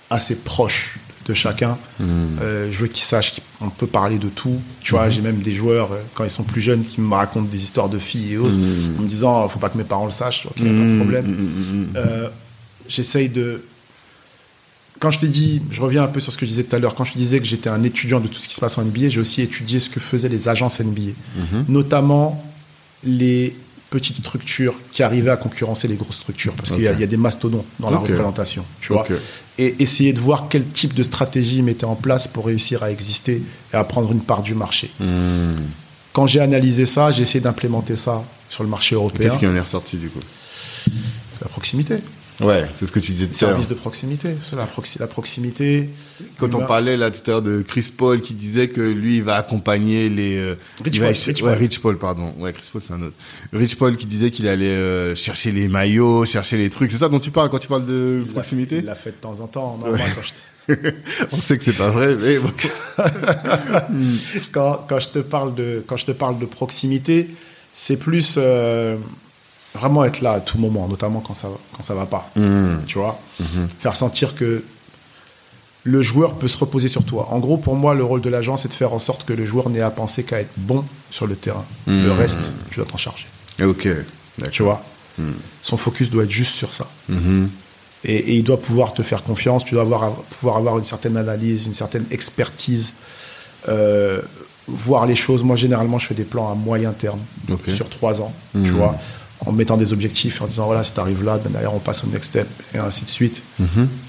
[0.09, 1.77] assez proche de chacun.
[1.99, 2.07] Mhm.
[2.41, 4.55] Euh, je veux qu'ils sachent qu'on peut parler de tout.
[4.81, 7.47] Tu vois, j'ai même des joueurs, euh, quand ils sont plus jeunes, qui me racontent
[7.51, 10.11] des histoires de filles et autres, en me disant faut pas que mes parents le
[10.11, 11.87] sachent, ok, a pas de problème.
[11.95, 12.29] Euh,
[12.87, 13.63] J'essaye de.
[14.99, 16.79] Quand je t'ai dit, je reviens un peu sur ce que je disais tout à
[16.79, 18.77] l'heure, quand je te disais que j'étais un étudiant de tout ce qui se passe
[18.79, 21.11] en NBA, j'ai aussi étudié ce que faisaient les agences NBA,
[21.69, 22.43] notamment
[23.03, 23.55] les
[23.91, 27.15] petites structures qui arrivaient à concurrencer les grosses structures, parce qu'il y, a- y des
[27.15, 29.03] mastodontes dans la représentation, tu vois,
[29.59, 32.89] et essayer de voir quel type de stratégie ils mettaient en place pour réussir à
[32.91, 34.89] exister et à prendre une part du marché.
[34.99, 35.51] Mm.
[36.11, 39.55] Quand j'ai analysé ça, j'ai essayé d'implémenter ça sur le marché européen, Qu'est-ce qui en
[39.55, 40.19] est ressorti du coup?
[41.41, 41.97] La proximité.
[42.39, 43.49] Ouais, c'est ce que tu disais tout à l'heure.
[43.57, 45.89] Service de proximité, c'est la, proxi- la proximité.
[46.37, 49.23] Quand on parlait là tout à l'heure de Chris Paul qui disait que lui il
[49.23, 51.57] va accompagner les euh, Rich va- Paul, Rich ouais, Paul.
[51.57, 53.15] Rich Paul pardon ouais Chris Paul c'est un autre
[53.53, 57.09] Rich Paul qui disait qu'il allait euh, chercher les maillots chercher les trucs c'est ça
[57.09, 58.77] dont tu parles quand tu parles de Il proximité?
[58.77, 59.79] Il l'a fait de temps en temps.
[59.83, 60.21] Non, moi, quand,
[60.69, 60.73] je,
[61.31, 62.51] on sait que c'est pas vrai mais bon.
[64.51, 67.29] quand- quand je te parle de, quand je te parle de proximité,
[67.73, 68.95] c'est plus euh,
[69.77, 72.29] vraiment être là à tout moment, notamment quand ça, quand ça va pas.
[72.35, 72.85] Mm.
[72.87, 73.19] Tu vois
[73.79, 74.63] Faire sentir que
[75.83, 77.29] le joueur peut se reposer sur toi.
[77.31, 79.45] En gros, pour moi, le rôle de l'agent, c'est de faire en sorte que le
[79.45, 81.65] joueur n'ait à penser qu'à être bon sur le terrain.
[81.87, 83.27] Le reste, tu dois t'en charger.
[83.63, 83.87] ok
[84.51, 84.83] Tu vois
[85.61, 86.87] Son focus doit être juste sur ça.
[87.07, 87.49] Mhm.
[88.03, 91.17] Et, et il doit pouvoir te faire confiance, tu dois avoir, pouvoir avoir une certaine
[91.17, 92.93] analyse, une certaine expertise,
[93.67, 94.21] euh,
[94.67, 95.43] voir les choses.
[95.43, 97.19] Moi, généralement, je fais des plans à moyen terme,
[97.75, 98.95] sur trois ans, tu vois,
[99.45, 102.03] en mettant des objectifs, en disant, voilà, si tu arrives là, ben, d'ailleurs, on passe
[102.03, 103.43] au next step, et ainsi de suite.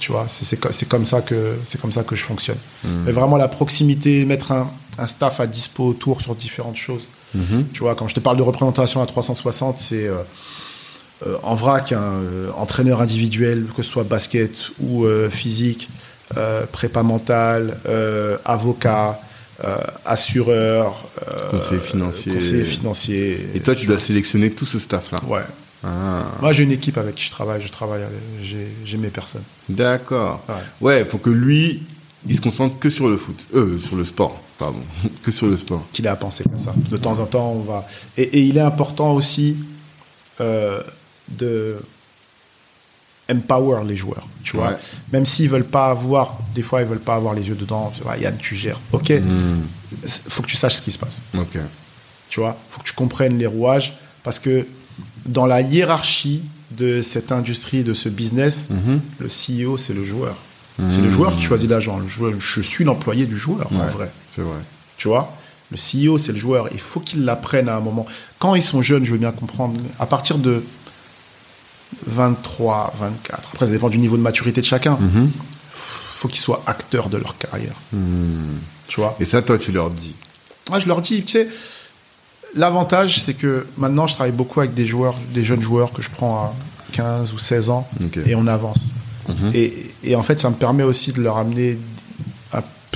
[0.00, 2.56] Tu vois, c'est- c'est co- c'est comme, ça que- c'est comme ça que je fonctionne.
[3.04, 7.06] Mais vraiment, la proximité, mettre un, un staff à dispo autour sur différentes choses.
[7.74, 10.06] Tu vois, quand je te parle de représentation à 360, c'est...
[10.06, 10.14] euh,
[11.26, 15.88] euh, en vrac, un euh, entraîneur individuel, que ce soit basket ou euh, physique,
[16.36, 19.20] euh, prépa mentale, euh, avocat,
[19.64, 22.32] euh, assureur, euh, Conseiller financier.
[22.34, 23.48] conseiller financier.
[23.54, 25.40] et toi tu dois sélectionner tout ce staff là Ouais.
[25.84, 26.22] ah.
[26.40, 27.60] Moi, j'ai une équipe avec qui je travaille.
[27.62, 28.02] Je travaille,
[28.42, 29.42] j'ai mes personnes.
[29.68, 30.54] d'accord Ouais.
[30.98, 31.82] ouais faut que lui
[32.28, 34.80] il se concentre que sur le foot euh sur le sport pardon
[35.22, 36.74] que sur le sport qu'il a à penser qu'à ça.
[36.90, 37.86] De temps en temps, on va.
[38.16, 39.56] Et, et il est important aussi
[40.40, 40.80] euh,
[41.28, 41.76] de
[43.30, 44.26] empower les joueurs.
[44.44, 44.76] Tu vois, Ouais.
[45.12, 47.92] même s'ils veulent pas avoir, des fois ils veulent pas avoir les yeux dedans.
[47.94, 48.80] Tu vois, Yann, tu gères.
[48.92, 49.62] Ok, Hmm.
[50.28, 51.20] Faut que tu saches ce qui se passe.
[51.36, 51.58] ok
[52.30, 54.66] Tu vois, faut que tu comprennes les rouages parce que
[55.26, 56.42] dans la hiérarchie
[56.72, 59.00] de cette industrie, de ce business, Mhm.
[59.18, 60.36] le CEO c'est le joueur.
[60.78, 61.98] C'est le joueur qui choisit l'agent.
[61.98, 64.58] Le joueur, je suis l'employé du joueur en vrai c'est vrai
[64.96, 65.34] tu vois.
[65.70, 66.68] Le CEO, c'est le joueur.
[66.72, 68.06] Il faut qu'ils l'apprennent à un moment.
[68.38, 69.78] Quand ils sont jeunes, je veux bien comprendre.
[69.98, 70.64] À partir de
[72.06, 74.96] 23, 24, après, ça dépend du niveau de maturité de chacun.
[75.00, 75.30] Mhm.
[75.74, 77.74] faut qu'ils soient acteurs de leur carrière.
[78.88, 79.16] Tu vois?
[79.20, 80.16] Et ça, toi, tu leur dis?
[80.68, 81.48] Moi, je leur dis, tu sais,
[82.54, 86.10] l'avantage, c'est que maintenant, je travaille beaucoup avec des joueurs, des jeunes joueurs que je
[86.10, 86.54] prends à
[86.92, 87.86] 15 ou 16 ans.
[88.00, 88.24] Mhm.
[88.26, 88.90] et on avance.
[89.54, 91.78] et, et en fait, ça me permet aussi de leur amener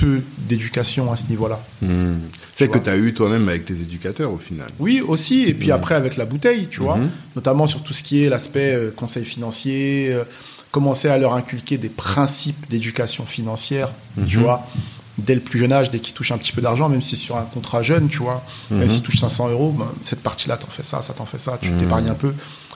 [0.03, 1.59] peu d'éducation à ce niveau-là.
[1.81, 2.15] Hmm.
[2.55, 4.69] C'est que tu as eu toi-même avec tes éducateurs au final.
[4.79, 7.09] Oui, aussi, et puis après avec la bouteille, tu vois, Mhm.
[7.35, 10.23] notamment sur tout ce qui est l'aspect euh, conseil financier, euh,
[10.71, 13.91] commencer à leur inculquer des principes d'éducation financière,
[14.27, 14.67] tu vois,
[15.17, 17.21] dès le plus jeune âge, dès qu'ils touchent un petit peu d'argent, même si c'est
[17.23, 20.67] sur un contrat jeune, tu vois, même s'ils touchent 500 euros, ben, cette partie-là, t'en
[20.67, 22.33] fais ça, ça t'en fait ça, tu t'épargnes un peu.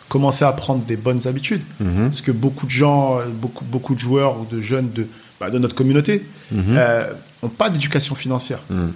[0.10, 1.64] Commencer à prendre des bonnes habitudes.
[1.80, 5.08] Parce que beaucoup de gens, euh, beaucoup, beaucoup de joueurs ou de jeunes de,
[5.39, 8.59] bah, de notre communauté n'ont pas d'éducation financière.
[8.69, 8.93] Mhm.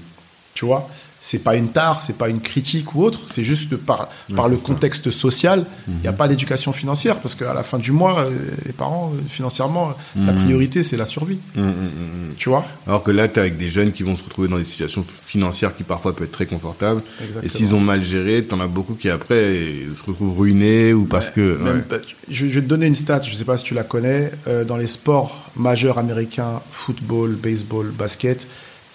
[0.53, 0.89] Tu vois?
[1.23, 4.57] C'est pas une tare, c'est pas une critique ou autre, c'est juste par, par le
[4.57, 8.31] contexte social, il n'y a pas d'éducation financière parce qu'à la fin du mois, euh,
[8.65, 11.37] les parents, euh, financièrement, la priorité c'est la survie.
[11.55, 12.33] Mhm, mhm, mhm.
[12.37, 12.65] Tu vois?
[12.87, 15.05] Alors que là, tu es avec des jeunes qui vont se retrouver dans des situations
[15.25, 17.01] financières qui parfois peuvent être très confortables.
[17.19, 17.43] Exactement.
[17.43, 19.59] Et s'ils ont mal géré, t'en as beaucoup qui après
[19.93, 21.57] se retrouvent ruinés ou parce que.
[21.57, 21.81] Même ouais.
[21.81, 21.97] pas-
[22.29, 24.63] je, je vais te donner une stat, je sais pas si tu la connais, euh,
[24.63, 28.47] dans les sports majeurs américains, football, baseball, basket,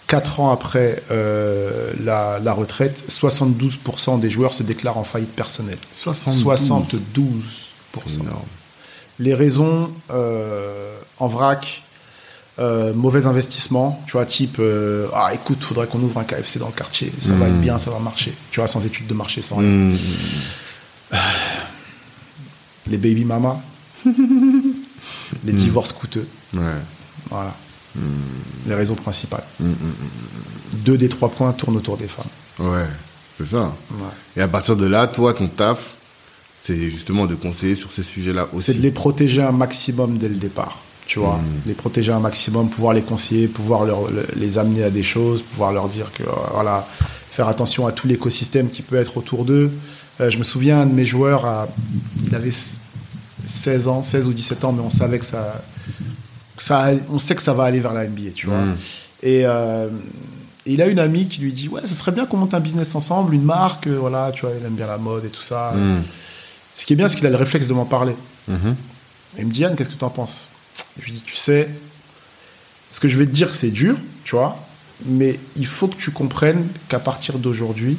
[0.07, 5.79] 4 ans après euh, la, la retraite, 72% des joueurs se déclarent en faillite personnelle.
[5.93, 6.45] 72.
[6.45, 7.01] 72%.
[8.07, 8.37] C'est énorme.
[9.19, 11.83] Les raisons euh, en vrac,
[12.59, 16.67] euh, mauvais investissement, tu vois, type euh, ah écoute, faudrait qu'on ouvre un KFC dans
[16.69, 19.43] le quartier, ça va être bien, ça va marcher, tu vois, sans études de marché,
[19.43, 19.69] sans rien.
[19.69, 19.99] Mhm.
[22.89, 23.59] Les baby mamas,
[25.45, 26.61] les divorces coûteux, Ouais.
[27.31, 27.55] voilà,
[28.67, 29.45] les raisons principales.
[29.61, 29.75] Mhm,
[30.85, 32.27] Deux des trois points tournent autour des femmes.
[32.71, 32.87] Ouais,
[33.39, 33.73] c'est ça.
[33.93, 34.07] Ouais.
[34.37, 35.95] Et à partir de là, toi, ton taf,
[36.65, 38.67] c'est justement de conseiller sur ces sujets-là aussi.
[38.73, 40.81] C'est de les protéger un maximum dès le départ.
[41.07, 45.05] Tu vois, les protéger un maximum, pouvoir les conseiller, pouvoir leur, les amener à des
[45.05, 46.85] choses, pouvoir leur dire que euh, voilà,
[47.31, 49.71] faire attention à tout l'écosystème qui peut être autour d'eux.
[50.21, 51.69] Euh, je me souviens, un de mes joueurs, a-
[52.27, 52.51] il avait
[53.47, 55.63] 16 ans, 16 ou 17 ans, mais on savait que ça,
[56.63, 58.61] ça, on sait que ça va aller vers la NBA, tu vois.
[58.61, 58.77] Mm.
[59.23, 59.89] Et euh,
[60.67, 62.61] et il a une amie qui lui dit ouais, ce serait bien qu'on monte un
[62.61, 65.43] business ensemble, une marque, euh, voilà, tu vois, il aime bien la mode et tout
[65.43, 65.73] ça.
[65.77, 66.03] Mhm.
[66.75, 68.15] Ce qui est bien, c'est qu'il a le réflexe de m'en parler.
[68.49, 68.77] Mhm.
[69.39, 70.49] Et il me dit, Yann, qu'est-ce que tu en penses?
[70.99, 71.69] Je lui dis, tu sais,
[72.91, 74.59] ce que je vais te dire, c'est dur, tu vois,
[75.05, 77.97] mais il faut que tu comprennes qu'à partir d'aujourd'hui,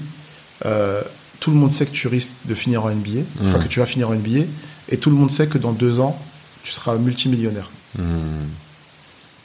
[0.65, 1.01] euh,
[1.39, 3.85] tout le monde sait que tu risques de finir en NBA, enfin que tu vas
[3.85, 4.45] finir en NBA,
[4.89, 6.19] et tout le monde sait que dans deux ans,
[6.63, 7.69] tu seras multimillionnaire.
[7.97, 8.47] Mhm.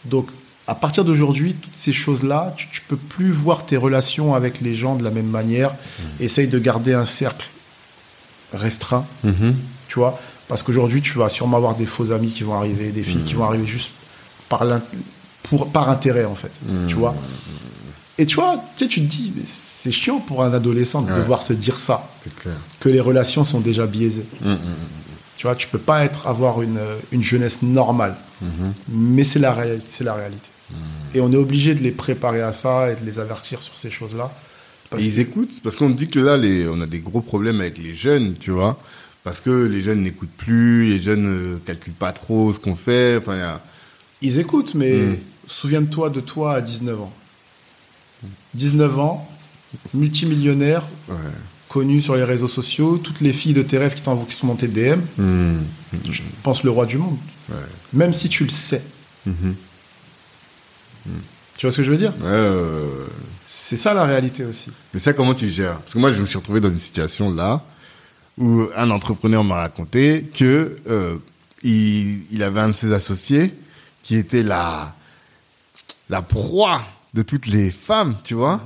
[0.07, 0.29] Donc,
[0.67, 4.77] à partir d'aujourd'hui, toutes ces choses-là, tu, tu peux plus voir tes relations avec les
[4.77, 5.75] gens de la même manière.
[6.21, 7.47] Essaye de garder un cercle
[8.53, 9.55] restreint, Mhm.
[9.89, 13.03] tu vois, parce qu'aujourd'hui, tu vas sûrement avoir des faux amis qui vont arriver, des
[13.03, 13.91] filles qui vont arriver juste
[14.49, 14.83] par, l'in-
[15.45, 16.53] pour, par intérêt, en fait,
[16.89, 17.15] tu vois.
[18.19, 21.11] Et tu vois, tu, sais, tu te dis, mais c'est chiant pour un adolescent de
[21.11, 21.19] Ouais.
[21.19, 22.07] devoir se dire ça,
[22.41, 22.55] clair.
[22.79, 24.27] que les relations sont déjà biaisées.
[24.43, 24.59] Mhm.
[25.43, 28.15] Tu vois, tu peux pas être, avoir une, euh, une jeunesse normale.
[28.89, 30.49] Mais c'est la, réalité, c'est la réalité.
[31.17, 33.91] Et on est obligé de les préparer à ça et de les avertir sur ces
[33.91, 34.31] choses-là.
[34.97, 37.61] Et ils que- écoutent parce qu'on dit que là, les, on a des gros problèmes
[37.61, 38.79] avec les jeunes, tu vois,
[39.25, 43.17] parce que les jeunes n'écoutent plus, les jeunes ne calculent pas trop ce qu'on fait.
[43.17, 43.61] Enfin, a-
[44.21, 45.17] Ils écoutent, mais Mm.
[45.49, 47.13] souviens-toi de toi à 19 ans.
[48.55, 49.29] 19 ans,
[49.93, 51.17] multimillionnaire, ouais.
[51.73, 54.69] Connu sur les réseaux sociaux, toutes les filles de tes rêves qui, qui sont tes
[54.69, 55.61] DM, Mhm.
[56.11, 57.17] je pense le roi du monde.
[57.49, 57.57] Ouais.
[57.95, 58.83] Même si tu le sais.
[61.57, 62.13] Tu vois ce que je veux dire?
[63.47, 64.71] C'est ça la réalité aussi.
[64.93, 65.79] Mais ça, comment tu gères?
[65.79, 67.63] Parce que moi, je me suis retrouvé dans une situation là
[68.39, 71.17] où un entrepreneur m'a raconté que euh,
[71.63, 73.55] il, il avait un de ses associés
[74.03, 74.95] qui était la
[76.11, 76.83] la proie
[77.15, 78.61] de toutes les femmes, tu vois,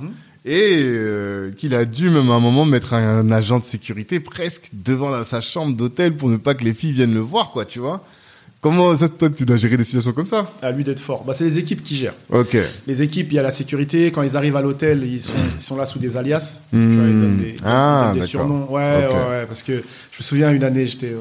[0.47, 4.19] et euh, qu'il a dû même à un moment mettre un, un agent de sécurité
[4.19, 7.51] presque devant la- sa chambre d'hôtel pour ne pas que les filles viennent le voir,
[7.51, 8.03] quoi, tu vois.
[8.59, 10.51] Comment ça, toi, tu dois gérer des situations comme ça?
[10.63, 11.23] À lui d'être fort.
[11.23, 12.15] Bah, c'est les équipes qui gèrent.
[12.31, 12.57] Ok.
[12.87, 14.07] Les équipes, il y a la sécurité.
[14.11, 16.59] Quand ils arrivent à l'hôtel, ils sont, ils sont là sous des alias.
[16.71, 18.65] Tu vois, ils donnent des, Ah, des surnoms.
[18.71, 19.13] Ouais, Ok.
[19.15, 19.45] ouais, ouais.
[19.47, 21.13] Parce que je me souviens une année, j'étais,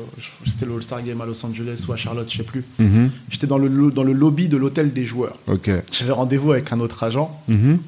[0.44, 2.64] j'étais le All-Star Game à Los Angeles ou à Charlotte, je sais plus.
[2.78, 3.10] Mhm.
[3.28, 5.36] J'étais dans le, dans le lobby de l'hôtel des joueurs.
[5.46, 5.70] Ok.
[5.92, 7.38] J'avais rendez-vous avec un autre agent.
[7.48, 7.78] Mhm.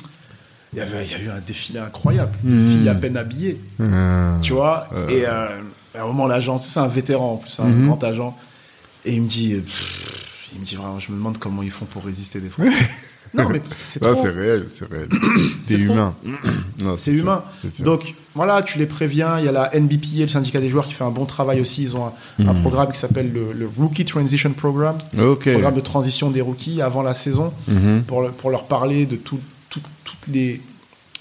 [0.73, 2.33] Il y, avait, il y a eu un défilé incroyable.
[2.45, 3.59] Une fille à peine habillée.
[3.81, 5.09] Euh, Tu vois Euh.
[5.09, 5.49] Et euh,
[5.99, 7.87] à un moment, l'agent, c'est un vétéran en plus, un Mhm.
[7.87, 8.37] grand agent.
[9.07, 10.15] Et il me dit, euh, pff,
[10.55, 12.65] Il me dit vraiment, je me demande comment ils font pour résister des fois.
[13.35, 14.15] non, mais c'est trop.
[14.15, 15.09] c'est réel, c'est réel.
[15.65, 16.15] C'est humain.
[16.85, 17.43] Non, C'est humain.
[17.75, 17.85] sûr.
[17.85, 19.39] Donc voilà, tu les préviens.
[19.39, 21.83] Il y a la NBPA, le syndicat des joueurs, qui fait un bon travail aussi.
[21.83, 25.51] Ils ont un, un programme qui s'appelle le, le Rookie Transition Program, ok.
[25.51, 28.03] programme de transition des rookies avant la saison, Mhm.
[28.07, 29.41] pour, le- pour leur parler de tout-
[29.71, 30.61] tout- toutes les,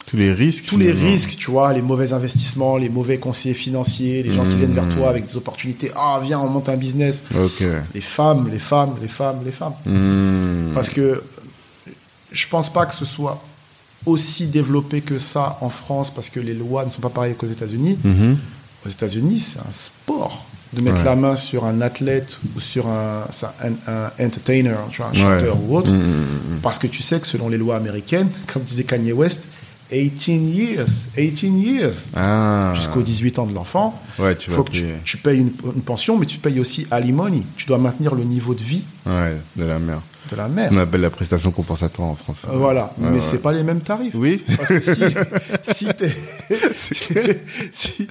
[0.06, 0.66] Tous les risques.
[0.66, 1.10] tous les finalement.
[1.12, 4.88] risques, tu vois, les mauvais investissements, les mauvais conseillers financiers, les gens qui viennent vers
[4.96, 5.92] toi avec des opportunités.
[5.96, 7.24] Ah, viens, on monte un business.
[7.94, 9.74] Les femmes, les femmes, les femmes, les femmes.
[9.86, 10.74] Hmm.
[10.74, 11.22] Parce que
[12.32, 13.44] je pense pas que ce soit
[14.06, 17.48] aussi développé que ça en France, parce que les lois ne sont pas pareilles qu'aux
[17.48, 17.98] États-Unis.
[18.04, 18.38] Mhm.
[18.86, 21.04] Aux États-Unis, c'est un sport de mettre Ouais.
[21.06, 25.12] la main sur un athlète ou sur un, ça, un- un entertainer, tu vois, un
[25.12, 25.40] Ouais.
[25.40, 28.64] chanteur ou autre, Mhm, mhm, parce que tu sais que selon les lois américaines, comme
[28.64, 29.42] disait Kanye West,
[29.90, 32.74] 18 years, 18 years, Ah.
[32.76, 36.40] jusqu'aux 18 ans de l'enfant, il faut que tu, payes une, une pension, mais tu
[36.40, 37.46] payes aussi alimony.
[37.56, 40.02] Tu dois maintenir le niveau de vie Ouais, de la mère.
[40.30, 40.70] De la Ce mère.
[40.70, 42.44] qu'on appelle la prestation compensatoire en France.
[42.48, 43.22] Euh, Voilà, Ouais, mais ouais.
[43.22, 44.14] c'est pas les mêmes tarifs.
[44.16, 44.44] Oui.
[44.56, 45.02] Parce que si,
[45.76, 46.16] si t'es,
[47.72, 48.08] si-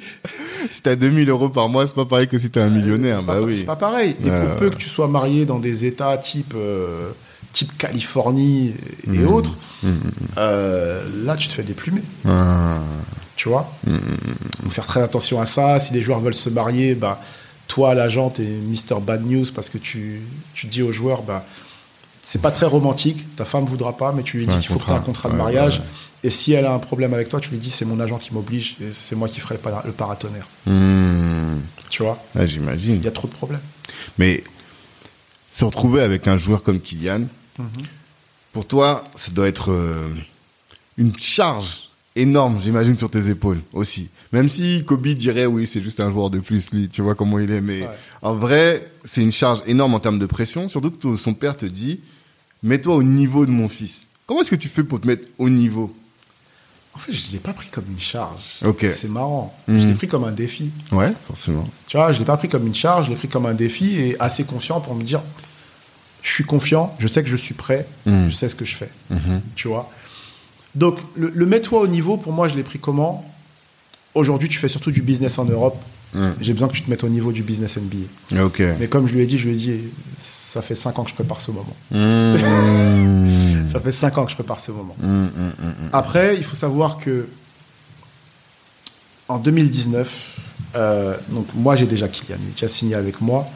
[0.71, 3.23] Si t'as 2000 euros par mois, c'est pas pareil que si t'es un millionnaire.
[3.23, 3.59] Bah pas, oui.
[3.59, 4.17] c'est pas pareil.
[4.25, 7.11] Et pour peu que tu sois marié dans des États type, euh,
[7.53, 8.75] type Californie
[9.07, 9.27] et Mhm.
[9.29, 9.57] autres,
[10.39, 12.03] euh, là tu te fais déplumer.
[12.29, 12.81] Ah.
[13.37, 13.71] Tu vois?
[14.65, 15.79] Faut faire très attention à ça.
[15.79, 17.21] Si les joueurs veulent se marier, bah,
[17.69, 19.01] toi, l'agent, t'es Mr.
[19.03, 20.23] Bad News parce que tu,
[20.55, 21.45] tu dis aux joueurs, bah,
[22.28, 24.81] c'est pas très romantique, ta femme voudra pas, mais tu lui dis Ouais, qu'il faut
[24.81, 25.28] que tu aies un contrat.
[25.31, 25.74] de mariage.
[25.78, 25.90] ouais, ouais.
[26.24, 28.35] Et si elle a un problème avec toi, tu lui dis c'est mon agent qui
[28.35, 30.48] m'oblige et c'est moi qui ferai le, para- le paratonnerre.
[30.66, 31.61] Hmm.
[31.89, 32.20] Tu vois?
[32.35, 33.01] Ah, Il J'imagine.
[33.01, 33.61] y a trop de problèmes.
[34.19, 34.43] Mais
[35.53, 37.27] se retrouver avec un joueur comme Kylian,
[38.53, 40.09] pour toi, ça doit être euh,
[40.97, 44.09] une charge énorme, j'imagine, sur tes épaules aussi.
[44.32, 47.39] Même si Kobe dirait oui, c'est juste un joueur de plus, lui, tu vois comment
[47.39, 47.61] il est.
[47.61, 47.86] Mais
[48.23, 50.69] en vrai, c'est une charge énorme en termes de pression.
[50.69, 52.01] Surtout que son père te dit,
[52.62, 54.07] mets-toi au niveau de mon fils.
[54.27, 55.95] Comment est-ce que tu fais pour te mettre au niveau?
[56.95, 58.41] En fait, je ne l'ai pas pris comme une charge.
[58.65, 58.87] Ok.
[58.95, 59.55] C'est marrant.
[59.69, 59.81] Mhm.
[59.81, 60.70] Je l'ai pris comme un défi.
[60.93, 61.69] Ouais, forcément.
[61.87, 63.97] Tu vois, je l'ai pas pris comme une charge, je l'ai pris comme un défi
[63.97, 65.20] et assez conscient pour me dire,
[66.23, 68.31] je suis confiant, je sais que je suis prêt, Mhm.
[68.31, 68.91] je sais ce que je fais.
[69.11, 69.43] Mhm.
[69.55, 69.91] Tu vois?
[70.74, 73.24] Donc, le, le mets-toi au niveau, pour moi, je l'ai pris comment?
[74.15, 75.77] Aujourd'hui, tu fais surtout du business en Europe.
[76.17, 76.35] Mhm.
[76.41, 78.39] J'ai besoin que tu te mettes au niveau du business NBA.
[78.81, 79.81] Mais comme je lui ai dit, je lui ai dit,
[80.19, 81.77] ça fait 5 ans que je prépare ce moment.
[81.91, 83.69] Mmh.
[83.73, 84.97] Ça fait 5 ans que je prépare ce moment.
[84.99, 85.91] Mmh, mmh.
[85.93, 87.29] Après, il faut savoir que
[89.29, 90.39] en 2019,
[90.77, 93.47] euh, donc moi j'ai déjà Kylian, il est déjà signé avec moi,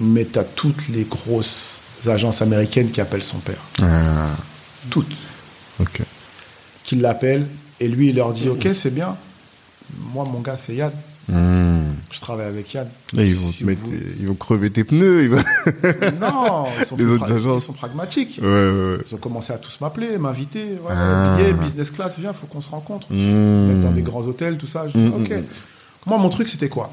[0.00, 3.60] mais tu as toutes les grosses agences américaines qui appellent son père.
[3.82, 4.30] Ah,
[4.90, 5.12] Toutes.
[6.84, 7.46] Qui l'appellent
[7.80, 9.16] et lui il leur dit Ok, c'est bien.
[10.14, 10.92] Moi, mon gars, c'est Yann.
[11.28, 11.82] Mmh.
[12.10, 12.88] Je travaille avec Yann.
[13.14, 15.22] Ils vont Si te mettre, vous- ils vont crever tes pneus.
[15.24, 15.42] Ils vont...
[16.20, 17.62] Non, ils sont, Les autres pra- agences.
[17.62, 18.38] ils sont pragmatiques.
[18.42, 18.98] ouais, ouais, ouais.
[19.08, 20.62] Ils ont commencé à tous m'appeler, m'inviter.
[20.82, 21.36] Ouais, Ah.
[21.38, 23.06] billet, business class, viens, faut qu'on se rencontre.
[23.12, 23.82] Mmh.
[23.82, 24.86] Dans des grands hôtels, tout ça.
[24.88, 25.30] Je dis, Mm, ok.
[25.30, 25.44] mm, mm.
[26.06, 26.92] Moi, mon truc, c'était quoi?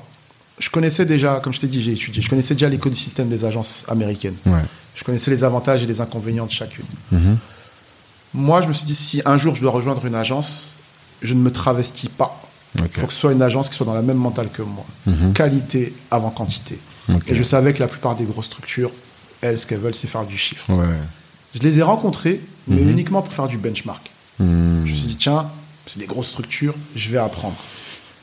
[0.60, 3.84] Je connaissais déjà, comme je t'ai dit, j'ai étudié, je connaissais déjà l'écosystème des agences
[3.88, 4.36] américaines.
[4.46, 4.62] Ouais.
[4.96, 6.86] Je connaissais les avantages et les inconvénients de chacune.
[7.12, 7.38] Mhm.
[8.34, 10.76] Moi, je me suis dit, si un jour je dois rejoindre une agence,
[11.22, 12.40] je ne me travestis pas.
[12.76, 14.86] Il faut que ce soit une agence qui soit dans la même mentale que moi.
[15.08, 15.34] Mhm.
[15.34, 16.78] Qualité avant quantité.
[17.28, 18.92] Et je savais que la plupart des grosses structures,
[19.42, 20.70] elles, ce qu'elles veulent, c'est faire du chiffre.
[20.72, 20.86] Ouais.
[21.56, 22.90] Je les ai rencontrés, mais Mhm.
[22.92, 24.12] uniquement pour faire du benchmark.
[24.40, 24.86] Mmh.
[24.86, 25.50] Je me suis dit, tiens,
[25.88, 27.58] c'est des grosses structures, je vais apprendre.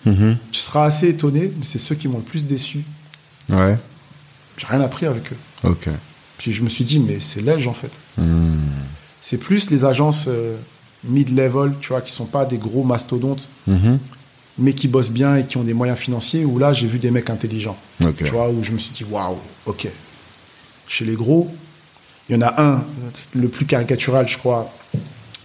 [0.05, 0.37] Mhm.
[0.53, 2.85] Tu seras assez étonné, mais c'est ceux qui m'ont le plus déçu.
[3.49, 3.77] Ouais.
[4.57, 5.69] J'ai rien appris avec eux.
[6.39, 7.91] Puis je me suis dit, mais c'est l'âge en fait.
[9.21, 10.57] C'est plus les agences euh,
[11.05, 13.99] mid-level, tu vois, qui sont pas des gros mastodontes, Mhm.
[14.59, 17.11] Mais qui bossent bien et qui ont des moyens financiers, où là, j'ai vu des
[17.11, 17.77] mecs intelligents.
[18.17, 19.89] Tu vois, où je me suis dit, waouh, ok.
[20.89, 21.55] Chez les gros,
[22.29, 22.85] il y en a un,
[23.35, 24.73] le plus caricatural, je crois,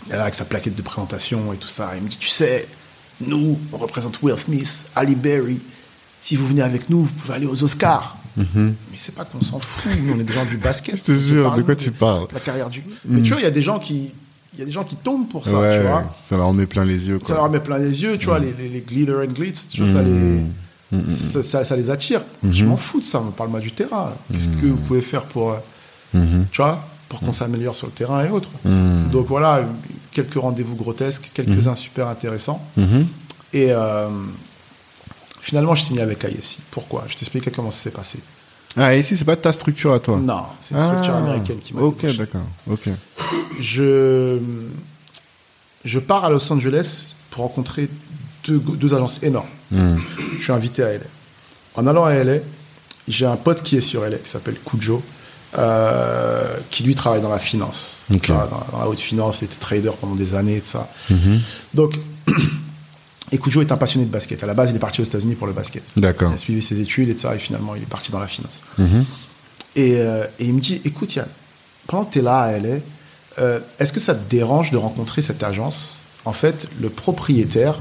[0.07, 1.91] il est là avec sa plaquette de présentation et tout ça.
[1.95, 2.67] Il me dit, tu sais,
[3.19, 5.61] nous, on représente Will Smith, Ali Berry.
[6.21, 8.17] Si vous venez avec nous, vous pouvez aller aux Oscars.
[8.37, 10.97] Mais c'est pas qu'on s'en fout, nous, on est des gens du basket.
[10.97, 13.47] Je te jure, de quoi tu parles La carrière du Mais tu vois, il y
[13.47, 14.11] a des gens qui,
[14.53, 16.03] il y a des gens qui tombent pour ça, ouais, tu vois.
[16.23, 17.19] ça leur met plein les yeux.
[17.19, 17.35] Ça Quoi.
[17.35, 19.91] leur met plein les yeux, tu vois, les, les, les glitter and glitz, tu vois,
[19.93, 20.41] ça, les,
[21.09, 22.21] ça, ça- ça les attire.
[22.49, 24.13] Je m'en fous de ça, parle-moi du terrain.
[24.31, 25.55] Qu'est-ce que vous pouvez faire pour, euh,
[26.13, 26.45] Mhm.
[26.51, 28.49] tu vois, pour qu'on s'améliore sur le terrain et autres.
[28.65, 29.63] Donc voilà,
[30.11, 32.61] quelques rendez-vous grotesques, quelques-uns super intéressants.
[33.53, 34.07] Et euh,
[35.41, 36.59] finalement, je signais avec ISI.
[36.71, 37.05] Pourquoi?
[37.07, 38.19] Je t'expliquais comment ça s'est passé.
[38.77, 40.17] Ah, ici, c'est pas ta structure à toi?
[40.17, 42.41] Non, c'est une structure Ah, américaine qui m'a Ok, d'accord.
[42.69, 42.89] Ok.
[43.59, 44.37] je,
[45.83, 47.89] je pars à Los Angeles pour rencontrer
[48.45, 49.47] deux, deux agences énormes.
[49.71, 49.99] Mhm.
[50.37, 50.99] Je suis invité à LA.
[51.75, 52.35] En allant à LA,
[53.07, 55.01] j'ai un pote qui est sur LA, qui s'appelle Kujo,
[55.57, 57.97] euh, qui lui travaille dans la finance.
[58.13, 58.21] Ok.
[58.21, 60.67] Tu vois, Dans, dans la haute finance, il était trader pendant des années et tout
[60.69, 60.89] ça.
[61.09, 61.39] Mhm.
[61.73, 61.99] Donc,
[63.31, 64.43] et Cujo est un passionné de basket.
[64.43, 65.83] À la base, il est parti aux États-Unis pour le basket.
[65.95, 66.31] D'accord.
[66.31, 68.61] Il a suivi ses études et ça, et finalement, il est parti dans la finance.
[68.77, 69.05] Mhm.
[69.75, 71.27] Et, euh, et il me dit, écoute Yann,
[71.87, 72.79] pendant que tu es là à LA,
[73.39, 75.97] euh, est-ce que ça te dérange de rencontrer cette agence?
[76.25, 77.79] En fait, le propriétaire,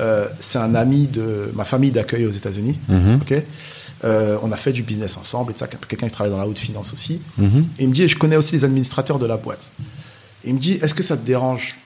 [0.00, 2.76] euh, c'est un ami de ma famille d'accueil aux États-Unis.
[2.88, 3.20] Mhm.
[4.04, 6.58] Euh, on a fait du business ensemble et ça, quelqu'un qui travaille dans la haute
[6.58, 7.20] finance aussi.
[7.38, 7.66] Mhm.
[7.78, 9.70] Et il me dit, et je connais aussi les administrateurs de la boîte.
[10.44, 11.76] Et il me dit, est-ce que ça te dérange,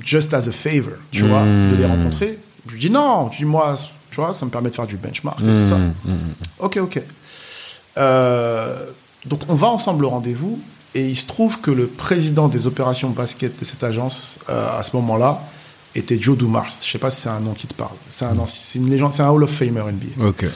[0.00, 3.44] just as a favor, tu vois, de les rencontrer Je lui dis non, je dis
[3.44, 3.76] moi,
[4.10, 5.78] tu vois, ça me permet de faire du benchmark et tout ça.
[6.58, 7.02] Ok, ok.
[7.98, 8.86] Euh,
[9.26, 10.58] donc on va ensemble au rendez-vous
[10.94, 14.82] et il se trouve que le président des opérations basket de cette agence euh, à
[14.82, 15.40] ce moment-là
[15.94, 16.72] était Joe Dumars.
[16.84, 17.94] Je sais pas si c'est un nom qui te parle.
[18.08, 20.26] C'est un, c'est une légende, c'est un Hall of Famer NBA.
[20.26, 20.46] Ok.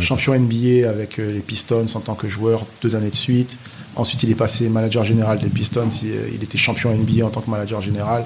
[0.00, 3.56] Champion NBA avec euh, les Pistons en tant que joueur deux années de suite.
[3.94, 5.88] Ensuite, il est passé manager général des Pistons.
[6.02, 8.24] Il, euh, était champion NBA en tant que manager général.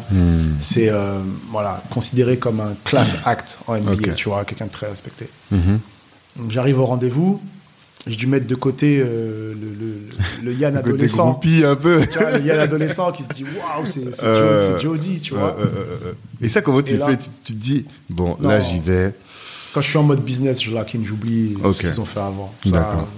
[0.60, 1.18] C'est euh,
[1.50, 4.12] voilà considéré comme un class act en NBA.
[4.14, 5.26] Tu vois, quelqu'un de très respecté.
[5.50, 7.40] Donc j'arrive au rendez-vous.
[8.08, 9.98] J'ai dû mettre de côté euh, le, le,
[10.44, 11.40] le Yann Côté adolescent.
[11.64, 12.06] un peu.
[12.06, 13.42] Tu vois, le Yann adolescent qui se dit
[13.76, 15.56] waouh, c'est c'est Euh, Joe- c'est Jody, tu vois.
[16.40, 17.16] Et ça, comment tu là- fais?
[17.16, 19.12] Tu, tu te dis, bon, là, j'y vais.
[19.74, 21.78] Quand je suis en mode business, je laquine, j'oublie Ok.
[21.78, 22.54] ce qu'ils ont fait avant.
[22.64, 23.08] Ça, D'accord.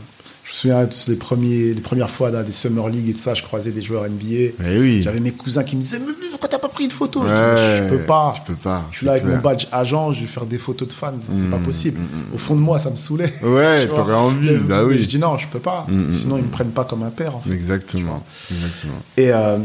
[0.49, 3.35] Je me souviens les, premiers, les premières fois dans des Summer League et tout ça,
[3.35, 4.53] je croisais des joueurs NBA.
[4.61, 5.03] Oui.
[5.03, 7.23] J'avais mes cousins qui me disaient Mais mais pourquoi t'as pas pris de photo?
[7.23, 8.33] Je Ouais, Je peux pas.
[8.35, 8.87] Tu peux pas.
[8.93, 11.51] Je suis là avec mon badge agent, je vais faire des photos de fans, c'est
[11.51, 12.01] pas possible.
[12.35, 13.33] Au fond de moi, ça me saoulait.
[13.43, 15.03] Ouais, t'aurais envie, Mais- bah mais oui.
[15.03, 15.87] Je dis non, je peux pas.
[16.17, 17.37] Sinon, ils me prennent pas comme un père.
[17.37, 17.51] en fait.
[17.53, 18.25] Exactement.
[18.51, 18.99] Exactement.
[19.17, 19.59] Et, euh,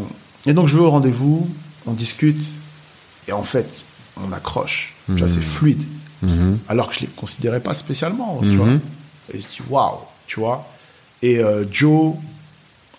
[0.46, 1.48] et donc, je vais au rendez-vous,
[1.86, 2.42] on discute,
[3.28, 3.82] et en fait,
[4.18, 4.94] on accroche.
[5.16, 5.82] Tu c'est fluide.
[6.22, 6.58] Mhm.
[6.70, 8.68] Alors que je ne les considérais pas spécialement, tu vois.
[9.34, 9.98] Et je dis, waouh,
[10.28, 10.68] tu vois.
[11.24, 12.14] Et euh, Joe,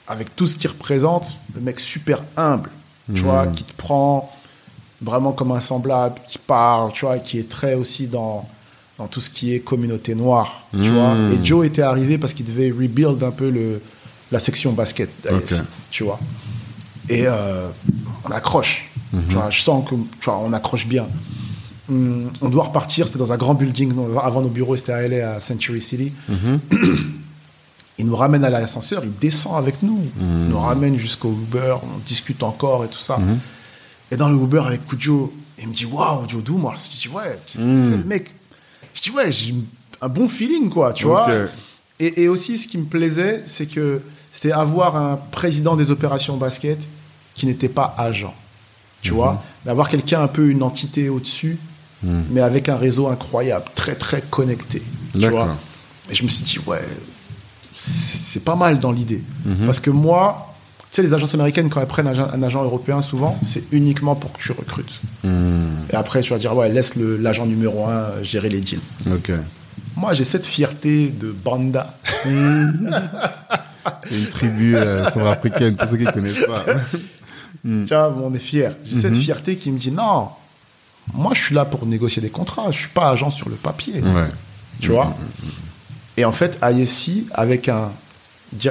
[0.08, 2.70] avec tout ce qu'il représente, le mec super humble,
[3.14, 4.32] tu vois, qui te prend
[5.02, 8.48] vraiment comme un semblable, qui parle, tu vois, qui est très aussi dans,
[8.96, 11.14] dans tout ce qui est communauté noire, tu vois.
[11.34, 13.82] Et Joe était arrivé parce qu'il devait rebuild un peu le,
[14.32, 15.10] la section basket
[15.90, 16.18] tu vois.
[17.10, 17.68] Et euh,
[18.26, 18.88] on accroche.
[19.28, 21.06] Tu vois, je sens que tu vois, on accroche bien.
[21.90, 23.06] Hum, on doit repartir.
[23.06, 23.92] C'était dans un grand building.
[24.22, 26.12] Avant nos bureaux, c'était à LA, à Century City.
[27.98, 29.04] il nous ramène à l'ascenseur.
[29.04, 30.00] Il descend avec nous.
[30.20, 31.76] Il nous ramène jusqu'au Uber.
[31.82, 33.18] On discute encore et tout ça.
[34.10, 36.76] Et dans le Uber avec Kujo, il me dit Waouh, Joe Dumars.
[36.92, 38.30] Je dis Ouais, c'est c'est le mec.
[38.94, 39.54] Je dis Ouais, j'ai
[40.00, 40.92] un bon feeling, quoi.
[40.92, 41.26] Tu vois
[42.00, 44.02] et, et aussi, ce qui me plaisait, c'est que
[44.32, 46.78] c'était avoir un président des opérations basket
[47.34, 48.34] qui n'était pas agent.
[49.02, 51.58] Tu vois D'avoir quelqu'un un peu une entité au-dessus,
[52.30, 54.82] mais avec un réseau incroyable, très, très connecté.
[55.12, 55.56] Tu vois
[56.10, 56.82] Et je me suis dit, ouais,
[58.32, 59.22] c'est pas mal dans l'idée.
[59.44, 59.66] Mhm.
[59.66, 60.54] Parce que moi,
[60.90, 64.32] tu sais, les agences américaines, quand elles prennent un, agent- européen, souvent, c'est uniquement pour
[64.32, 65.00] que tu recrutes.
[65.24, 65.86] Mhm.
[65.92, 68.80] Et après, tu vas dire, ouais, laisse le- l'agent numéro un euh, gérer les deals.
[69.10, 69.30] Ok.
[69.96, 71.94] Moi, j'ai cette fierté de Banda.
[74.10, 76.64] Une tribu euh, centrafricaine, pour ceux qui ne connaissent pas.
[77.64, 78.74] Tu vois, on est fier.
[78.84, 79.00] J'ai Mhm.
[79.02, 80.28] cette fierté qui me dit, non,
[81.14, 82.64] moi, je suis là pour négocier des contrats.
[82.70, 84.02] Je suis pas agent sur le papier.
[84.02, 84.28] Ouais.
[84.80, 85.16] Tu vois
[86.16, 87.90] Et en fait, ISC, avec un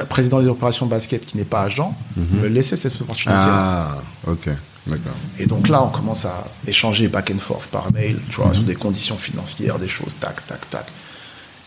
[0.10, 3.40] président des opérations basket qui n'est pas agent, me laissait cette opportunité.
[3.40, 3.48] Mhm.
[3.50, 3.98] Ah,
[4.28, 4.50] ok.
[4.86, 5.14] D'accord.
[5.40, 8.64] Et donc là, on commence à échanger back and forth par mail, tu vois, sur
[8.64, 10.86] des conditions financières, des choses, tac, tac, tac.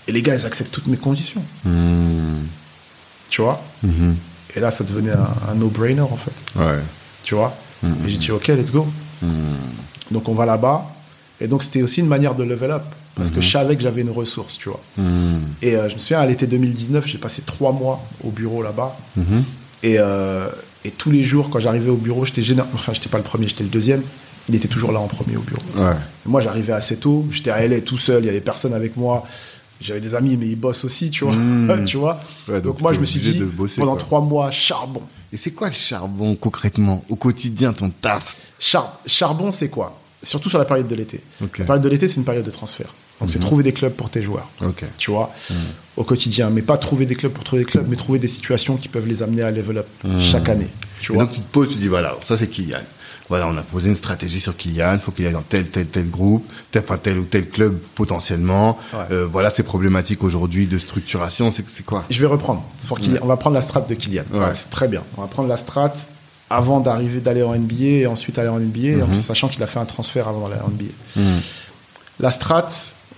[0.07, 1.43] Et les gars, ils acceptent toutes mes conditions.
[1.65, 2.47] Mhm.
[3.31, 3.62] Tu vois
[4.55, 6.59] Et là, ça devenait un, un no-brainer, en fait.
[6.59, 6.78] Ouais.
[7.24, 7.55] Tu vois
[7.85, 8.86] Et j'ai dit, OK, let's go.
[10.11, 10.85] Donc on va là-bas.
[11.40, 12.85] Et donc c'était aussi une manière de level up.
[13.16, 14.80] Parce que je savais que j'avais une ressource, tu vois.
[14.98, 15.40] Mhm.
[15.62, 18.97] Et euh, je me souviens, à l'été 2019, j'ai passé trois mois au bureau là-bas.
[19.82, 20.48] Et, euh,
[20.84, 22.68] et tous les jours, quand j'arrivais au bureau, j'étais général...
[22.74, 24.02] Enfin, j'étais pas le premier, j'étais le deuxième.
[24.48, 25.62] Il était toujours là en premier au bureau.
[25.76, 25.94] Ouais.
[26.26, 27.26] Moi, j'arrivais assez tôt.
[27.32, 28.22] J'étais à LA tout seul.
[28.22, 29.24] Il y avait personne avec moi.
[29.80, 31.34] J'avais des amis, mais ils bossent aussi, tu vois.
[31.86, 34.01] tu vois Ouais, donc donc, moi, je me suis dit, bosser, pendant quoi.
[34.01, 35.02] trois mois, charbon.
[35.32, 38.36] Et c'est quoi le charbon concrètement au quotidien, ton taf?
[38.59, 39.98] Char- charbon, c'est quoi?
[40.22, 41.20] Surtout sur la période de l'été.
[41.40, 42.94] La période de l'été, c'est une période de transfert.
[43.20, 44.48] Donc, c'est trouver des clubs pour tes joueurs.
[44.98, 45.32] Tu vois,
[45.97, 46.51] au quotidien.
[46.51, 49.06] Mais pas trouver des clubs pour trouver des clubs, mais trouver des situations qui peuvent
[49.06, 49.86] les amener à level up
[50.20, 50.68] chaque année.
[51.01, 52.78] Tu Et vois donc tu te poses, tu dis voilà, ça c'est Kylian.
[53.28, 55.86] Voilà, on a posé une stratégie sur Kylian, il faut qu'il aille dans tel, tel,
[55.86, 58.78] tel groupe, tel, enfin, tel ou tel club potentiellement.
[58.93, 59.01] Ouais.
[59.10, 62.05] Euh, voilà ses problématiques aujourd'hui de structuration, c'est quoi?
[62.09, 62.64] Je vais reprendre.
[62.86, 63.18] Pour Kylian.
[63.22, 64.22] On va prendre la strat de Kylian.
[64.32, 64.38] Ouais.
[64.38, 65.02] Ouais, c'est très bien.
[65.16, 65.93] On va prendre la strat
[66.51, 69.80] avant d'arriver d'aller en NBA et ensuite aller en NBA, en sachant qu'il a fait
[69.80, 71.20] un transfert avant d'aller en NBA.
[72.20, 72.68] La strat,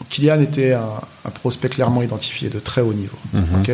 [0.08, 0.88] Kylian était un,
[1.24, 3.16] un prospect clairement identifié de très haut niveau.
[3.60, 3.70] ok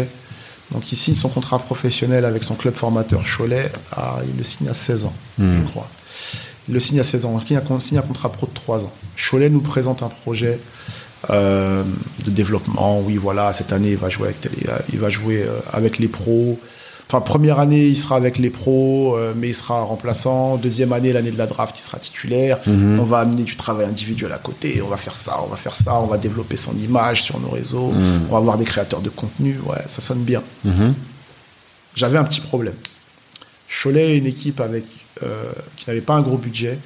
[0.73, 3.71] Donc il signe son contrat professionnel avec son club formateur Cholet.
[3.93, 5.89] À, il le signe à 16 ans, je crois.
[6.69, 7.39] Il le signe à 16 ans.
[7.41, 7.47] Il
[7.83, 8.93] signe un- contrat pro de 3 ans.
[9.17, 10.59] Cholet nous présente un projet
[11.31, 11.83] euh,
[12.25, 13.01] de développement.
[13.01, 14.49] Oui, voilà, cette année, il va jouer avec,
[14.93, 16.59] il va jouer euh, avec les pros.
[17.07, 20.57] Enfin, première année, il sera avec les pros, euh, mais il sera remplaçant.
[20.57, 22.59] Deuxième année, l'année de la draft, il sera titulaire.
[22.67, 24.81] On va amener du travail individuel à côté.
[24.83, 25.95] On va faire ça, on va faire ça.
[26.01, 27.93] On va développer son image sur nos réseaux.
[28.29, 29.59] On va avoir des créateurs de contenu.
[29.67, 30.43] Ouais, ça sonne bien.
[31.95, 32.75] J'avais un petit problème.
[33.69, 34.85] Cholet est une équipe avec,
[35.23, 36.79] euh, qui n'avait pas un gros budget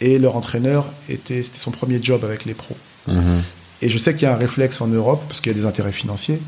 [0.00, 2.76] et leur entraîneur était, c'était son premier job avec les pros.
[3.82, 5.66] Et je sais qu'il y a un réflexe en Europe, parce qu'il y a des
[5.66, 6.40] intérêts financiers,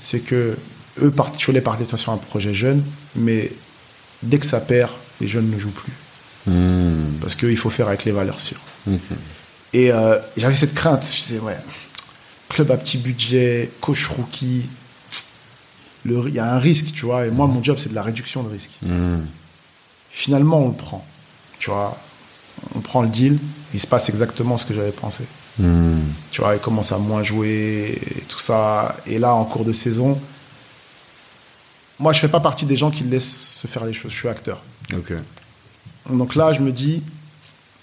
[0.00, 0.56] c'est que
[1.00, 2.82] eux, part- Cholet partait sur un projet jeune,
[3.16, 3.50] mais
[4.22, 4.90] dès que ça perd,
[5.20, 5.92] les jeunes ne jouent plus.
[7.20, 8.60] Parce qu'il faut faire avec les valeurs sûres.
[9.72, 11.04] Et euh, j'avais cette crainte.
[11.14, 11.56] Je disais, ouais,
[12.48, 14.66] club à petit budget, coach rookie,
[16.04, 17.26] il y a un risque, tu vois.
[17.26, 18.70] Et moi, mon job, c'est de la réduction de risque.
[20.10, 21.06] Finalement, on le prend.
[21.58, 21.96] Tu vois,
[22.74, 23.38] on prend le deal.
[23.72, 25.24] Il se passe exactement ce que j'avais pensé.
[26.32, 28.96] Tu vois, il commence à moins jouer, et tout ça.
[29.06, 30.20] Et là, en cours de saison,
[32.02, 34.10] moi, je fais pas partie des gens qui laissent se faire les choses.
[34.10, 34.60] Je suis acteur.
[36.10, 37.00] Donc là, je me dis,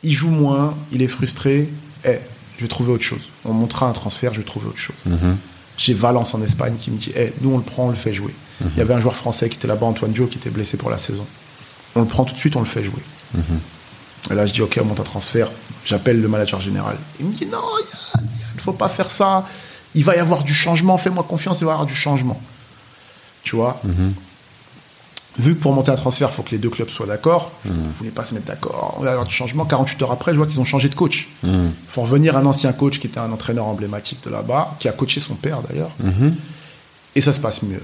[0.03, 1.69] il joue moins, il est frustré.
[2.05, 2.17] Eh,
[2.57, 3.29] je vais trouver autre chose.
[3.45, 4.97] On montera un transfert, je vais trouver autre chose.
[5.77, 8.13] J'ai Valence en Espagne qui me dit, eh, nous on le prend, on le fait
[8.13, 8.33] jouer.
[8.61, 10.89] Il y avait un joueur français qui était là-bas, Antoine Dio, qui était blessé pour
[10.89, 11.25] la saison.
[11.95, 13.01] On le prend tout de suite, on le fait jouer.
[14.29, 15.47] Et là, je dis, ok, on monte un transfert.
[15.85, 16.97] J'appelle le manager général.
[17.21, 17.63] Il me dit, non,
[18.19, 19.47] il ne faut pas faire ça.
[19.95, 22.39] Il va y avoir du changement, fais-moi confiance, il va y avoir du changement.
[23.43, 23.81] Tu vois
[25.37, 27.71] Vu que pour monter un transfert, il faut que les deux clubs soient d'accord, ils
[27.71, 28.95] ne voulaient pas se mettre d'accord.
[28.99, 29.63] On va avoir du changement.
[29.63, 31.29] 48 heures après, je vois qu'ils ont changé de coach.
[31.43, 34.91] Il faut revenir un ancien coach qui était un entraîneur emblématique de là-bas, qui a
[34.91, 35.91] coaché son père d'ailleurs.
[37.15, 37.81] Et ça se passe mieux.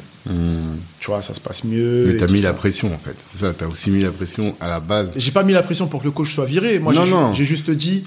[1.00, 2.06] Tu vois, ça se passe mieux.
[2.08, 2.48] Mais t'as mis ça.
[2.50, 3.16] la pression, en fait.
[3.32, 5.12] C'est ça, t'as aussi mis la pression à la base.
[5.16, 6.78] J'ai pas mis la pression pour que le coach soit viré.
[6.80, 7.34] Moi, Non, j'ai- non.
[7.34, 8.04] j'ai juste dit,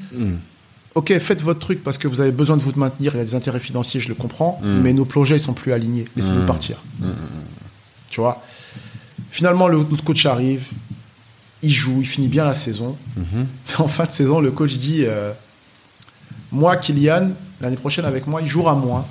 [0.94, 3.12] ok, faites votre truc parce que vous avez besoin de vous maintenir.
[3.14, 6.06] Il y a des intérêts financiers, je le comprends, mais nos projets sont plus alignés.
[6.16, 6.82] Laissez-nous partir.
[8.10, 8.42] Tu vois?
[9.30, 10.64] Finalement, le, notre coach arrive,
[11.62, 12.96] il joue, il finit bien la saison.
[13.78, 15.32] En fin de saison, le coach dit, euh,
[16.50, 19.06] moi, Kylian, l'année prochaine avec moi, il jouera moins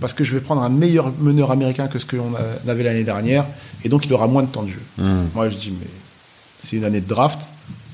[0.00, 3.04] parce que je vais prendre un meilleur meneur américain que ce qu'on a- avait l'année
[3.04, 3.46] dernière,
[3.84, 4.82] et donc il aura moins de temps de jeu.
[5.34, 5.86] Moi, je dis, mais
[6.58, 7.38] c'est une année de draft.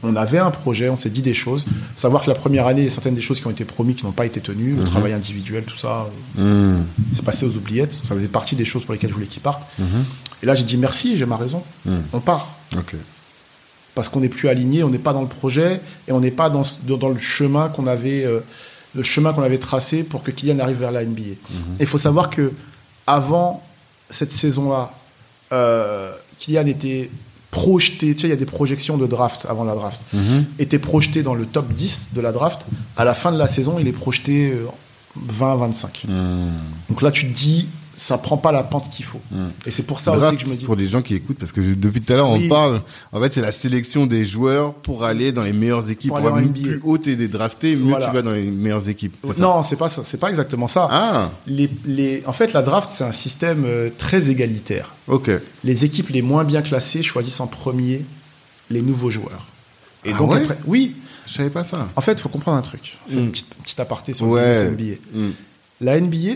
[0.02, 1.66] On avait un projet, on s'est dit des choses.
[1.96, 3.96] Savoir que la première année, il y a certaines des choses qui ont été promises
[3.96, 6.08] qui n'ont pas été tenues, le travail individuel, tout ça,
[6.38, 6.78] euh,
[7.12, 7.92] c'est passé aux oubliettes.
[8.04, 9.62] Ça faisait partie des choses pour lesquelles je voulais qu'il parte.
[10.42, 11.62] Et là, j'ai dit merci, j'ai ma raison.
[12.12, 12.48] On part.
[13.94, 16.50] Parce qu'on n'est plus aligné, on n'est pas dans le projet et on n'est pas
[16.50, 18.40] dans, le chemin qu'on avait, euh,
[18.94, 21.34] le chemin qu'on avait tracé pour que Kylian arrive vers la NBA.
[21.80, 22.52] Il faut savoir que
[23.08, 23.64] avant
[24.08, 24.92] cette saison-là,
[25.52, 27.10] euh, Kylian était
[27.50, 30.00] projeté, tu sais, il y a des projections de draft avant la draft,
[30.58, 32.66] était projeté dans le top 10 de la draft.
[32.96, 34.66] À la fin de la saison, il est projeté euh,
[35.40, 36.06] 20-25.
[36.88, 37.66] Donc là, tu te dis,
[38.00, 39.20] ça prend pas la pente qu'il faut.
[39.66, 40.64] Et c'est pour ça aussi Draft, que je me dis.
[40.64, 42.48] pour les gens qui écoutent, parce que je- depuis tout à l'heure, on Oui.
[42.48, 42.80] parle.
[43.12, 46.10] En fait, c'est la sélection des joueurs pour aller dans les meilleures équipes.
[46.10, 46.78] Pour aller en plus NBA.
[46.84, 48.06] haut t'es des draftés, mieux Voilà.
[48.06, 49.16] tu vas dans les meilleures équipes.
[49.38, 50.02] Non, c'est pas ça.
[50.04, 50.86] C'est pas exactement ça.
[50.90, 54.94] Ah, Les, les, en fait, la draft, c'est un système euh, très égalitaire.
[55.08, 55.30] ok.
[55.64, 58.04] Les équipes les moins bien classées choisissent en premier
[58.70, 59.46] les nouveaux joueurs.
[60.04, 60.42] Et Ah donc, ouais?
[60.44, 60.94] après- oui,
[61.26, 61.88] Je savais pas ça.
[61.96, 62.96] en fait, il faut comprendre un truc.
[63.08, 64.52] Fais une petite, petite aparté sur le Ouais.
[64.52, 64.70] business
[65.12, 65.18] NBA.
[65.26, 65.30] Mm.
[65.80, 66.34] La NBA,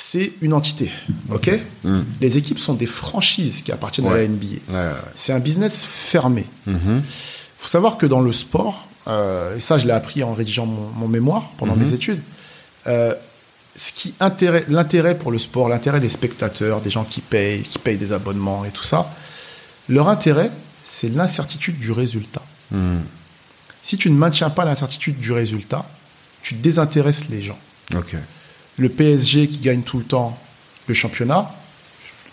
[0.00, 0.90] c'est une entité.
[1.30, 1.50] OK
[1.84, 2.00] Mm.
[2.20, 4.46] Les équipes sont des franchises qui appartiennent à la NBA.
[4.68, 4.92] Ouais, ouais.
[5.16, 6.44] C'est un business fermé.
[6.68, 7.02] Il Mhm.
[7.58, 10.88] faut savoir que dans le sport, euh, et ça je l'ai appris en rédigeant mon,
[11.00, 11.82] mon mémoire pendant Mhm.
[11.84, 12.20] mes études,
[12.86, 13.12] euh,
[13.74, 14.14] ce qui
[14.68, 18.64] l'intérêt pour le sport, l'intérêt des spectateurs, des gens qui payent, qui payent des abonnements
[18.64, 19.10] et tout ça,
[19.88, 20.50] leur intérêt,
[20.84, 22.42] c'est l'incertitude du résultat.
[22.70, 22.98] Mm.
[23.82, 25.84] Si tu ne maintiens pas l'incertitude du résultat,
[26.42, 27.58] tu désintéresses les gens.
[27.96, 28.14] Ok.
[28.78, 30.38] Le PSG qui gagne tout le temps
[30.86, 31.52] le championnat,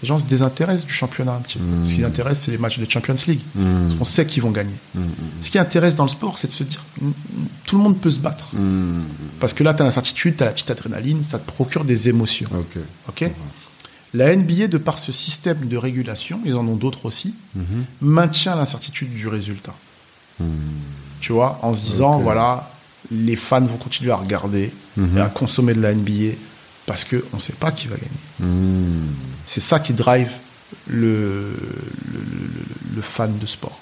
[0.01, 1.63] les gens se désintéressent du championnat un petit peu.
[1.85, 3.39] Ce qui les intéresse, c'est les matchs de Champions League.
[3.55, 3.88] Mm.
[3.88, 4.76] Parce qu'on sait qu'ils vont gagner.
[5.41, 6.84] Ce qui intéresse dans le sport, c'est de se dire
[7.65, 8.53] tout le monde peut se battre.
[8.53, 9.03] Mm.
[9.39, 12.09] Parce que là, tu as l'incertitude, tu as la petite adrénaline, ça te procure des
[12.09, 12.49] émotions.
[13.07, 13.31] Ok.
[14.13, 17.34] La NBA, de par ce système de régulation, ils en ont d'autres aussi,
[18.01, 19.76] maintient l'incertitude du résultat.
[21.19, 22.69] Tu vois, en se disant, voilà,
[23.11, 24.72] les fans vont continuer à regarder
[25.18, 26.34] et à consommer de la NBA
[26.86, 28.52] parce qu'on ne sait pas qui va gagner.
[28.53, 29.07] Mm.
[29.45, 30.30] C'est ça qui drive
[30.88, 31.53] le,
[32.11, 33.77] le, le- le fan de sport.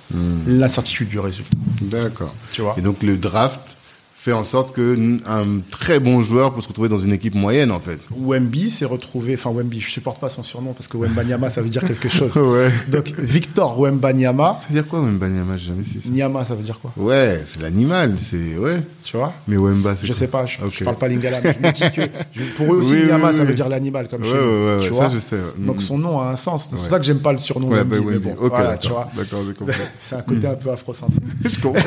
[0.48, 1.56] L'incertitude du résultat.
[1.82, 2.34] D'accord.
[2.52, 3.78] Tu vois Et donc le draft
[4.24, 7.72] fait en sorte que un très bon joueur peut se retrouver dans une équipe moyenne,
[7.72, 8.00] en fait.
[8.16, 11.68] Wemby s'est retrouvé, enfin Wemby, je supporte pas son surnom parce que Wembanyama ça veut
[11.68, 12.32] dire quelque chose.
[12.38, 12.70] Ouais.
[12.90, 16.08] Donc Victor Wembanyama, Ça veut dire quoi, Wemba Nyama J'ai jamais su ça.
[16.10, 16.94] Nyama ça veut dire quoi?
[16.96, 18.80] Ouais, c'est l'animal, c'est ouais.
[19.04, 19.34] Tu vois?
[19.50, 20.20] Mais Wemba, c'est Je quoi?
[20.20, 20.84] sais pas, je, je Ok.
[20.86, 22.02] parle pas lingala, mais je me dis que
[22.34, 24.76] je- pour eux aussi Oui, Nyama oui, ça veut dire l'animal comme Ouais, chez ouais,
[24.76, 25.10] ouais, tu ça, vois?
[25.10, 25.38] je sais.
[25.58, 25.82] Donc Mm.
[25.82, 26.68] son nom a un sens.
[26.70, 27.90] C'est pour ça que j'aime pas le surnom Ouais, Wemby.
[28.00, 29.10] bah, mais bon, Ok, voilà, tu vois.
[29.18, 29.76] D'accord, j'ai compris.
[30.02, 31.22] C'est un côté un peu afrocentrique.
[31.44, 31.82] je comprends.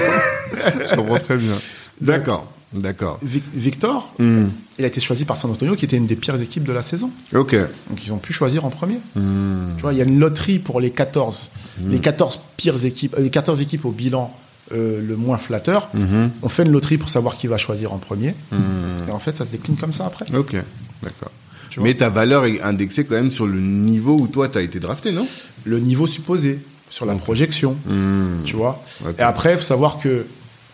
[0.91, 1.55] je comprends très bien.
[2.01, 3.19] D'accord, d'accord.
[3.23, 4.47] Vic- Victor, Hmm.
[4.79, 6.83] il a été choisi par San Antonio, qui était une des pires équipes de la
[6.83, 7.11] saison.
[7.35, 7.55] Ok.
[7.89, 8.99] Donc ils ont pu choisir en premier.
[9.15, 9.75] Hmm.
[9.77, 11.51] Tu vois, il y a une loterie pour les 14,
[11.87, 14.35] les 14 pires équipes, euh, les 14 équipes au bilan
[14.73, 15.89] euh, le moins flatteur.
[16.43, 18.35] On fait une loterie pour savoir qui va choisir en premier.
[18.51, 19.09] Hmm.
[19.09, 20.25] Et en fait, ça se décline comme ça après.
[20.37, 20.57] Ok,
[21.03, 21.31] d'accord.
[21.79, 24.81] Mais ta valeur est indexée quand même sur le niveau où toi, tu as été
[24.81, 25.29] drafté, non?
[25.65, 26.59] Le niveau supposé,
[26.91, 28.43] sur la projection, Hmm.
[28.45, 28.83] tu vois?
[29.19, 30.25] Et après, il faut savoir que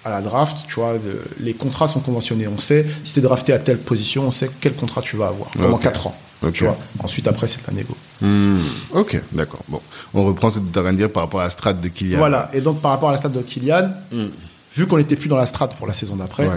[0.04, 2.48] à la draft, tu vois, de- les contrats sont conventionnés.
[2.48, 5.28] On sait, si tu es drafté à telle position, on sait quel contrat tu vas
[5.28, 5.82] avoir pendant Ok.
[5.82, 6.16] 4 ans.
[6.52, 6.76] Tu vois.
[6.98, 7.96] Ensuite, après, c'est la négo.
[8.20, 8.58] Hmm.
[8.94, 9.60] Ok, d'accord.
[9.68, 9.80] Bon,
[10.12, 12.18] on reprend ce que tu as dire par rapport à la strat de Kylian.
[12.18, 12.50] Voilà.
[12.52, 14.26] Et donc, par rapport à la stade de Kylian, Hmm.
[14.74, 16.54] vu qu'on n'était plus dans la strate pour la saison d'après, Ouais.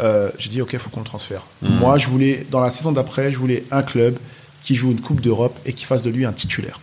[0.00, 1.42] euh, j'ai dit, OK, il faut qu'on le transfère.
[1.60, 4.16] Moi, je voulais, dans la saison d'après, je voulais un club
[4.62, 6.80] qui joue une Coupe d'Europe et qui fasse de lui un titulaire.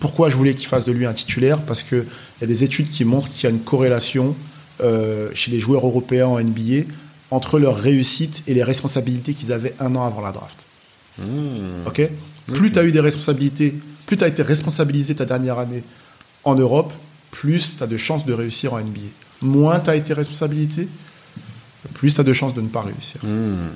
[0.00, 1.58] Pourquoi je voulais qu'il fasse de lui un titulaire?
[1.60, 2.04] Parce qu'il
[2.40, 4.34] y a des études qui montrent qu'il y a une corrélation
[4.80, 6.84] euh, chez les joueurs européens en NBA
[7.30, 10.56] entre leur réussite et les responsabilités qu'ils avaient un an avant la draft.
[11.18, 11.86] Hmm.
[11.86, 12.08] Ok?
[12.54, 13.74] Plus tu as eu des responsabilités,
[14.06, 15.82] plus tu as été responsabilisé ta dernière année
[16.44, 16.92] en Europe,
[17.30, 19.00] plus tu as de chances de réussir en NBA.
[19.42, 20.88] Moins tu as été responsabilité,
[21.94, 23.20] plus tu as de chances de ne pas réussir.
[23.22, 23.68] Hmm.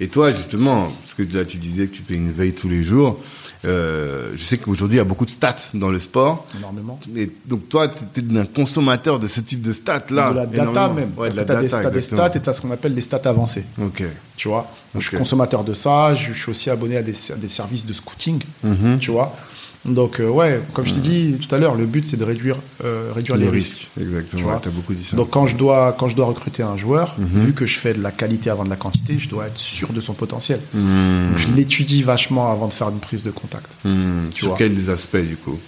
[0.00, 2.84] Et toi, justement, parce que là, tu disais que tu fais une veille tous les
[2.84, 3.20] jours,
[3.64, 6.46] euh, je sais qu'aujourd'hui, il y a beaucoup de stats dans le sport.
[6.56, 7.00] Énormément.
[7.16, 10.30] Et donc, toi, tu es un consommateur de ce type de stats-là.
[10.30, 10.94] de la data énormément.
[10.94, 11.12] même.
[11.16, 11.56] Ouais, de la tu as
[11.90, 13.64] des, stats et tu as ce qu'on appelle des stats avancées.
[13.82, 14.02] Ok.
[14.36, 14.70] Tu vois?
[14.94, 16.14] Donc, Je suis consommateur de ça.
[16.14, 18.42] Je, suis aussi abonné à des, à des services de scouting.
[18.62, 18.98] Mhm.
[19.00, 19.34] Tu vois?
[19.84, 22.56] Donc, euh, ouais, comme je t'ai dit tout à l'heure, le but, c'est de réduire,
[22.84, 23.88] euh, réduire les, Les risques.
[23.96, 24.08] risques.
[24.08, 24.56] Exactement.
[24.56, 25.16] Tu T'as beaucoup dit ça.
[25.16, 27.44] Donc, quand je, dois, quand je dois recruter un joueur, Mhm.
[27.46, 29.92] vu que je fais de la qualité avant de la quantité, je dois être sûr
[29.92, 30.60] de son potentiel.
[30.74, 31.30] Hmm.
[31.30, 33.70] Donc, je l'étudie vachement avant de faire une prise de contact.
[33.84, 34.28] Hmm.
[34.34, 35.58] Tu Sur quels aspects, du coup?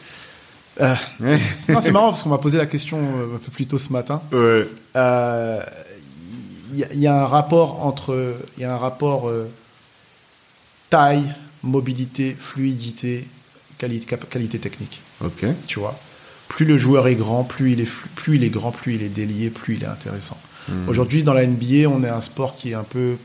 [0.81, 0.95] Euh,
[1.67, 4.21] c'est marrant parce qu'on m'a posé la question euh, un peu plus tôt ce matin.
[4.33, 4.67] Ouais.
[4.97, 5.61] Euh,
[6.73, 9.49] Il y, a- il y a un rapport entre, il y a un rapport euh,
[10.89, 11.33] taille,
[11.63, 13.27] mobilité, fluidité,
[13.81, 15.01] quali- qualité technique.
[15.25, 15.45] Ok.
[15.67, 15.99] Tu vois,
[16.49, 19.09] plus le joueur est grand, plus il est plus il est grand, plus il est
[19.09, 20.37] délié, plus il est intéressant.
[20.89, 23.17] Aujourd'hui, dans la NBA, on est un sport qui est un peu,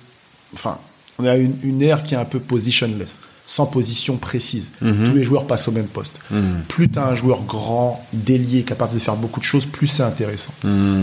[0.53, 0.79] enfin,
[1.19, 4.71] on a une, une ère qui est un peu positionless, sans position précise.
[4.81, 5.09] Mhm.
[5.09, 6.19] Tous les joueurs passent au même poste.
[6.31, 6.61] Mhm.
[6.67, 10.01] Plus tu as un joueur grand, délié, capable de faire beaucoup de choses, plus c'est
[10.01, 10.53] intéressant.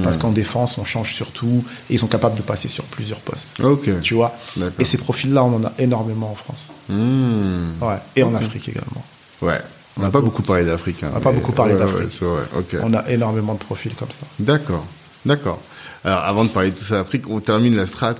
[0.02, 3.56] Parce qu'en défense, on change surtout et ils sont capables de passer sur plusieurs postes.
[4.02, 4.36] Tu vois.
[4.80, 6.70] Et ces profils-là, on en a énormément en France.
[6.88, 7.70] Hmm.
[7.80, 7.98] Ouais.
[8.16, 8.34] Et en.
[8.34, 9.04] Afrique également.
[9.42, 9.60] Ouais.
[9.98, 11.02] On n'a pas beaucoup parlé d'Afrique.
[11.02, 12.20] hein, On n'a pas beaucoup parlé ouais, d'Afrique.
[12.22, 12.80] ouais.
[12.82, 14.22] On a énormément de profils comme ça.
[14.38, 14.86] D'accord.
[15.26, 15.60] D'accord.
[16.04, 18.14] Alors, avant de parler de tout ça, Afrique, on termine la strat.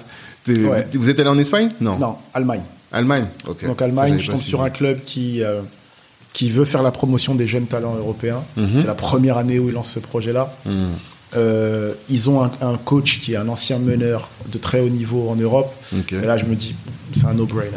[0.44, 0.86] T'es- Ouais.
[0.94, 1.70] Vous êtes allé en Espagne?
[1.80, 1.98] Non.
[1.98, 2.62] Non, Allemagne.
[2.92, 3.64] Allemagne Ok.
[3.66, 5.62] Donc Allemagne, je tombe sur un club qui, euh,
[6.34, 8.42] qui veut faire la promotion des jeunes talents européens.
[8.56, 8.68] Mhm.
[8.76, 10.54] C'est la première année où ils lancent ce projet-là.
[10.66, 10.88] Hmm.
[11.34, 15.30] Euh, ils ont un, un coach qui est un ancien meneur de très haut niveau
[15.30, 15.72] en Europe.
[15.94, 16.74] Et là, je me dis,
[17.14, 17.70] c'est un no-brainer.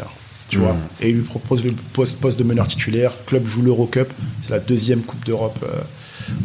[0.48, 0.62] Tu Mhm.
[0.64, 3.12] vois Et il lui propose le poste, poste de meneur titulaire.
[3.20, 4.08] Le club joue l'Eurocup.
[4.44, 5.80] C'est la deuxième Coupe d'Europe euh,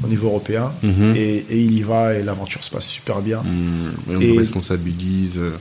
[0.03, 0.71] au niveau européen.
[0.83, 1.13] Mhm.
[1.15, 3.41] et, et il y va et l'aventure se passe super bien.
[3.41, 4.11] Hmm.
[4.11, 5.37] Et on Et- vous responsabilise.
[5.37, 5.51] euh,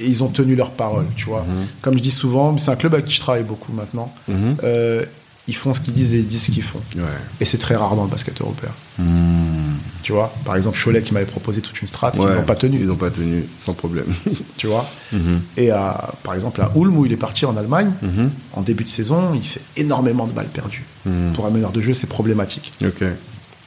[0.00, 1.44] Et ils ont tenu leur parole, tu vois.
[1.82, 4.10] Comme je dis souvent, c'est un club avec qui je travaille beaucoup maintenant.
[4.28, 4.56] Mhm.
[4.64, 5.04] Euh,
[5.50, 6.80] ils font ce qu'ils disent et ils disent ce qu'ils font.
[6.96, 7.02] Ouais.
[7.40, 8.70] Et c'est très rare dans le basket européen.
[8.98, 9.74] Hmm.
[10.02, 12.26] Tu vois, par exemple, Cholet qui m'avait proposé toute une strate, Ouais.
[12.30, 12.78] ils n'ont pas tenu.
[12.80, 14.06] Ils n'ont pas tenu, sans problème.
[14.56, 14.88] Tu vois.
[15.12, 15.40] Mhm.
[15.56, 18.30] Et à, par exemple, à Ulm, où il est parti en Allemagne, Mhm.
[18.54, 20.84] en début de saison, il fait énormément de balles perdues.
[21.04, 21.32] Mhm.
[21.34, 22.72] Pour un meneur de jeu, c'est problématique.
[22.84, 23.02] Ok.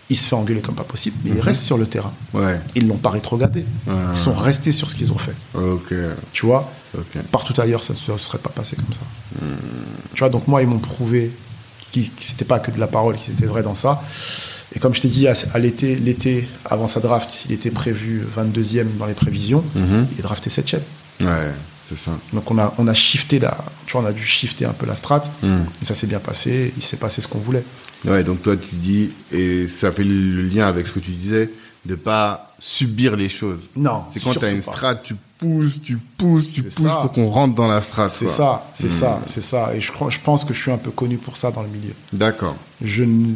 [0.09, 2.13] Il se fait engueuler comme pas possible, mais il reste sur le terrain.
[2.33, 2.59] Ouais.
[2.75, 3.65] Ils l'ont pas rétrogradé.
[3.87, 3.91] Ah.
[4.13, 5.35] Ils sont restés sur ce qu'ils ont fait.
[5.57, 5.93] Ok.
[6.31, 6.71] Tu vois.
[7.31, 9.01] Partout ailleurs, ça ne se serait pas passé comme ça.
[10.13, 11.31] Tu vois, donc moi, ils m'ont prouvé
[12.01, 14.01] que c'était pas que de la parole, qu'ils étaient vrais dans ça.
[14.75, 18.25] Et comme je t'ai dit, à, à l'été, l'été avant sa draft, il était prévu
[18.37, 19.63] 22e dans les prévisions.
[19.75, 20.07] Mhm.
[20.13, 20.79] Il est drafté 7e.
[21.21, 21.51] Ouais,
[21.87, 22.11] c'est ça.
[22.33, 23.55] Donc on a, on a shifté la,
[23.85, 25.23] tu vois, on a dû shifter un peu la strat.
[25.43, 26.73] Et ça s'est bien passé.
[26.75, 27.63] Il s'est passé ce qu'on voulait.
[28.05, 31.49] Ouais, donc toi tu dis, et ça fait le lien avec ce que tu disais,
[31.85, 33.69] de pas subir les choses.
[33.75, 34.71] Non, C'est quand tu as une pas.
[34.71, 36.95] strat, tu pousses, tu pousses, tu pousses ça.
[37.01, 38.09] pour qu'on rentre dans la strat.
[38.09, 38.99] C'est ça, c'est Mhm.
[38.99, 39.71] ça, c'est ça.
[39.75, 41.69] Et je, crois, je pense que je suis un peu connu pour ça dans le
[41.69, 41.93] milieu.
[42.13, 42.55] D'accord.
[42.81, 43.33] je ne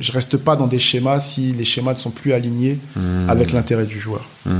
[0.00, 3.30] je reste pas dans des schémas si les schémas ne sont plus alignés Hmm.
[3.30, 4.24] avec l'intérêt du joueur.
[4.44, 4.50] Tu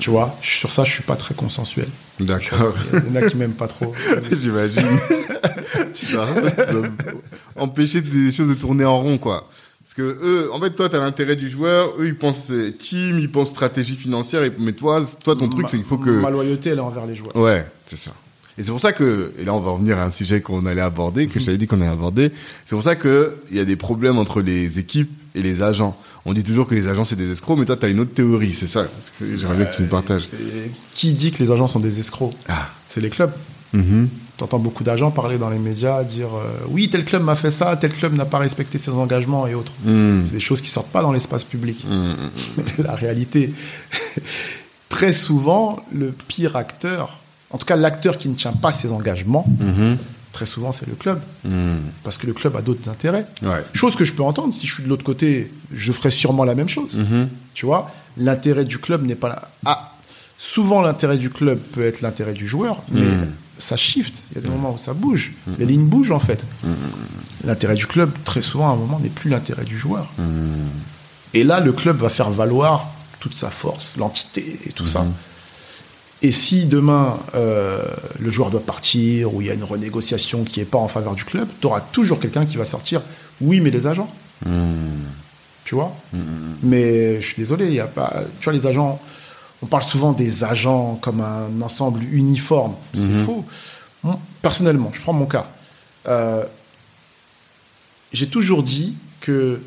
[0.00, 1.88] Tu vois, sur ça, je suis pas très consensuel.
[2.20, 2.74] D'accord.
[2.92, 3.92] Il y en a qui m'aiment pas trop.
[4.32, 4.82] J'imagine.
[5.94, 6.06] tu
[7.56, 9.48] empêcher des choses de tourner en rond, quoi.
[9.96, 12.72] Parce que eux, en fait, toi, tu as l'intérêt du joueur, eux, ils pensent euh,
[12.72, 16.10] team, ils pensent stratégie financière, mais toi, toi, ton truc, c'est qu'il faut que...
[16.10, 17.36] Ma loyauté, elle est envers les joueurs.
[17.36, 18.10] Ouais, c'est ça.
[18.56, 20.80] Et c'est pour ça que, et là on va revenir à un sujet qu'on allait
[20.80, 22.30] aborder, que je t'avais dit qu'on allait aborder.
[22.66, 25.98] C'est pour ça que il y a des problèmes entre les équipes et les agents.
[26.24, 28.14] On dit toujours que les agents c'est des escrocs, mais toi tu as une autre
[28.14, 30.28] théorie, c'est ça Parce que j'aimerais bien que tu me partages.
[30.94, 32.32] Qui dit que les agents sont des escrocs?
[32.48, 32.70] Ah.
[32.88, 33.32] C'est les clubs.
[33.72, 34.08] Mhm.
[34.36, 37.76] T'entends beaucoup d'agents parler dans les médias, dire euh, oui tel club m'a fait ça,
[37.76, 39.72] tel club n'a pas respecté ses engagements et autres.
[39.84, 40.24] Mhm.
[40.26, 41.84] C'est des choses qui sortent pas dans l'espace public.
[41.94, 42.30] Mhm.
[42.78, 43.52] La réalité,
[44.88, 47.20] très souvent, le pire acteur,
[47.50, 49.46] en tout cas l'acteur qui ne tient pas ses engagements,
[50.32, 51.20] très souvent c'est le club,
[52.02, 53.26] parce que le club a d'autres intérêts.
[53.42, 53.62] Ouais.
[53.72, 56.56] Chose que je peux entendre, si je suis de l'autre côté, je ferai sûrement la
[56.56, 56.98] même chose.
[57.54, 59.48] Tu vois, l'intérêt du club n'est pas là.
[59.64, 59.92] Ah,
[60.38, 63.02] souvent l'intérêt du club peut être l'intérêt du joueur, mais.
[63.58, 64.14] Ça shift.
[64.30, 65.32] Il y a des moments où ça bouge.
[65.58, 66.42] Les lignes bougent en fait.
[67.44, 70.12] L'intérêt du club, très souvent, à un moment, n'est plus l'intérêt du joueur.
[71.34, 75.04] Et là, le club va faire valoir toute sa force, l'entité et tout ça.
[76.22, 77.82] Et si demain, euh,
[78.18, 81.14] le joueur doit partir ou il y a une renégociation qui n'est pas en faveur
[81.14, 83.02] du club, tu auras toujours quelqu'un qui va sortir
[83.40, 84.10] oui, mais les agents.
[85.64, 85.94] Tu vois?
[86.62, 88.24] Mais je suis désolé, il y a pas.
[88.40, 89.00] Tu vois, les agents,
[89.64, 92.74] on parle souvent des agents comme un ensemble uniforme.
[92.94, 93.44] C'est faux.
[94.02, 95.46] Mon- personnellement, je prends mon cas.
[96.06, 96.44] Euh,
[98.12, 99.60] J'ai toujours dit que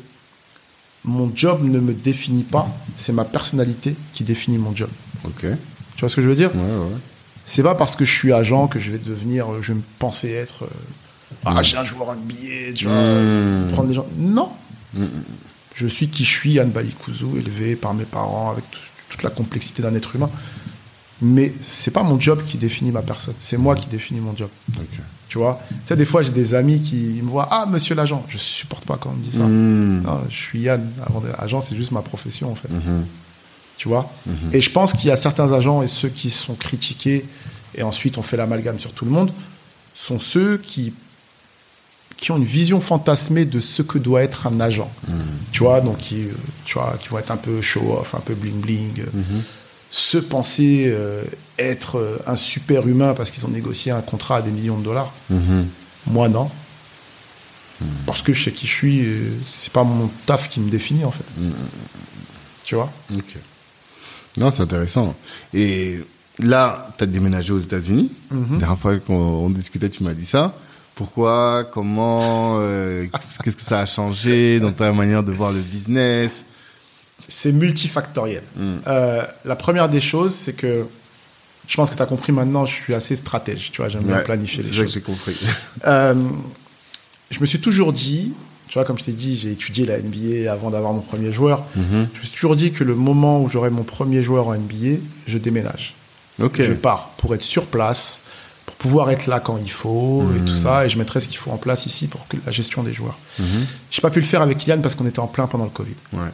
[1.04, 2.66] mon job ne me définit pas,
[2.96, 4.88] c'est ma personnalité qui définit mon job.
[5.24, 5.40] Ok.
[5.96, 6.54] Tu vois ce que je veux dire?
[6.54, 6.96] Ouais, ouais.
[7.44, 10.30] C'est pas parce que je suis agent que je vais devenir, euh, je me pensais
[10.30, 10.64] être.
[10.64, 13.70] euh, j'ai un joueur NBA, tu vois, Mm.
[13.72, 14.06] prendre les gens.
[14.16, 14.48] Non.
[15.74, 18.78] Je suis qui je suis, Anne Balikouzou, élevé par mes parents avec tout-
[19.18, 20.30] toute la complexité d'un être humain.
[21.20, 24.48] Mais c'est pas mon job qui définit ma personne, c'est moi qui définis mon job.
[25.28, 25.60] Tu vois?
[25.68, 28.24] Tu sais, des fois, j'ai des amis qui me voient Ah, monsieur l'agent.
[28.28, 29.44] Je supporte pas quand on me dit ça.
[29.44, 30.02] Mm.
[30.02, 30.90] Non, je suis Yann.
[31.04, 32.70] Avant d'être agent, c'est juste ma profession, en fait.
[32.70, 33.04] Mhm.
[33.76, 34.10] Tu vois?
[34.52, 37.24] Et je pense qu'il y a certains agents et ceux qui sont critiqués,
[37.74, 39.30] et ensuite on fait l'amalgame sur tout le monde,
[39.94, 40.94] sont ceux qui,
[42.18, 44.90] qui ont une vision fantasmée de ce que doit être un agent.
[45.52, 46.26] Tu vois Donc, qui,
[46.64, 49.00] tu vois, qui vont être un peu show-off, un peu bling-bling.
[49.00, 49.40] euh,
[49.90, 51.22] Se penser euh,
[51.58, 54.84] être euh, un super humain parce qu'ils ont négocié un contrat à des millions de
[54.84, 55.12] dollars.
[55.30, 55.66] Mhm.
[56.08, 56.50] Moi, non.
[58.06, 61.04] Parce que je sais qui je suis, euh, c'est pas mon taf qui me définit,
[61.04, 61.24] en fait.
[62.64, 62.92] Tu vois?
[63.16, 63.36] Ok.
[64.36, 65.14] Non, c'est intéressant.
[65.54, 66.00] Et
[66.40, 68.12] là, tu as déménagé aux États-Unis.
[68.32, 68.46] Mhm.
[68.54, 70.54] La dernière fois qu'on on discutait, tu m'as dit ça.
[70.98, 73.06] Pourquoi Comment euh,
[73.44, 76.44] Qu'est-ce que ça a changé dans ta manière de voir le business?
[77.28, 78.42] C'est multifactoriel.
[78.88, 80.86] Euh, la première des choses, c'est que
[81.68, 83.70] je pense que tu as compris maintenant, je suis assez stratège.
[83.70, 84.92] Tu vois, j'aime bien planifier les C'est choses.
[84.92, 85.38] j'ai compris.
[85.86, 86.14] Euh,
[87.30, 88.32] je me suis toujours dit,
[88.66, 91.64] tu vois, comme je t'ai dit, j'ai étudié la NBA avant d'avoir mon premier joueur.
[91.76, 92.08] Mhm.
[92.12, 94.96] Je me suis toujours dit que le moment où j'aurai mon premier joueur en NBA,
[95.28, 95.94] je déménage.
[96.40, 98.22] Je pars pour être sur place,
[98.78, 101.50] pouvoir être là quand il faut et tout ça, et je mettrai ce qu'il faut
[101.50, 103.18] en place ici pour que la gestion des joueurs.
[103.90, 105.94] J'ai pas pu le faire avec Kylian parce qu'on était en plein pendant le Covid.
[106.12, 106.28] Ouais.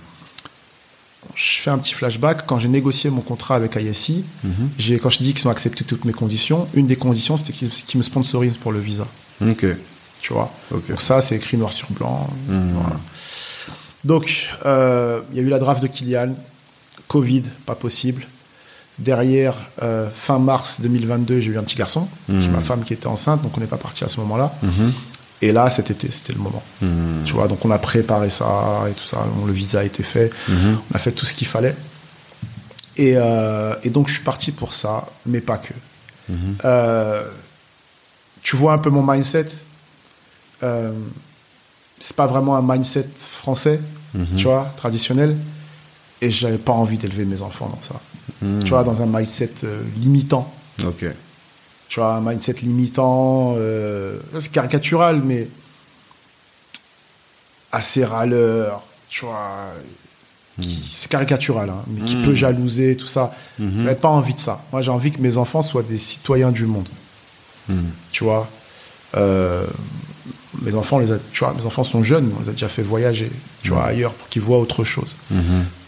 [1.35, 2.47] Je fais un petit flashback.
[2.47, 4.25] Quand j'ai négocié mon contrat avec ISI,
[4.79, 7.71] j'ai, quand je dis qu'ils ont accepté toutes mes conditions, une des conditions, c'était qu'ils,
[7.71, 9.07] qu'ils me sponsorisent pour le visa.
[9.41, 9.65] Ok.
[10.21, 10.53] Tu vois?
[10.71, 12.29] Donc ça, c'est écrit noir sur blanc.
[12.47, 13.01] Voilà.
[14.05, 16.35] Donc, euh, il y a eu la draft de Kylian.
[17.09, 18.27] Covid, pas possible.
[18.99, 22.07] Derrière, euh, fin mars 2022, j'ai eu un petit garçon.
[22.29, 24.55] J'ai ma femme qui était enceinte, donc on n'est pas parti à ce moment-là.
[25.43, 26.63] Et là, cet été, c'était le moment.
[27.25, 29.19] Tu vois, donc on a préparé ça et tout ça.
[29.35, 30.31] Bon, le visa a été fait.
[30.49, 31.75] On a fait tout ce qu'il fallait.
[32.97, 35.75] Et, euh, et donc, je suis parti pour ça, mais pas que.
[36.65, 37.29] Euh,
[38.43, 39.47] tu vois un peu mon mindset.
[40.61, 43.81] C'est pas vraiment un mindset français,
[44.37, 45.37] tu vois, traditionnel.
[46.21, 48.01] Et j'avais pas envie d'élever mes enfants dans ça.
[48.65, 50.53] Tu vois, dans un mindset euh, limitant.
[50.85, 51.05] Ok.
[51.89, 55.47] Tu vois, un mindset limitant, euh, c'est caricatural, mais
[57.73, 59.73] assez râleur, tu vois.
[60.61, 63.35] qui- C'est caricatural, hein, mais qui peut jalouser, tout ça.
[63.59, 64.63] J'avais pas envie de ça.
[64.73, 66.89] Moi, j'ai envie que mes enfants soient des citoyens du monde.
[68.13, 68.49] Tu vois.
[69.17, 69.67] Euh,
[70.63, 72.83] mes enfants, les a, tu vois, mes enfants sont jeunes, on les a déjà fait
[72.83, 73.31] voyager,
[73.63, 75.17] tu vois, ailleurs pour qu'ils voient autre chose.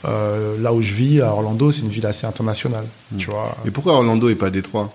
[0.04, 2.86] Euh, là où je vis, à Orlando, c'est une ville assez internationale,
[3.18, 3.56] tu vois.
[3.66, 4.92] Et pourquoi Orlando et pas Détroit?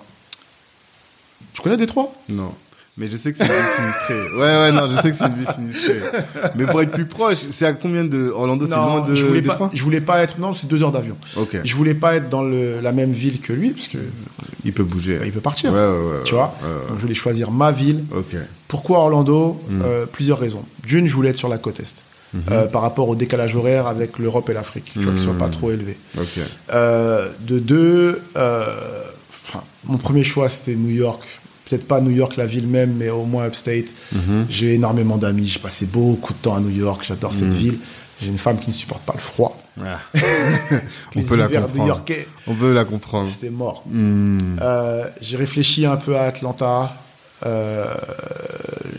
[1.54, 2.14] Tu connais Détroit?
[2.30, 2.54] Non.
[2.98, 4.36] Mais je sais que c'est une vie sinistrée.
[4.38, 6.00] Ouais, ouais, non, je sais que c'est une vie sinistrée.
[6.56, 9.42] Mais pour être plus proche, c'est à combien de Orlando C'est loin de je voulais
[9.42, 10.38] pas, je voulais pas être.
[10.40, 11.16] Non, c'est deux heures d'avion.
[11.38, 11.58] Ok.
[11.64, 13.98] Je voulais pas être dans le, la même ville que lui, parce que
[14.66, 15.16] Il peut bouger.
[15.20, 15.72] bah, il peut partir.
[15.72, 16.24] Ouais, ouais, ouais.
[16.26, 16.54] tu vois.
[16.90, 18.04] Donc je voulais choisir ma ville.
[18.16, 18.36] Ok.
[18.68, 19.62] Pourquoi Orlando.
[19.72, 20.64] Euh, Plusieurs raisons.
[20.86, 22.04] D'une, je voulais être sur la côte est.
[22.36, 22.40] Mm-hmm.
[22.52, 25.38] Euh, par rapport au décalage horaire avec l'Europe et l'Afrique, tu vois, qu'il soit Mm.
[25.38, 25.98] pas trop élevé.
[26.18, 26.40] Ok.
[26.74, 28.22] Euh, de deux,
[29.86, 31.22] mon premier choix c'était New York.
[31.72, 33.86] Peut-être pas New York la ville même, mais au moins upstate.
[34.12, 34.46] Mhm.
[34.50, 35.48] J'ai énormément d'amis.
[35.48, 37.02] J'ai passé beaucoup de temps à New York.
[37.08, 37.36] J'adore Mm.
[37.40, 37.78] cette ville.
[38.22, 39.58] J'ai une femme qui ne supporte pas le froid.
[39.82, 40.00] Ah.
[41.16, 42.04] On peut la comprendre.
[42.48, 43.30] On peut la comprendre.
[43.32, 43.84] c'était mort.
[43.90, 44.38] Hmm.
[44.62, 46.94] Euh, j'ai réfléchi un peu à Atlanta.
[47.46, 47.86] Euh,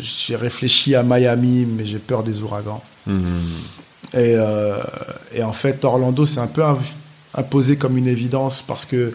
[0.01, 2.82] j'ai réfléchi à Miami, mais j'ai peur des ouragans.
[3.07, 3.39] Hmm.
[4.15, 4.77] Et, euh,
[5.35, 6.78] et en fait, Orlando, c'est un peu im-
[7.35, 9.15] imposé comme une évidence parce que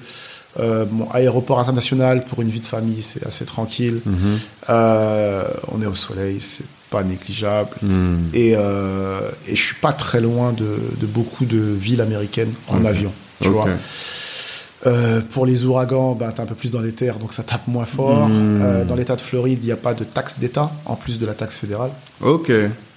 [0.60, 4.02] euh, mon aéroport international pour une vie de famille, c'est assez tranquille.
[4.06, 4.40] Mhm.
[4.70, 7.70] Euh, on est au soleil, c'est pas négligeable.
[7.82, 8.28] Hmm.
[8.34, 12.86] Et, euh, et je suis pas très loin de, de beaucoup de villes américaines en
[12.86, 13.12] avion.
[13.42, 13.68] Tu vois.
[14.86, 17.44] Euh, pour les ouragans, ben, tu es un peu plus dans les terres, donc ça
[17.44, 18.28] tape moins fort.
[18.30, 21.26] Euh, dans l'état de Floride, il n'y a pas de taxe d'État, en plus de
[21.26, 21.92] la taxe fédérale.
[22.22, 22.52] Ok.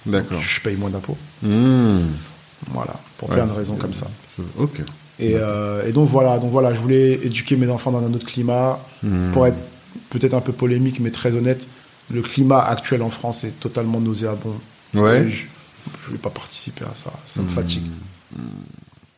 [0.05, 0.39] D'accord.
[0.41, 1.17] Je paye moins d'impôts.
[1.41, 4.07] Voilà, pour Ouais, plein de raisons comme ça.
[4.57, 4.81] Ok.
[5.21, 8.25] Et, euh, et donc voilà, donc voilà, je voulais éduquer mes enfants dans un autre
[8.25, 8.79] climat.
[9.03, 9.31] Hmm.
[9.31, 9.57] Pour être
[10.09, 11.65] peut-être un peu polémique, mais très honnête,
[12.11, 14.55] le climat actuel en France est totalement nauséabond.
[14.93, 15.29] Ouais.
[15.29, 15.45] Je
[16.07, 17.11] ne vais pas participer à ça.
[17.27, 17.83] Ça me fatigue.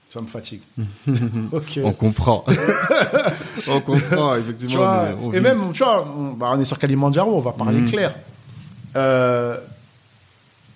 [0.09, 0.61] Ça me fatigue.
[1.83, 2.45] On comprend.
[3.67, 4.75] on comprend, effectivement.
[4.77, 7.51] vois, mais on et même, tu vois, on, bah, on est sur Kalimandjaro, on va
[7.51, 7.89] parler Mm.
[7.89, 8.15] clair.
[8.95, 9.57] Euh,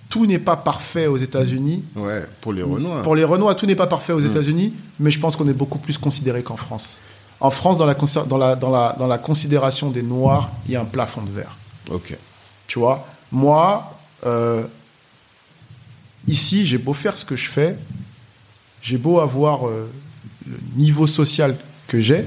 [0.10, 1.84] tout n'est pas parfait aux États-Unis.
[1.96, 3.02] Ouais, pour les Renois.
[3.02, 5.80] Pour les Renois, tout n'est pas parfait aux États-Unis, mais je pense qu'on est beaucoup
[5.80, 6.98] plus considéré qu'en France.
[7.40, 10.72] En France, dans la, conser- dans, la, dans, la, dans la considération des Noirs, il
[10.72, 11.56] y a un plafond de verre.
[11.92, 12.16] Ok.
[12.68, 14.64] Tu vois, moi, euh,
[16.28, 17.78] ici, j'ai beau faire ce que je fais,
[18.82, 19.90] j'ai beau avoir euh,
[20.50, 21.56] le niveau social
[21.88, 22.26] que j'ai,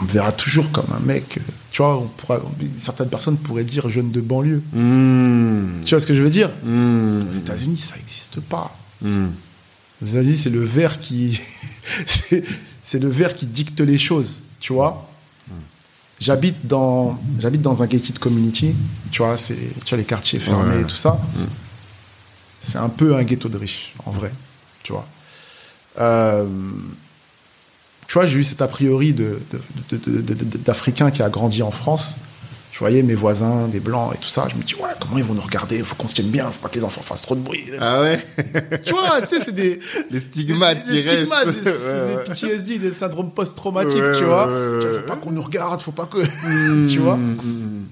[0.00, 1.38] on me verra toujours comme un mec.
[1.38, 1.40] euh,
[1.74, 2.40] Tu vois, on pourra,
[2.78, 4.62] certaines personnes pourraient dire jeune de banlieue.
[4.72, 5.80] Hmm.
[5.84, 7.22] Tu vois ce que je veux dire Hmm.
[7.28, 8.72] Aux États-Unis, ça n'existe pas.
[9.02, 9.26] Hmm.
[10.00, 11.40] Aux États-Unis, c'est le verre qui,
[12.06, 12.44] c'est
[12.84, 14.42] c'est le verre qui dicte les choses.
[14.60, 15.10] Tu vois
[16.20, 18.72] J'habite dans, j'habite dans un gated community.
[19.10, 20.82] Tu vois, c'est, tu vois les quartiers fermés Ouais.
[20.82, 21.20] et tout ça.
[22.62, 24.30] C'est un peu un ghetto de riches, en vrai.
[24.84, 25.06] Tu vois.
[25.98, 26.46] Euh,
[28.08, 29.40] tu vois, j'ai eu cet a priori de-
[29.90, 32.16] de- de- d'Africain qui a grandi en France.
[32.72, 34.48] Je voyais mes voisins, des blancs et tout ça.
[34.50, 35.76] Je me dis, ouais, comment ils vont nous regarder?
[35.78, 37.40] Il faut qu'on se tienne bien, il faut pas que les enfants fassent trop de
[37.40, 37.64] bruit.
[37.80, 38.18] Ah ouais?
[38.84, 39.78] Tu vois, tu sais, c'est des.
[40.10, 41.62] Les stigmates qui des stigmates, restent.
[41.62, 42.24] des- Ouais, c'est ouais.
[42.24, 44.46] des PTSD, des syndromes post-traumatiques, Ouais, tu vois.
[44.46, 44.98] vois, ouais.
[45.00, 46.18] Faut pas qu'on nous regarde, faut pas que.
[46.88, 47.14] tu vois.
[47.16, 47.84] Hmm, hmm,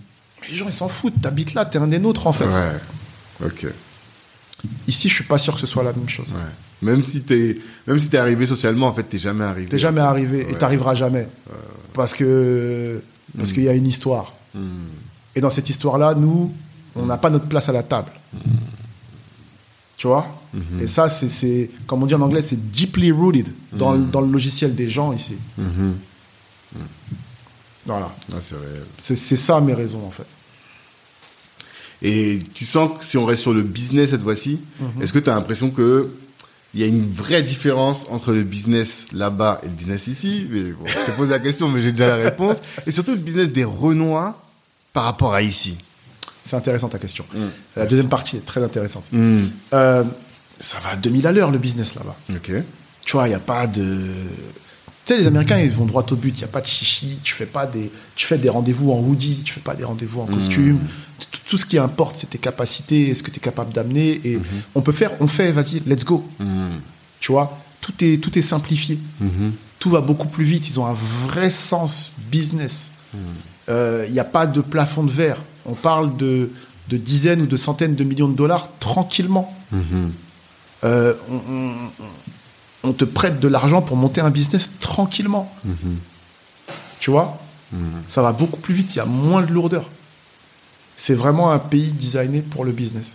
[0.50, 1.20] Les gens, ils s'en foutent.
[1.22, 2.46] T'habites là, t'es un des nôtres, en fait.
[2.46, 2.52] hmm.
[2.52, 3.46] Ouais.
[3.46, 3.66] Ok.
[4.86, 6.28] Ici, je suis pas sûr que ce soit la même chose.
[6.32, 6.40] Ouais.
[6.82, 9.68] Même si t'es, même si t'es arrivé socialement, en fait, t'es jamais arrivé.
[9.68, 10.58] T'es jamais arrivé et Ouais.
[10.58, 11.28] t'arriveras jamais.
[11.94, 13.00] Parce que.
[13.36, 14.34] Parce qu'il y a une histoire.
[14.54, 14.60] Hmm.
[15.34, 16.52] Et dans cette histoire-là, nous,
[16.96, 18.10] on n'a pas notre place à la table.
[19.96, 20.26] Tu vois?
[20.52, 20.82] Mhm.
[20.82, 24.20] Et ça, c'est- c'est, comme on dit en anglais, c'est deeply rooted dans, le- dans
[24.20, 25.36] le logiciel des gens ici.
[25.56, 25.94] Mhm.
[27.86, 28.14] Voilà.
[28.32, 28.36] Ah,
[28.98, 30.26] c'est ça mes raisons, en fait.
[32.02, 35.02] Et tu sens que si on reste sur le business cette fois-ci, Mhm.
[35.02, 36.10] est-ce que tu as l'impression que
[36.74, 40.46] il y a une vraie différence entre le business là-bas et le business ici?
[40.50, 42.56] Mais bon, Je te pose la question, mais j'ai déjà la réponse.
[42.86, 44.42] Et surtout le business des Renois
[44.92, 45.78] par rapport à ici.
[46.44, 47.24] C'est intéressant ta question.
[47.34, 47.38] Mm.
[47.76, 49.04] La deuxième partie est très intéressante.
[49.12, 49.44] Hmm.
[49.72, 50.02] Euh,
[50.60, 52.16] ça va à 2000 à l'heure, le business, là-bas.
[52.34, 52.52] Ok.
[53.04, 53.82] Tu vois, il n'y a pas de...
[55.04, 56.30] Tu sais, les Américains, ils vont droit au but.
[56.34, 57.18] Il n'y a pas de chichi.
[57.24, 59.42] Tu fais pas des, tu fais des rendez-vous en hoodie.
[59.44, 60.78] Tu fais pas des rendez-vous en costume.
[60.78, 60.84] Tout,
[61.46, 64.20] tout ce qui importe, c'est tes capacités, ce que tu es capable d'amener.
[64.24, 64.38] Et
[64.74, 66.26] on peut faire, on fait, vas-y, let's go.
[66.38, 66.76] Hmm.
[67.20, 68.98] Tu vois, tout est, tout est simplifié.
[69.20, 69.52] Mhm.
[69.78, 70.68] Tout va beaucoup plus vite.
[70.68, 70.96] Ils ont un
[71.26, 72.88] vrai sens business.
[73.68, 75.38] Euh, Il n'y a pas de plafond de verre.
[75.66, 76.50] On parle de,
[76.88, 79.54] de dizaines ou de centaines de millions de dollars tranquillement.
[79.72, 80.12] Mhm.
[80.84, 81.74] Euh, on, on-
[82.84, 85.52] on te prête de l'argent pour monter un business tranquillement.
[85.64, 85.96] Mhm.
[86.98, 87.38] Tu vois?
[88.08, 88.88] Ça va beaucoup plus vite.
[88.94, 89.88] Il y a moins de lourdeur.
[91.04, 93.12] C'est vraiment un pays designé pour le business.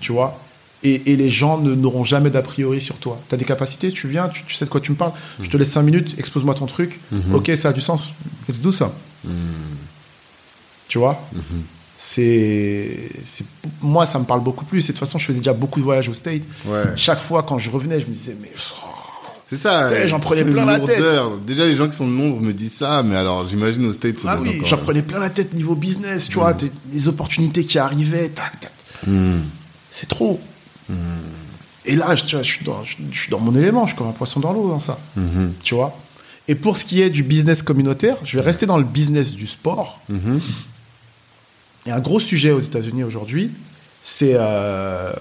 [0.00, 0.38] Tu vois?
[0.84, 3.20] Et, et les gens ne- n'auront jamais d'a priori sur toi.
[3.28, 5.10] Tu as des capacités, tu viens, tu, tu sais de quoi tu me parles.
[5.42, 7.00] Je te laisse 5 minutes, expose-moi ton truc.
[7.34, 8.10] Ok, ça a du sens.
[8.48, 8.92] Let's do ça.
[10.86, 11.20] Tu vois?
[11.96, 13.44] C'est, c'est-
[13.82, 14.78] Moi, ça me parle beaucoup plus.
[14.78, 16.42] Et de toute façon, je faisais déjà beaucoup de voyages au State.
[16.64, 16.84] Ouais.
[16.94, 18.87] Chaque fois, quand je revenais, je me disais, mais oh,
[19.50, 20.06] C'est ça.
[20.06, 21.02] J'en prenais plein la tête.
[21.46, 24.16] Déjà, les gens qui sont de Londres me disent ça, mais alors, j'imagine aux States,
[24.26, 27.78] Ah oui, j'en prenais plein la tête niveau business, tu vois, des- des opportunités qui
[27.78, 28.72] arrivaient, tac, tac.
[29.06, 29.38] Hmm.
[29.90, 30.40] C'est trop.
[31.86, 33.90] Et là, je, tu vois, je suis dans, je, je suis dans mon élément, je
[33.92, 34.98] suis comme un poisson dans l'eau dans ça.
[35.16, 35.54] Mhm.
[35.64, 35.96] Tu vois
[36.46, 39.46] Et pour ce qui est du business communautaire, je vais rester dans le business du
[39.46, 39.98] sport.
[40.10, 40.40] Mhm.
[41.86, 43.50] Et un gros sujet aux États-Unis aujourd'hui,
[44.02, 45.12] c'est euh,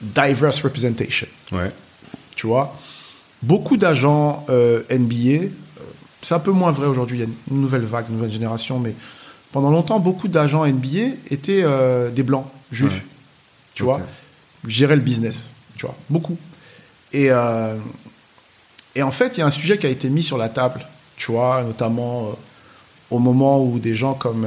[0.00, 1.28] diverse representation.
[1.52, 1.70] Ouais.
[2.34, 2.76] Tu vois
[3.42, 5.48] Beaucoup d'agents euh, NBA, euh,
[6.22, 8.80] c'est un peu moins vrai aujourd'hui, il y a une nouvelle vague, une nouvelle génération,
[8.80, 8.94] mais
[9.52, 12.92] pendant longtemps, beaucoup d'agents NBA étaient euh, des blancs, juifs.
[12.92, 13.02] Ouais.
[13.74, 14.00] Tu vois
[14.66, 16.36] Géraient le business, tu vois Beaucoup.
[17.12, 17.76] Et, euh,
[18.96, 20.84] et en fait, il y a un sujet qui a été mis sur la table,
[21.16, 22.36] tu vois, notamment
[23.10, 24.46] au moment où des gens comme.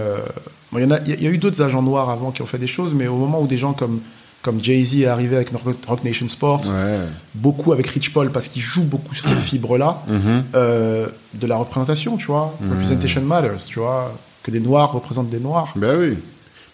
[0.71, 2.93] bon, y, il y a eu d'autres agents noirs avant qui ont fait des choses,
[2.93, 4.01] mais au moment où des gens comme,
[4.41, 5.49] comme Jay-Z est arrivé avec
[5.87, 6.99] Rock Nation Sports, Ouais.
[7.35, 10.43] beaucoup avec Rich Paul parce qu'il joue beaucoup sur cette fibre-là Mhm.
[10.55, 12.53] euh, de la représentation, tu vois.
[12.69, 14.13] Representation matters, tu vois.
[14.43, 15.71] Que des noirs représentent des noirs.
[15.75, 16.17] Ben oui.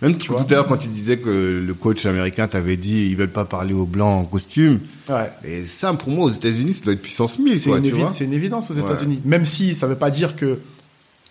[0.01, 3.17] Même tout vois à l'heure, quand tu disais que le coach américain t'avait dit ils
[3.17, 4.79] veulent pas parler aux blancs en costume.
[5.09, 5.31] Ouais.
[5.43, 7.89] Et ça, pour moi, aux États-Unis, ça doit être puissance 1000, C'est quoi, une, tu
[7.95, 8.11] évi- vois.
[8.13, 8.81] c'est une évidence aux Ouais.
[8.81, 9.19] États-Unis.
[9.25, 10.59] Même si ça ne veut pas dire que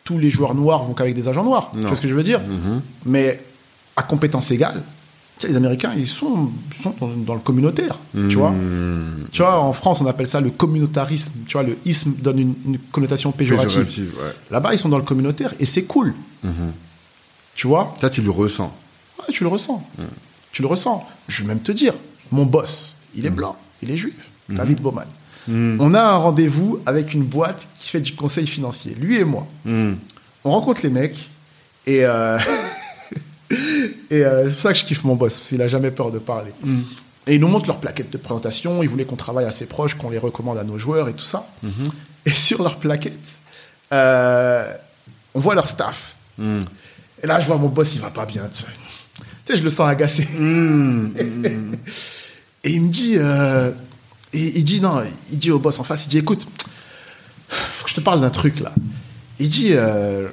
[0.04, 1.70] tous les joueurs noirs vont qu'avec des agents noirs.
[1.72, 1.86] Tu Non.
[1.88, 2.40] vois ce que je veux dire?
[2.40, 2.80] Mhm.
[3.06, 3.40] Mais
[3.94, 4.82] à compétence égale,
[5.38, 6.50] tu sais, les Américains, ils sont,
[7.00, 8.52] dans, dans le communautaire, tu vois.
[8.52, 9.26] Mhm.
[9.32, 11.32] Tu vois, en France, on appelle ça le communautarisme.
[11.46, 13.84] Tu vois, le isme donne une, une connotation péjorative.
[13.84, 14.32] Péjorative, ouais.
[14.50, 16.14] Là-bas, ils sont dans le communautaire et c'est cool.
[17.54, 18.72] Tu vois Ça, tu le ressens.
[19.18, 19.82] Ouais, tu le ressens.
[20.52, 21.06] Tu le ressens.
[21.28, 21.92] Je vais même te dire,
[22.30, 24.14] mon boss, il est blanc, il est juif,
[24.48, 25.06] David Bowman.
[25.48, 29.46] On a un rendez-vous avec une boîte qui fait du conseil financier, lui et moi.
[29.64, 29.96] Mhm.
[30.44, 31.28] On rencontre les mecs
[31.86, 32.38] et, euh,
[33.50, 36.10] et euh, c'est pour ça que je kiffe mon boss, parce qu'il a jamais peur
[36.10, 36.52] de parler.
[37.26, 40.10] Et ils nous montrent leur plaquette de présentation, ils voulaient qu'on travaille assez proche, qu'on
[40.10, 41.46] les recommande à nos joueurs et tout ça.
[42.24, 43.18] Et sur leur plaquette,
[43.92, 44.72] euh,
[45.34, 46.14] on voit leur staff.
[46.38, 46.64] Mhm.
[47.22, 48.48] Et là, je vois mon boss, il va pas bien.
[48.52, 48.66] Tu sais,
[49.16, 50.22] Tu sais, je le sens agacé.
[52.64, 53.70] et il me dit, euh,
[54.32, 56.46] et il dit non, il dit au boss en face, il dit écoute,
[57.48, 58.72] faut que je te parle d'un truc là.
[59.38, 60.28] Il dit, euh,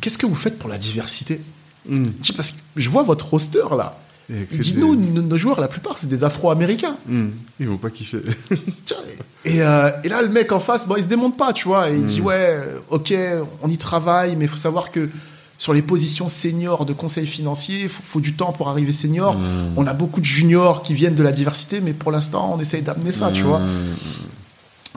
[0.00, 1.40] qu'est-ce que vous faites pour la diversité?
[1.88, 3.98] Dit parce que je vois votre roster là.
[4.28, 6.96] Et que Il dit des- nous, nos joueurs, la plupart, c'est des Afro-Américains.
[7.06, 7.32] Mhm.
[7.60, 8.18] Ils vont pas kiffer.
[9.44, 11.88] Et, euh, et là, le mec en face, bon, il se démonte pas, tu vois.
[11.90, 12.34] Et il dit, ouais,
[12.64, 13.14] euh, ok,
[13.62, 15.08] on y travaille, mais il faut savoir que
[15.56, 19.36] sur les positions seniors de conseil financier, il faut, faut du temps pour arriver senior.
[19.76, 22.82] On a beaucoup de juniors qui viennent de la diversité, mais pour l'instant, on essaye
[22.82, 23.60] d'amener ça, tu vois.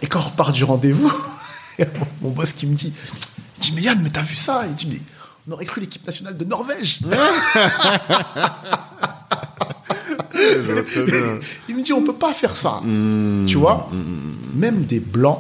[0.02, 1.12] Et quand on repart du rendez-vous,
[2.24, 2.92] mon boss qui me dit,
[3.58, 4.64] il dit, mais Yann, mais t'as vu ça?
[4.68, 5.00] Il dit, mais
[5.50, 7.00] on aurait cru l'équipe nationale de Norvège.
[11.68, 12.82] Il me dit, on peut pas faire ça.
[12.84, 13.46] Mhm.
[13.48, 13.90] Tu vois
[14.54, 15.40] Même des blancs,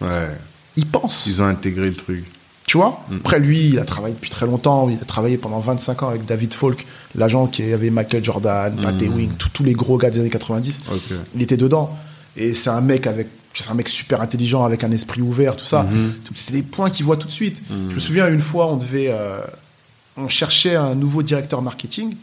[0.00, 0.28] Ouais.
[0.76, 1.26] ils pensent.
[1.26, 2.24] Ils ont intégré le truc.
[2.66, 4.88] Tu vois Après, lui, il a travaillé depuis très longtemps.
[4.90, 8.94] Il a travaillé pendant 25 ans avec David Falk, l'agent qui avait Michael Jordan, Pat
[9.00, 10.82] Ewing, tous- les gros gars des années 90.
[10.92, 11.00] Ok.
[11.34, 11.96] Il était dedans.
[12.36, 13.28] Et c'est un mec avec.
[13.62, 15.86] C'est un mec super intelligent, avec un esprit ouvert, tout ça.
[16.24, 17.56] Tout- C'est des points qu'il voit tout de suite.
[17.90, 19.08] Je me souviens, une fois, on devait.
[19.10, 19.38] euh,
[20.20, 22.16] on cherchait un nouveau directeur marketing.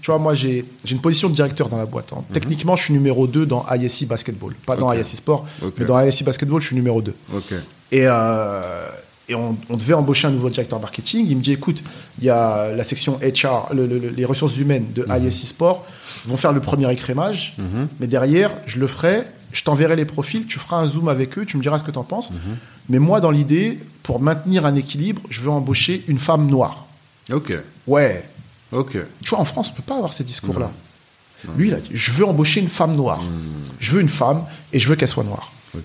[0.00, 2.10] Tu vois, moi, j'ai une position de directeur dans la boîte.
[2.14, 2.24] hein.
[2.32, 4.54] Techniquement, je suis numéro 2 dans ISI Basketball.
[4.64, 4.88] Pas dans.
[5.00, 5.46] ISI Sport,
[5.78, 7.14] mais dans ISI Basketball, je suis numéro 2.
[7.34, 7.52] Ok.
[7.92, 8.86] Et, euh,
[9.28, 11.26] et on, on devait embaucher un nouveau directeur marketing.
[11.28, 11.82] Il me dit écoute,
[12.18, 15.84] il y a la section HR, le- le- le- les ressources humaines de ISC Sport
[16.26, 17.54] vont faire le premier écrémage,
[18.00, 19.24] mais derrière, je le ferai,
[19.54, 21.90] je t'enverrai les profils, tu feras un zoom avec eux, tu me diras ce que
[21.90, 22.30] tu en penses.
[22.90, 26.84] Mais moi, dans l'idée, pour maintenir un équilibre, je veux embaucher une femme noire.
[27.32, 27.54] Ok.
[27.86, 28.28] Ouais.
[28.72, 28.98] Ok.
[29.22, 30.70] Tu vois, en France, on peut pas avoir ces discours-là.
[31.56, 33.22] Lui, il a dit je veux embaucher une femme noire.
[33.80, 35.52] Je veux une femme et je veux qu'elle soit noire.
[35.76, 35.82] Ok.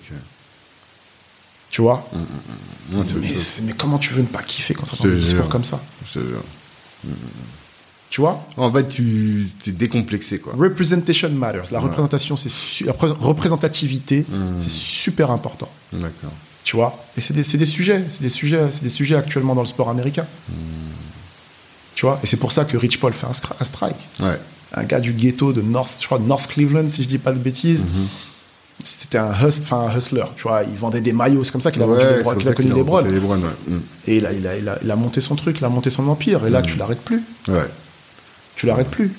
[1.70, 2.08] Tu vois
[2.90, 5.48] Non, c'est- mais, comment tu veux ne pas kiffer quand tu entends C'est des discours
[5.48, 5.78] comme ça
[6.12, 6.18] c'est-
[8.10, 10.52] Tu vois En fait, tu t'es décomplexé, quoi.
[10.58, 11.70] Representation matters.
[11.70, 14.34] La représentation, c'est su- la pré- représentativité, Mm.
[14.56, 15.68] c'est super important.
[15.92, 16.32] D'accord.
[16.64, 19.60] Tu vois Et c'est des, des sujets, c'est des sujets, c'est des sujets actuellement dans
[19.62, 20.26] le sport américain.
[20.48, 20.52] Mm.
[21.94, 23.94] Tu vois Et c'est pour ça que Rich Paul fait un, strike.
[24.20, 24.38] Ouais.
[24.74, 27.38] Un gars du ghetto de North, je crois, North Cleveland, si je dis pas de
[27.38, 27.84] bêtises.
[27.84, 28.82] Mm-hmm.
[28.82, 30.62] C'était un, hust- un hustler, tu vois.
[30.64, 32.22] Il vendait des maillots, c'est comme ça qu'il a, Ouais,
[32.54, 33.06] connu les Browns.
[34.06, 35.90] Et il a, il, a, il, a, il a monté son truc, il a monté
[35.90, 36.44] son empire.
[36.46, 37.22] Et là, tu l'arrêtes plus.
[37.48, 37.66] Ouais.
[38.60, 39.10] Tu l'arrêtes plus.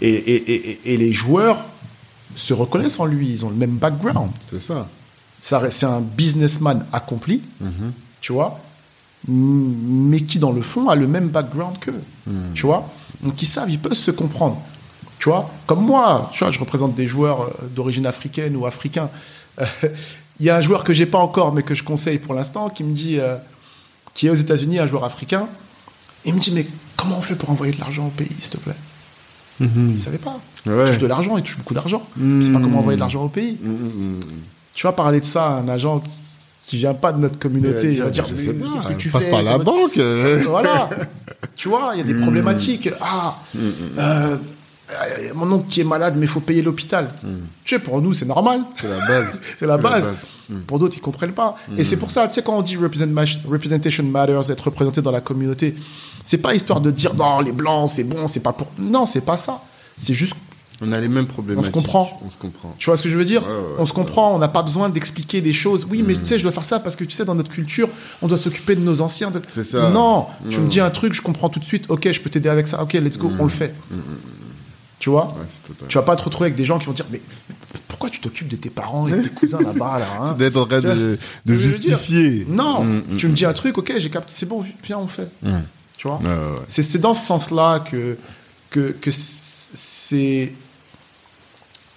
[0.00, 1.62] Et, et, et, et- et les joueurs
[2.34, 4.30] se reconnaissent en lui, ils ont le même background.
[4.50, 4.88] C'est ça.
[5.42, 7.42] Ça C'est un businessman accompli,
[8.22, 8.58] tu vois,
[9.28, 12.00] mais qui dans le fond a le même background qu'eux,
[12.54, 12.88] tu vois.
[13.22, 14.60] Donc ils savent, ils peuvent se comprendre,
[15.18, 15.50] tu vois.
[15.66, 19.10] Comme moi, tu vois, je représente des joueurs euh, d'origine africaine ou africain.
[19.60, 19.64] Euh,
[20.40, 22.68] il y a un joueur que j'ai pas encore, mais que je conseille pour l'instant,
[22.70, 23.36] qui me dit, euh,
[24.14, 25.46] qui est aux États-Unis, un joueur africain.
[26.24, 26.66] Il me dit, mais
[26.96, 28.76] comment on fait pour envoyer de l'argent au pays, s'il te plaît?
[29.60, 30.40] Il savait pas.
[30.66, 32.02] Il touche de l'argent, il touche beaucoup d'argent.
[32.20, 33.58] Il sait pas comment envoyer de l'argent au pays.
[34.74, 36.10] Tu vas parler de ça à un agent qui,
[36.64, 37.92] qui vient pas de notre communauté.
[37.92, 39.98] Il va dire, mais qu'est-ce pas, que tu passe fais par la banque.
[40.46, 40.88] voilà.
[41.56, 42.88] tu vois, il y a des problématiques.
[43.00, 43.36] Ah,
[43.98, 44.36] euh,
[44.92, 47.08] euh, mon oncle qui est malade, mais il faut payer l'hôpital.
[47.64, 48.62] Tu sais, pour nous, c'est normal.
[48.80, 49.40] C'est la base.
[49.58, 50.10] C'est la base.
[50.48, 50.60] Mm.
[50.66, 51.56] Pour d'autres, ils comprennent pas.
[51.78, 55.20] Et c'est pour ça, tu sais, quand on dit representation matters, être représenté dans la
[55.20, 55.74] communauté,
[56.24, 58.68] c'est pas histoire de dire non, les blancs, c'est bon, c'est pas pour.
[58.78, 59.62] Non, c'est pas ça.
[59.96, 60.34] C'est juste,
[60.80, 61.72] On a les mêmes problématiques.
[61.72, 62.18] comprend.
[62.24, 62.74] On se comprend.
[62.78, 63.42] tu vois ce que je veux dire?
[63.42, 65.86] Ouais, ouais, On se comprend, on n'a pas besoin d'expliquer des choses.
[65.88, 67.88] Oui, mais tu sais, je dois faire ça parce que tu sais, dans notre culture,
[68.20, 69.30] on doit s'occuper de nos anciens.
[69.54, 69.90] C'est ça.
[69.90, 71.84] Non, tu me dis un truc, je comprends tout de suite.
[71.88, 72.82] Ok, je peux t'aider avec ça.
[72.82, 73.74] Ok, let's go, on le fait.
[75.02, 75.74] Tu vois Ouais.
[75.88, 77.20] Tu vas pas te retrouver avec des gens qui vont dire mais
[77.88, 80.64] pourquoi tu t'occupes de tes parents et de tes cousins là-bas là hein D'être en
[80.64, 82.46] train de, de justifier.
[82.48, 85.08] Non, Mm, mm, tu me dis un truc, ok, j'ai capté, c'est bon, viens, on
[85.08, 85.28] fait.
[85.42, 85.56] Mm.
[85.96, 86.54] Tu vois ouais.
[86.68, 88.16] C'est dans ce sens-là que,
[88.70, 90.52] que, que c'est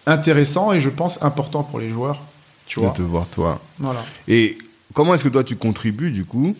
[0.07, 2.19] intéressant et je pense important pour les joueurs.
[2.65, 3.61] Tu De vois te voir toi.
[3.77, 4.03] Voilà.
[4.27, 4.57] Et
[4.95, 6.56] comment est-ce que toi tu contribues du coup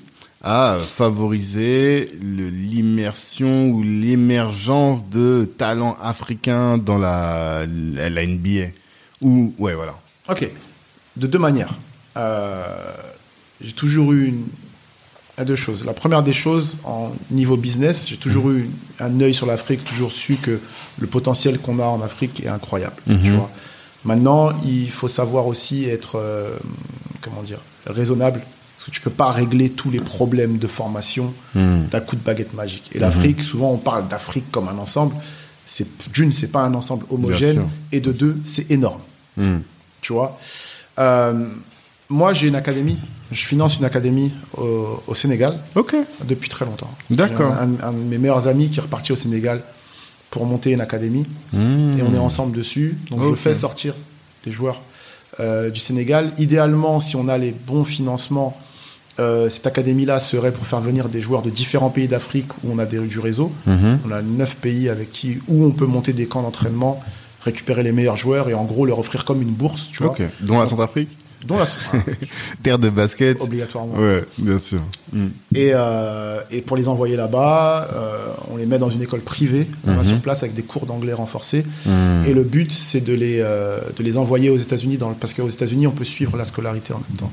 [0.46, 8.68] à favoriser l'immersion ou l'émergence de talents africains dans la, la, la NBA
[9.22, 9.98] Ou ouais voilà.
[10.30, 10.48] Ok.
[11.18, 11.74] De deux manières.
[12.16, 12.64] Euh,
[13.60, 14.46] j'ai toujours eu une,
[15.40, 15.84] à deux choses.
[15.84, 18.70] La première des choses, en niveau business, j'ai toujours eu
[19.00, 20.60] un œil sur l'Afrique, toujours su que
[21.00, 22.96] le potentiel qu'on a en Afrique est incroyable.
[23.08, 23.50] tu vois.
[24.04, 26.56] Maintenant, il faut savoir aussi être, euh,
[27.22, 27.58] comment dire,
[27.88, 28.42] raisonnable.
[28.76, 32.54] Parce que tu peux pas régler tous les problèmes de formation d'un coup de baguette
[32.54, 32.92] magique.
[32.94, 35.16] Et l'Afrique, souvent on parle d'Afrique comme un ensemble.
[35.66, 39.02] C'est d'une, c'est pas un ensemble homogène, et de deux, c'est énorme
[39.38, 39.58] Hmm.
[40.02, 40.40] tu vois?
[41.00, 41.48] Euh,
[42.08, 42.98] moi, j'ai une académie.
[43.32, 45.94] Je finance une académie au, au Sénégal Ok.
[46.26, 46.90] depuis très longtemps.
[47.10, 47.52] D'accord.
[47.54, 49.62] Un, un de mes meilleurs amis qui est reparti au Sénégal
[50.30, 51.26] pour monter une académie.
[51.54, 52.98] Et on est ensemble dessus.
[53.10, 53.94] Donc, je fais sortir
[54.46, 54.82] des joueurs
[55.42, 56.32] euh, du Sénégal.
[56.38, 58.56] Idéalement, si on a les bons financements,
[59.20, 62.80] euh, cette académie-là serait pour faire venir des joueurs de différents pays d'Afrique où on
[62.80, 63.52] a des, du réseau.
[63.66, 67.02] On a neuf pays avec qui, où on peut monter des camps d'entraînement,
[67.44, 70.12] récupérer les meilleurs joueurs et en gros leur offrir comme une bourse, tu vois.
[70.12, 70.22] Ok.
[70.42, 71.10] Dont la Centrafrique?
[71.46, 71.68] Dont la,
[72.64, 73.40] Terre de basket.
[73.42, 73.94] obligatoirement.
[73.96, 74.82] Ouais, bien sûr.
[75.14, 75.28] Hmm.
[75.54, 79.68] Et, euh, et pour les envoyer là-bas, euh, on les met dans une école privée,
[79.86, 81.64] on va sur place avec des cours d'anglais renforcés.
[82.28, 85.88] Et le but, c'est de les, euh, de les envoyer aux États-Unis, parce qu'aux États-Unis,
[85.88, 87.32] on peut suivre la scolarité en même temps.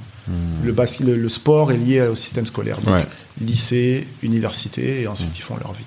[0.65, 2.79] Le, bas- le, le sport est lié au système scolaire.
[2.81, 3.07] Donc, Ouais.
[3.41, 5.85] lycée, université, et ensuite ils font leur vie.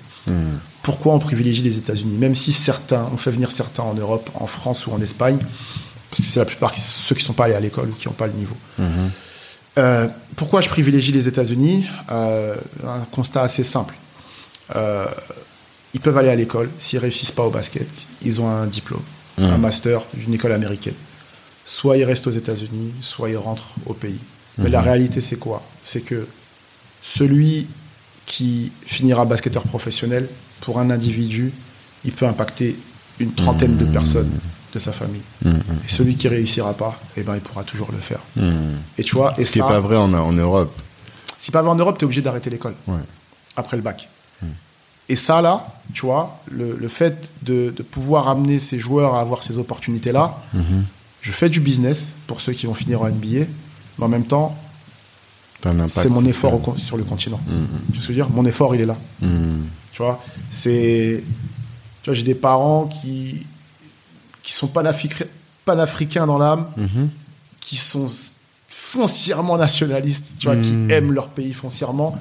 [0.82, 2.16] Pourquoi on privilégie les États-Unis?
[2.18, 5.38] Même si certains, on fait venir certains en Europe, en France ou en Espagne,
[6.10, 7.92] parce que c'est la plupart qui- ceux qui ne sont pas allés à l'école ou
[7.92, 8.56] qui n'ont pas le niveau.
[9.78, 11.86] Euh, pourquoi je privilégie les États-Unis?
[12.10, 12.54] Euh,
[12.86, 13.94] Un constat assez simple.
[14.74, 15.06] Euh,
[15.94, 16.70] ils peuvent aller à l'école.
[16.78, 17.86] S'ils réussissent pas au basket,
[18.22, 19.02] ils ont un diplôme,
[19.38, 20.94] un master d'une école américaine.
[21.66, 24.18] Soit ils restent aux États-Unis, soit ils rentrent au pays.
[24.58, 25.62] Mais la réalité, c'est quoi?
[25.84, 26.26] C'est que
[27.02, 27.66] celui
[28.24, 30.28] qui finira basketteur professionnel,
[30.62, 31.52] pour un individu,
[32.04, 32.76] il peut impacter
[33.20, 34.30] une trentaine de personnes
[34.76, 35.22] de sa famille.
[35.44, 38.20] Et celui qui réussira pas, eh ben, il pourra toujours le faire.
[38.98, 40.74] Et tu vois, et Ce qui n'est pas vrai en, en Europe.
[41.38, 43.00] si pas en Europe, tu es obligé d'arrêter l'école Ouais.
[43.56, 44.08] après le bac.
[45.08, 49.20] Et ça, là, tu vois, le, le fait de, de pouvoir amener ces joueurs à
[49.20, 50.36] avoir ces opportunités-là,
[51.20, 53.46] je fais du business pour ceux qui vont finir en NBA,
[53.98, 54.56] mais en même temps,
[55.88, 57.40] c'est mon effort au sur le continent.
[57.92, 58.28] Tu veux dire?
[58.30, 58.96] Mon effort, il est là.
[59.92, 61.22] Tu vois, c'est.
[62.02, 63.46] Tu vois, j'ai des parents qui
[64.46, 66.66] qui sont panafricains, dans l'âme,
[67.60, 68.08] qui sont
[68.68, 72.16] foncièrement nationalistes, tu vois, qui aiment leur pays foncièrement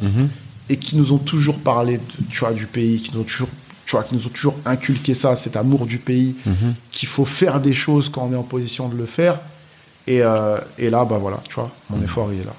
[0.67, 3.49] et qui nous ont toujours parlé, de, tu vois, du pays, qui nous ont toujours,
[3.85, 6.35] tu vois, qui nous ont toujours inculqué ça, cet amour du pays,
[6.91, 9.39] qu'il faut faire des choses quand on est en position de le faire.
[10.07, 12.55] Et, euh, et là, bah voilà, tu vois, mon effort il est là.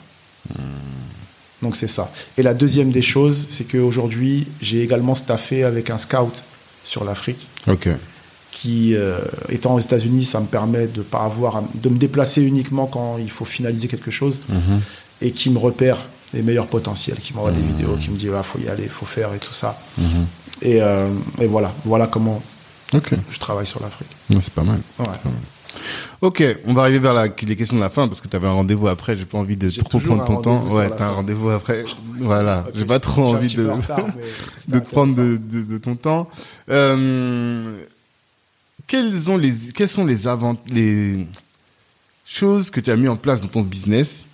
[1.60, 2.12] Donc c'est ça.
[2.38, 6.44] Et la deuxième des choses, c'est qu'aujourd'hui, j'ai également staffé avec un scout
[6.84, 7.88] sur l'Afrique Ok.
[8.58, 9.18] Qui, euh,
[9.50, 13.18] étant aux États-Unis, ça me permet de pas avoir, à- de me déplacer uniquement quand
[13.18, 14.40] il faut finaliser quelque chose
[15.20, 15.98] et qui me repère
[16.32, 18.88] les meilleurs potentiels, qui m'envoie des vidéos, qui me dit, il faut y aller, il
[18.88, 19.78] faut faire et tout ça.
[20.62, 21.08] Et, euh,
[21.40, 22.40] et voilà, voilà comment
[22.94, 24.08] je travaille sur l'Afrique.
[24.30, 24.80] C'est pas mal.
[25.00, 25.06] Ouais.
[26.22, 28.46] Ok, on va arriver vers la, les questions de la fin parce que tu avais
[28.48, 29.16] un rendez-vous après.
[29.16, 30.66] J'ai pas envie de trop prendre ton temps.
[30.68, 31.84] Ouais, t'as un rendez-vous après.
[32.20, 32.72] Voilà, Ok.
[32.74, 34.06] j'ai pas trop envie de, retard,
[34.68, 36.26] de te prendre de, de, de ton temps.
[36.70, 37.82] Euh,
[38.86, 41.26] quels ont les, quels sont les avant, les,
[42.26, 44.26] choses que tu as mis en place dans ton business,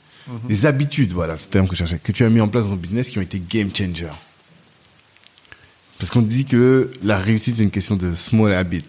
[0.49, 2.65] des habitudes, voilà, c'est le terme que je cherchais, que tu as mis en place
[2.65, 4.09] dans ton business qui ont été game changer.
[5.99, 8.83] Parce qu'on dit que la réussite, c'est une question de small habits.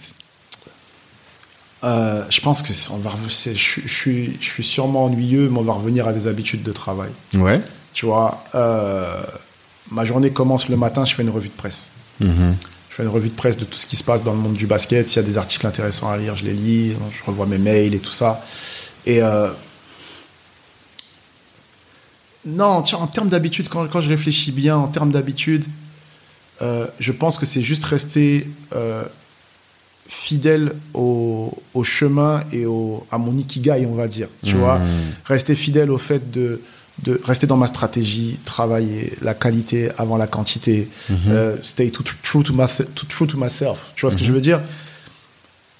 [1.84, 5.64] Euh, je pense que on va je, je suis, je suis sûrement ennuyeux, mais on
[5.64, 7.11] va revenir à des habitudes de travail.
[7.34, 7.61] Ouais.
[7.94, 9.22] Tu vois, euh,
[9.91, 11.88] ma journée commence le matin, je fais une revue de presse.
[12.22, 12.56] Mhm.
[12.94, 14.53] Je fais une revue de presse de tout ce qui se passe dans le monde
[14.53, 15.07] du basket.
[15.07, 16.94] S'il y a des articles intéressants à lire, je les lis.
[17.10, 18.45] Je revois mes mails et tout ça.
[19.07, 19.49] Et euh,
[22.45, 25.65] non, en termes d'habitude, quand, quand je réfléchis bien, en termes d'habitude,
[26.61, 29.03] euh, je pense que c'est juste rester euh,
[30.07, 34.28] fidèle au, au chemin et au, à mon ikigai, on va dire.
[34.45, 34.80] Tu vois,
[35.26, 36.61] rester fidèle au fait de,
[37.02, 40.88] de rester dans ma stratégie, travailler la qualité avant la quantité,
[41.28, 42.65] euh, stay too, true to, my,
[42.95, 43.80] too true to myself.
[43.95, 44.61] Tu vois ce que je veux dire?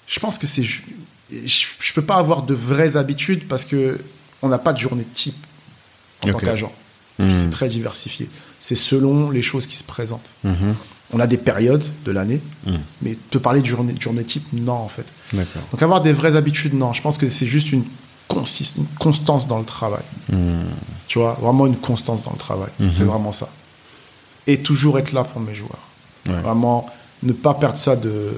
[0.06, 0.64] Je pense que c'est.
[0.64, 0.80] Je,
[1.32, 3.98] je peux pas avoir de vraies habitudes parce que
[4.42, 5.34] on n'a pas de journée type
[6.24, 6.32] en Ok.
[6.32, 6.72] tant qu'agent.
[7.18, 7.30] Mhm.
[7.44, 8.28] C'est très diversifié.
[8.60, 10.30] C'est selon les choses qui se présentent.
[10.42, 10.74] Mhm.
[11.12, 12.78] On a des périodes de l'année, Mhm.
[13.02, 15.06] mais te parler de journée, de journée type, non, en fait.
[15.70, 16.92] Donc avoir des vraies habitudes, non.
[16.92, 17.84] Je pense que c'est juste une,
[18.34, 20.02] une constance dans le travail.
[21.08, 22.70] Tu vois, vraiment une constance dans le travail.
[22.78, 23.48] C'est vraiment ça.
[24.46, 25.78] Et toujours être là pour mes joueurs.
[26.26, 26.40] Ouais.
[26.40, 26.86] Vraiment,
[27.22, 28.36] ne pas perdre ça de,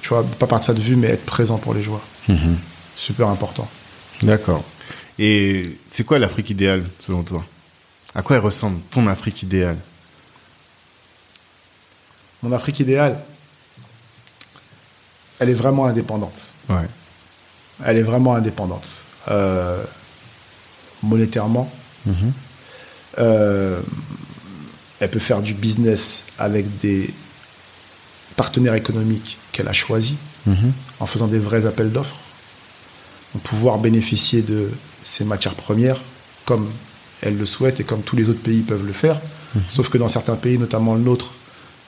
[0.00, 2.02] tu vois, pas perdre ça de vue, mais être présent pour les joueurs.
[2.28, 2.56] Mhm.
[2.96, 3.68] Super important.
[4.22, 4.62] D'accord.
[5.18, 7.44] Et c'est quoi l'Afrique idéale, selon toi?
[8.14, 9.78] À quoi elle ressemble, ton Afrique idéale?
[12.42, 13.20] Mon Afrique idéale,
[15.38, 16.48] elle est vraiment indépendante.
[16.68, 16.88] Ouais.
[17.84, 18.86] Elle est vraiment indépendante.
[19.30, 19.82] Euh,
[21.02, 21.70] monétairement,
[22.06, 22.32] Mhm.
[23.18, 23.80] Euh,
[25.00, 27.12] elle peut faire du business avec des
[28.36, 30.16] partenaires économiques qu'elle a choisis
[30.46, 30.72] Mhm.
[31.00, 32.16] en faisant des vrais appels d'offres.
[33.44, 34.70] Pouvoir bénéficier de
[35.04, 36.00] ces matières premières
[36.46, 36.70] comme
[37.22, 39.20] elle le souhaite et comme tous les autres pays peuvent le faire.
[39.70, 41.34] Sauf que dans certains pays, notamment le nôtre,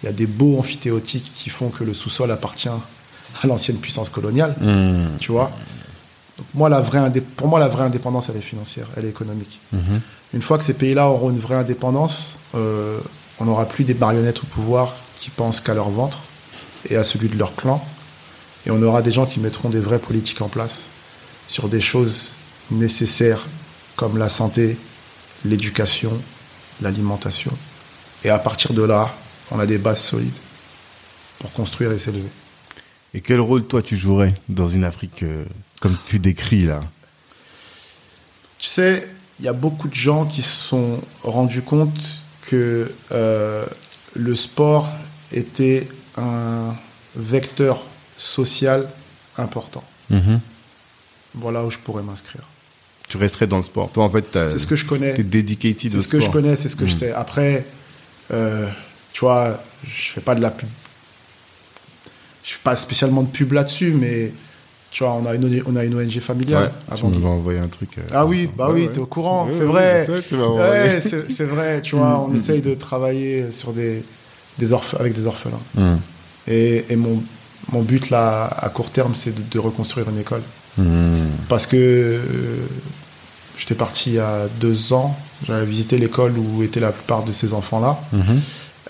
[0.02, 4.08] il y a des beaux amphithéotiques qui font que le sous-sol appartient à l'ancienne puissance
[4.08, 4.54] coloniale.
[4.60, 5.18] Mhm.
[5.20, 5.50] Tu vois
[6.42, 9.60] Donc, moi, la vraie Pour moi, la vraie indépendance, elle est financière, elle est économique.
[9.72, 10.00] Mhm.
[10.34, 12.98] Une fois que ces pays-là auront une vraie indépendance, euh,
[13.38, 16.18] on n'aura plus des marionnettes au pouvoir qui pensent qu'à leur ventre
[16.88, 17.84] et à celui de leur clan.
[18.66, 20.88] Et on aura des gens qui mettront des vraies politiques en place
[21.48, 22.36] sur des choses
[22.70, 23.44] nécessaires
[23.96, 24.76] comme la santé,
[25.44, 26.12] l'éducation,
[26.80, 27.52] l'alimentation.
[28.24, 29.14] Et à partir de là,
[29.50, 30.32] on a des bases solides
[31.38, 32.30] pour construire et s'élever.
[33.14, 35.44] Et quel rôle, toi, tu jouerais dans une Afrique euh,
[35.82, 36.80] comme tu décris là
[38.60, 39.08] Tu sais,
[39.40, 41.90] il y a beaucoup de gens qui se sont rendus compte
[42.42, 43.66] que euh,
[44.14, 44.88] le sport
[45.32, 46.72] était un
[47.16, 47.82] vecteur
[48.16, 48.88] social
[49.36, 49.82] important.
[50.10, 50.38] Mhm.
[51.34, 52.42] Voilà où je pourrais m'inscrire.
[53.08, 53.90] Tu resterais dans le sport.
[53.90, 55.14] Toi, en fait, C'est ce que je connais.
[55.14, 56.98] dedicated C'est ce que je connais, c'est ce que je Mhm.
[57.00, 57.12] sais.
[57.12, 57.64] Après,
[58.32, 58.68] euh,
[59.12, 60.68] tu vois, je fais pas de la pub.
[62.44, 64.32] Je fais pas spécialement de pub là-dessus, mais
[64.92, 66.64] tu vois, on a une, on a une ONG familiale.
[66.64, 67.90] Ouais, tu m'avais envoyé un truc.
[67.98, 68.92] euh, Ah oui, bah oui, ouais.
[68.92, 70.06] t'es au courant, Ouais, c'est vrai.
[70.70, 74.02] Ouais, c'est vrai, tu vois, on Mm, essaye de travailler sur des,
[74.58, 75.98] des orph- avec des orphelins.
[76.46, 77.22] Et, et mon,
[77.72, 80.42] mon but là, à court terme, c'est de, de reconstruire une école.
[81.48, 82.20] Parce que euh,
[83.58, 85.16] j'étais parti il y a deux ans,
[85.46, 88.00] j'avais visité l'école où étaient la plupart de ces enfants-là.
[88.12, 88.40] Mhm.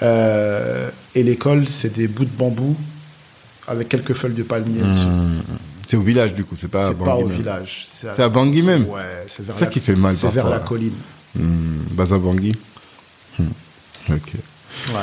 [0.03, 2.77] Euh, et l'école, c'est des bouts de bambou
[3.69, 5.07] avec quelques feuilles de palmier dessus.
[5.93, 7.37] C'est au village, du coup, c'est pas à C'est pas Bangui au même.
[7.37, 7.87] village.
[7.93, 10.59] C'est à Bangui même Ouais, c'est vers ça la- qui fait mal C'est vers la
[10.61, 10.95] colline.
[11.39, 12.57] Hmm, Baza Bangui
[13.39, 13.43] Hmm.
[14.09, 14.33] Ok.
[14.89, 14.95] Ouais.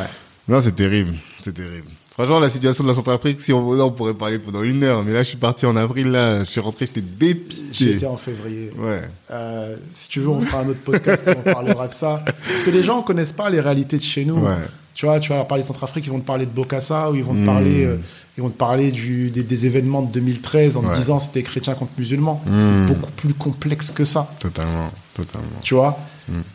[0.47, 1.13] Non, c'est terrible.
[1.43, 1.89] C'est terrible.
[2.09, 5.03] Franchement, la situation de la Centrafrique, si on on pourrait parler pendant une heure.
[5.03, 6.39] Mais là, je suis parti en avril, là.
[6.43, 7.91] Je suis rentré, j'étais dépité.
[7.91, 8.71] étais en février.
[8.75, 9.01] Ouais.
[9.29, 12.25] Euh, si tu veux, on fera un autre podcast où on parlera de ça.
[12.25, 14.37] Parce que les gens ne connaissent pas les réalités de chez nous.
[14.39, 14.55] Ouais.
[14.99, 17.15] Tu vois, tu vas leur parler de Centrafrique, ils vont te parler de Bokassa, ou
[17.15, 17.95] ils vont te parler, euh,
[18.37, 20.91] ils vont te parler du, des, des événements de 2013 en Ouais.
[20.93, 22.41] te disant c'était chrétien contre musulman.
[22.45, 22.51] Mm.
[22.89, 24.29] C'est beaucoup plus complexe que ça.
[24.41, 24.91] Totalement.
[25.15, 25.47] Totalement.
[25.63, 25.97] Tu vois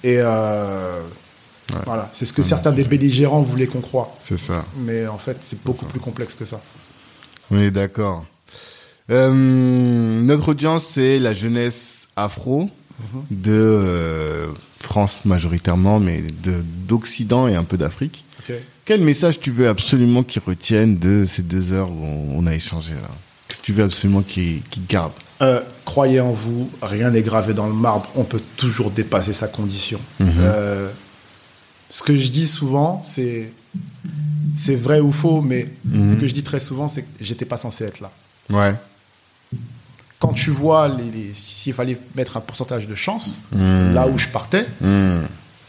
[0.02, 1.00] Et euh,
[1.72, 1.78] Ouais.
[1.86, 4.14] voilà, c'est ce que Ah, certains des belligérants voulaient qu'on croit.
[4.22, 4.66] C'est ça.
[4.80, 6.60] Mais en fait, c'est beaucoup plus complexe que ça.
[7.50, 8.26] On est d'accord.
[9.10, 12.68] Euh, notre audience, c'est la jeunesse afro
[13.30, 14.46] de euh,
[14.80, 18.23] France majoritairement, mais de d'Occident et un peu d'Afrique.
[18.84, 22.04] Quel message tu veux absolument qu'ils retiennent de ces deux heures où
[22.34, 23.08] on, a échangé là?
[23.48, 25.12] Qu'est-ce que tu veux absolument qu'ils qu'ils gardent?
[25.42, 29.48] Euh, croyez en vous, rien n'est gravé dans le marbre, on peut toujours dépasser sa
[29.48, 29.98] condition.
[30.20, 30.28] Mhm.
[30.40, 30.90] Euh,
[31.90, 33.50] ce que je dis souvent, c'est
[34.56, 36.12] c'est vrai ou faux, mais Mhm.
[36.12, 38.10] ce que je dis très souvent, c'est que j'étais pas censé être là.
[38.50, 38.74] Ouais.
[40.20, 44.28] quand tu vois les, les- s'il fallait mettre un pourcentage de chance, là où je
[44.28, 44.64] partais.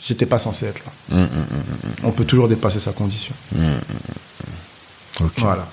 [0.04, 1.28] J'étais pas censé être là.
[2.04, 3.34] On peut toujours dépasser sa condition.
[5.22, 5.32] Ok.
[5.38, 5.68] Voilà.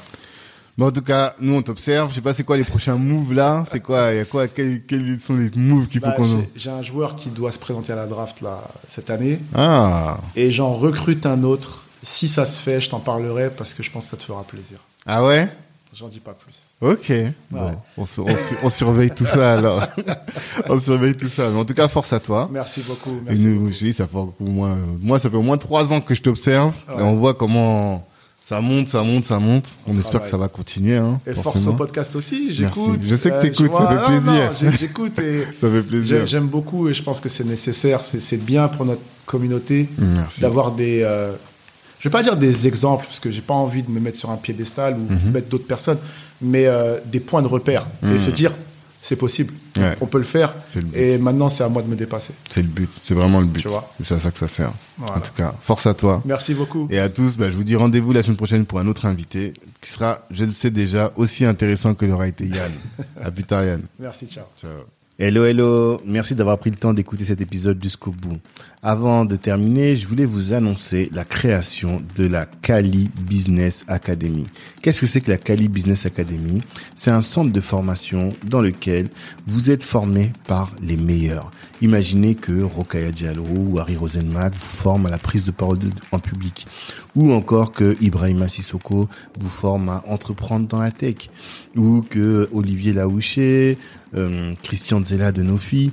[0.79, 2.09] Bon, en tout cas, nous, on t'observe.
[2.11, 3.65] Je sais pas c'est quoi les prochains moves là?
[3.71, 6.25] C'est quoi, il y a quoi, quels, quels sont les moves qu'il faut Bah, qu'on...
[6.25, 10.17] j'ai- J'ai un joueur qui doit se présenter à la draft là cette année Ah.
[10.35, 11.85] et j'en recrute un autre.
[12.03, 14.43] Si ça se fait, je t'en parlerai parce que je pense que ça te fera
[14.45, 14.79] plaisir.
[15.07, 15.49] Ah ouais?
[15.95, 16.55] J'en dis pas plus.
[16.81, 17.13] Ok.
[17.51, 19.87] Bon, on, sur- on sur- on surveille tout ça alors.
[20.71, 21.51] on surveille tout ça.
[21.51, 22.49] Mais en tout cas, force à toi.
[22.51, 23.11] Merci beaucoup.
[23.27, 23.45] Et Merci.
[23.47, 26.01] nous, je dis, ça fait au moins, euh, moi, ça fait au moins trois ans
[26.01, 26.75] que je t'observe.
[26.89, 27.01] Ouais.
[27.01, 28.07] Et on voit comment
[28.43, 29.77] ça monte, ça monte, ça monte.
[29.87, 30.25] On, espère travaille.
[30.25, 31.21] que ça va continuer, hein.
[31.27, 33.01] Et force au podcast aussi, j'écoute.
[33.03, 34.73] Je sais que Euh, t'écoutes, je ça fait plaisir.
[34.81, 36.21] J'écoute et Ça fait plaisir.
[36.21, 39.89] j'ai- j'aime beaucoup et je pense que c'est nécessaire, c'est bien pour notre communauté
[40.41, 41.33] d'avoir des, euh,
[42.03, 44.31] je vais pas dire des exemples parce que j'ai pas envie de me mettre sur
[44.31, 45.33] un piédestal ou Mhm.
[45.33, 45.99] mettre d'autres personnes,
[46.43, 48.53] mais euh, des points de repère et se dire
[49.05, 49.97] c'est possible, Ouais.
[50.01, 50.55] on peut le faire.
[50.77, 50.97] Le.
[50.97, 52.35] Et maintenant c'est à moi de me dépasser.
[52.51, 52.89] C'est le but.
[53.03, 53.67] C'est vraiment le but.
[54.03, 54.73] C'est à ça que ça sert.
[54.99, 55.17] Voilà.
[55.17, 56.23] En tout cas, force à toi.
[56.25, 56.87] Merci beaucoup.
[56.91, 59.55] Et à tous, bah, je vous dis rendez-vous la semaine prochaine pour un autre invité
[59.81, 62.71] qui sera, je le sais déjà, aussi intéressant que l'aura été Yann.
[63.23, 63.87] à plus tard, Yann.
[63.99, 64.45] Merci, ciao.
[64.57, 64.71] Ciao.
[65.19, 66.01] Hello, hello.
[66.07, 68.39] Merci d'avoir pris le temps d'écouter cet épisode jusqu'au bout.
[68.85, 74.49] Avant de terminer, je voulais vous annoncer la création de la Cali Business Academy.
[74.83, 76.63] Qu'est-ce que c'est que la Cali Business Academy?
[76.97, 79.09] C'est un centre de formation dans lequel
[79.47, 81.53] vous êtes formé par les meilleurs.
[81.81, 85.79] Imaginez que Rokaya Diallo ou Harry Rosenmack vous forment à la prise de parole
[86.11, 86.67] en public.
[87.15, 91.31] Ou encore que Ibrahima Sissoko vous forme à entreprendre dans la tech.
[91.77, 93.79] Ou que Olivier Laouché,
[94.17, 95.93] euh, Christian Zella de Nofi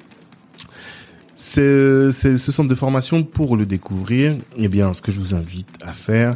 [1.43, 4.37] C'est ce centre de formation pour le découvrir.
[4.57, 6.35] Eh bien, ce que je vous invite à faire,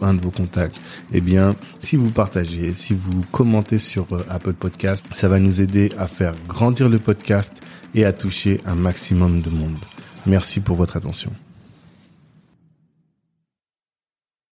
[0.00, 0.76] un de vos contacts.
[1.12, 5.60] Eh bien, si vous partagez, si vous commentez sur euh, Apple Podcast, ça va nous
[5.60, 7.52] aider à faire grandir le podcast
[7.94, 9.78] et à toucher un maximum de monde.
[10.26, 11.32] Merci pour votre attention.